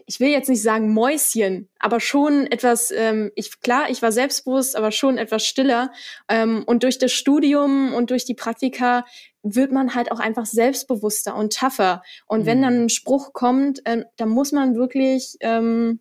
ich 0.06 0.20
will 0.20 0.30
jetzt 0.30 0.48
nicht 0.48 0.62
sagen 0.62 0.94
Mäuschen, 0.94 1.70
aber 1.80 2.00
schon 2.00 2.48
etwas, 2.48 2.92
ähm, 2.92 3.32
ich 3.36 3.60
klar, 3.60 3.90
ich 3.90 4.02
war 4.02 4.12
selbstbewusst, 4.12 4.76
aber 4.76 4.92
schon 4.92 5.18
etwas 5.18 5.46
stiller. 5.46 5.92
Ähm, 6.30 6.64
und 6.66 6.84
durch 6.84 6.98
das 6.98 7.12
Studium 7.12 7.94
und 7.94 8.10
durch 8.10 8.24
die 8.24 8.36
Praktika 8.36 9.06
wird 9.44 9.72
man 9.72 9.96
halt 9.96 10.12
auch 10.12 10.20
einfach 10.20 10.46
selbstbewusster 10.46 11.36
und 11.36 11.54
tougher. 11.54 12.04
Und 12.26 12.42
mhm. 12.42 12.46
wenn 12.46 12.62
dann 12.62 12.84
ein 12.86 12.90
Spruch 12.90 13.34
kommt, 13.34 13.82
ähm, 13.86 14.06
dann 14.16 14.30
muss 14.30 14.52
man 14.52 14.76
wirklich 14.76 15.36
ähm, 15.42 16.00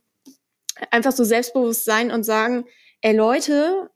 einfach 0.90 1.12
so 1.12 1.24
selbstbewusst 1.24 1.84
sein 1.84 2.10
und 2.10 2.24
sagen, 2.24 2.64
ey 3.00 3.16
Leute, 3.16 3.90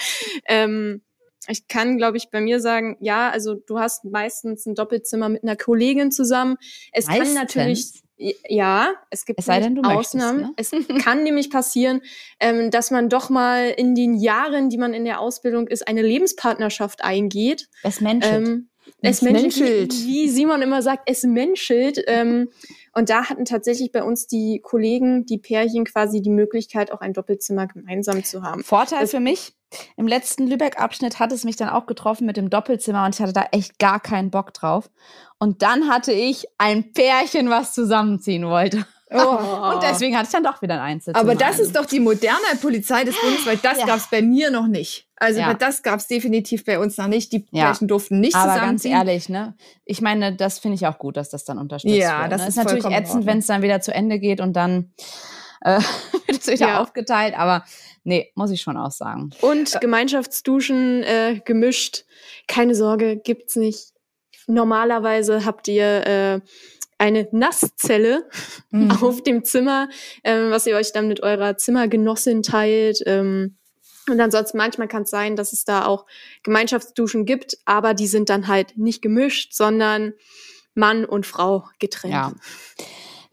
Ähm, 0.46 1.00
ich 1.48 1.68
kann, 1.68 1.96
glaube 1.96 2.18
ich, 2.18 2.28
bei 2.30 2.42
mir 2.42 2.60
sagen, 2.60 2.98
ja, 3.00 3.30
also 3.30 3.54
du 3.54 3.78
hast 3.78 4.04
meistens 4.04 4.66
ein 4.66 4.74
Doppelzimmer 4.74 5.30
mit 5.30 5.42
einer 5.42 5.56
Kollegin 5.56 6.10
zusammen. 6.10 6.58
Es 6.92 7.06
meistens? 7.06 7.28
kann 7.28 7.34
natürlich 7.34 8.02
ja, 8.16 8.94
es 9.10 9.24
gibt 9.24 9.40
es 9.40 9.46
denn, 9.46 9.84
Ausnahmen. 9.84 10.52
Möchtest, 10.56 10.72
ne? 10.72 10.84
Es 10.88 11.04
kann 11.04 11.22
nämlich 11.24 11.50
passieren, 11.50 12.00
ähm, 12.38 12.70
dass 12.70 12.90
man 12.90 13.08
doch 13.08 13.28
mal 13.28 13.70
in 13.70 13.94
den 13.94 14.14
Jahren, 14.14 14.70
die 14.70 14.78
man 14.78 14.94
in 14.94 15.04
der 15.04 15.20
Ausbildung 15.20 15.66
ist, 15.66 15.86
eine 15.88 16.02
Lebenspartnerschaft 16.02 17.02
eingeht. 17.02 17.68
Es 17.82 18.00
menschelt. 18.00 18.46
Ähm, 18.46 18.68
es, 19.00 19.16
es 19.16 19.22
menschelt. 19.22 19.92
Wie, 19.92 20.06
wie 20.06 20.28
Simon 20.28 20.62
immer 20.62 20.82
sagt, 20.82 21.08
es 21.10 21.24
menschelt. 21.24 22.02
Ähm, 22.06 22.48
und 22.92 23.10
da 23.10 23.28
hatten 23.28 23.44
tatsächlich 23.44 23.92
bei 23.92 24.02
uns 24.02 24.26
die 24.26 24.60
Kollegen, 24.62 25.26
die 25.26 25.38
Pärchen 25.38 25.84
quasi 25.84 26.22
die 26.22 26.30
Möglichkeit, 26.30 26.92
auch 26.92 27.00
ein 27.00 27.12
Doppelzimmer 27.12 27.66
gemeinsam 27.66 28.24
zu 28.24 28.42
haben. 28.42 28.62
Vorteil 28.62 29.00
das 29.00 29.10
für 29.10 29.20
mich, 29.20 29.54
im 29.96 30.06
letzten 30.06 30.46
Lübeck-Abschnitt 30.46 31.18
hat 31.18 31.32
es 31.32 31.44
mich 31.44 31.56
dann 31.56 31.68
auch 31.68 31.86
getroffen 31.86 32.26
mit 32.26 32.36
dem 32.36 32.50
Doppelzimmer 32.50 33.04
und 33.04 33.14
ich 33.14 33.20
hatte 33.20 33.32
da 33.32 33.46
echt 33.50 33.78
gar 33.78 34.00
keinen 34.00 34.30
Bock 34.30 34.54
drauf. 34.54 34.90
Und 35.38 35.62
dann 35.62 35.88
hatte 35.88 36.12
ich 36.12 36.46
ein 36.58 36.92
Pärchen, 36.92 37.50
was 37.50 37.74
zusammenziehen 37.74 38.46
wollte. 38.46 38.86
Oh. 39.10 39.74
Und 39.74 39.82
deswegen 39.82 40.16
hatte 40.16 40.26
ich 40.26 40.32
dann 40.32 40.42
doch 40.42 40.62
wieder 40.62 40.74
ein 40.74 40.80
Einzelzimmer. 40.80 41.20
Aber 41.20 41.34
das 41.34 41.58
ist 41.58 41.76
doch 41.76 41.84
die 41.84 42.00
moderne 42.00 42.56
Polizei 42.60 43.04
des 43.04 43.14
Bundes, 43.20 43.46
weil 43.46 43.58
das 43.58 43.78
ja. 43.78 43.86
gab 43.86 43.98
es 43.98 44.08
bei 44.08 44.22
mir 44.22 44.50
noch 44.50 44.66
nicht. 44.66 45.08
Also 45.16 45.40
ja. 45.40 45.54
das 45.54 45.82
gab 45.82 46.00
es 46.00 46.06
definitiv 46.06 46.64
bei 46.64 46.78
uns 46.78 46.96
noch 46.96 47.06
nicht. 47.06 47.32
Die 47.32 47.46
ja. 47.50 47.66
Pärchen 47.66 47.86
durften 47.86 48.20
nicht 48.20 48.34
Aber 48.34 48.56
ganz 48.56 48.84
ehrlich, 48.84 49.28
ne? 49.28 49.54
Ich 49.84 50.00
meine, 50.00 50.34
das 50.34 50.58
finde 50.58 50.76
ich 50.76 50.86
auch 50.86 50.98
gut, 50.98 51.16
dass 51.16 51.28
das 51.28 51.44
dann 51.44 51.58
unterstützt 51.58 51.94
ja, 51.94 52.22
wird. 52.22 52.22
Ja, 52.22 52.28
das 52.28 52.40
ne? 52.40 52.48
ist, 52.48 52.56
ist 52.56 52.64
natürlich 52.64 52.84
ätzend, 52.86 53.26
wenn 53.26 53.38
es 53.38 53.46
dann 53.46 53.62
wieder 53.62 53.80
zu 53.80 53.94
Ende 53.94 54.18
geht 54.18 54.40
und 54.40 54.54
dann 54.54 54.92
äh, 55.60 55.80
wird 56.26 56.40
es 56.40 56.46
wieder 56.46 56.68
ja. 56.68 56.80
aufgeteilt. 56.80 57.34
Aber 57.36 57.64
nee, 58.04 58.32
muss 58.34 58.50
ich 58.50 58.62
schon 58.62 58.76
auch 58.76 58.90
sagen. 58.90 59.30
Und 59.42 59.80
Gemeinschaftsduschen 59.80 61.02
äh, 61.02 61.40
gemischt. 61.44 62.04
Keine 62.48 62.74
Sorge, 62.74 63.16
gibt's 63.16 63.56
nicht. 63.56 63.92
Normalerweise 64.46 65.44
habt 65.44 65.68
ihr 65.68 66.06
äh, 66.06 66.40
eine 67.04 67.28
Nasszelle 67.32 68.26
mhm. 68.70 68.90
auf 68.90 69.22
dem 69.22 69.44
Zimmer, 69.44 69.88
ähm, 70.24 70.50
was 70.50 70.66
ihr 70.66 70.76
euch 70.76 70.92
dann 70.92 71.06
mit 71.06 71.22
eurer 71.22 71.56
Zimmergenossin 71.58 72.42
teilt. 72.42 73.02
Ähm, 73.04 73.56
und 74.10 74.20
ansonsten 74.20 74.56
manchmal 74.56 74.88
kann 74.88 75.02
es 75.02 75.10
sein, 75.10 75.36
dass 75.36 75.52
es 75.52 75.64
da 75.64 75.84
auch 75.84 76.06
Gemeinschaftsduschen 76.42 77.26
gibt, 77.26 77.58
aber 77.66 77.94
die 77.94 78.06
sind 78.06 78.30
dann 78.30 78.48
halt 78.48 78.76
nicht 78.78 79.02
gemischt, 79.02 79.52
sondern 79.52 80.14
Mann 80.74 81.04
und 81.04 81.26
Frau 81.26 81.68
getrennt. 81.78 82.14
Ja. 82.14 82.32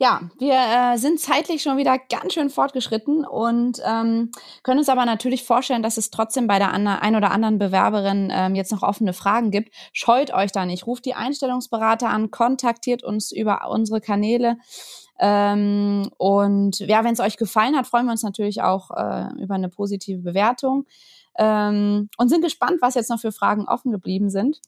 Ja, 0.02 0.20
wir 0.40 0.56
äh, 0.56 0.98
sind 0.98 1.20
zeitlich 1.20 1.62
schon 1.62 1.78
wieder 1.78 2.00
ganz 2.00 2.34
schön 2.34 2.50
fortgeschritten 2.50 3.24
und 3.24 3.80
ähm, 3.86 4.32
können 4.64 4.80
uns 4.80 4.90
aber 4.90 5.06
natürlich 5.06 5.44
vorstellen, 5.44 5.84
dass 5.84 5.98
es 5.98 6.10
trotzdem 6.10 6.48
bei 6.48 6.58
der 6.58 6.72
ein 6.72 7.16
oder 7.16 7.30
anderen 7.30 7.60
Bewerberin 7.60 8.34
ähm, 8.34 8.56
jetzt 8.56 8.72
noch 8.72 8.82
offene 8.82 9.14
Fragen 9.14 9.52
gibt. 9.52 9.72
Scheut 9.94 10.34
euch 10.34 10.52
da 10.52 10.66
nicht, 10.66 10.88
ruft 10.88 11.06
die 11.06 11.14
Einstellungsberater 11.14 12.10
an, 12.10 12.32
kontaktiert 12.32 13.04
uns 13.04 13.32
über 13.32 13.70
unsere 13.70 14.02
Kanäle. 14.02 14.58
Ähm, 15.20 16.10
und 16.18 16.80
ja, 16.80 17.04
wenn 17.04 17.14
es 17.14 17.20
euch 17.20 17.38
gefallen 17.38 17.78
hat, 17.78 17.86
freuen 17.86 18.06
wir 18.08 18.12
uns 18.12 18.24
natürlich 18.24 18.64
auch 18.64 18.90
äh, 18.90 19.40
über 19.40 19.54
eine 19.54 19.70
positive 19.70 20.24
Bewertung 20.24 20.88
ähm, 21.38 22.10
und 22.18 22.30
sind 22.30 22.44
gespannt, 22.44 22.78
was 22.82 22.96
jetzt 22.96 23.10
noch 23.10 23.20
für 23.20 23.32
Fragen 23.32 23.66
offen 23.68 23.92
geblieben 23.92 24.30
sind. 24.30 24.60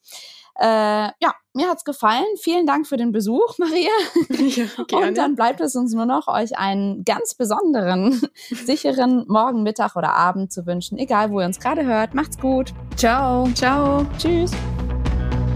Äh, 0.59 0.65
ja, 0.65 1.33
mir 1.53 1.67
hat's 1.67 1.83
gefallen. 1.83 2.25
Vielen 2.39 2.67
Dank 2.67 2.87
für 2.87 2.97
den 2.97 3.11
Besuch, 3.11 3.55
Maria. 3.57 3.89
Ja, 4.29 4.83
gerne. 4.87 5.07
Und 5.07 5.17
dann 5.17 5.35
bleibt 5.35 5.61
es 5.61 5.75
uns 5.75 5.93
nur 5.93 6.05
noch, 6.05 6.27
euch 6.27 6.57
einen 6.57 7.03
ganz 7.03 7.33
besonderen, 7.33 8.21
sicheren 8.49 9.25
Morgen, 9.27 9.63
Mittag 9.63 9.95
oder 9.95 10.13
Abend 10.13 10.51
zu 10.51 10.65
wünschen, 10.65 10.97
egal 10.97 11.31
wo 11.31 11.39
ihr 11.39 11.45
uns 11.45 11.59
gerade 11.59 11.85
hört. 11.85 12.13
Macht's 12.13 12.37
gut. 12.37 12.73
Ciao. 12.95 13.47
Ciao. 13.55 14.05
Tschüss. 14.17 14.51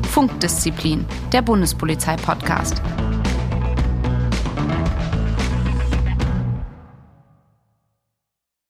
Funkdisziplin, 0.10 1.06
der 1.32 1.44
Bundespolizei-Podcast. 1.44 2.82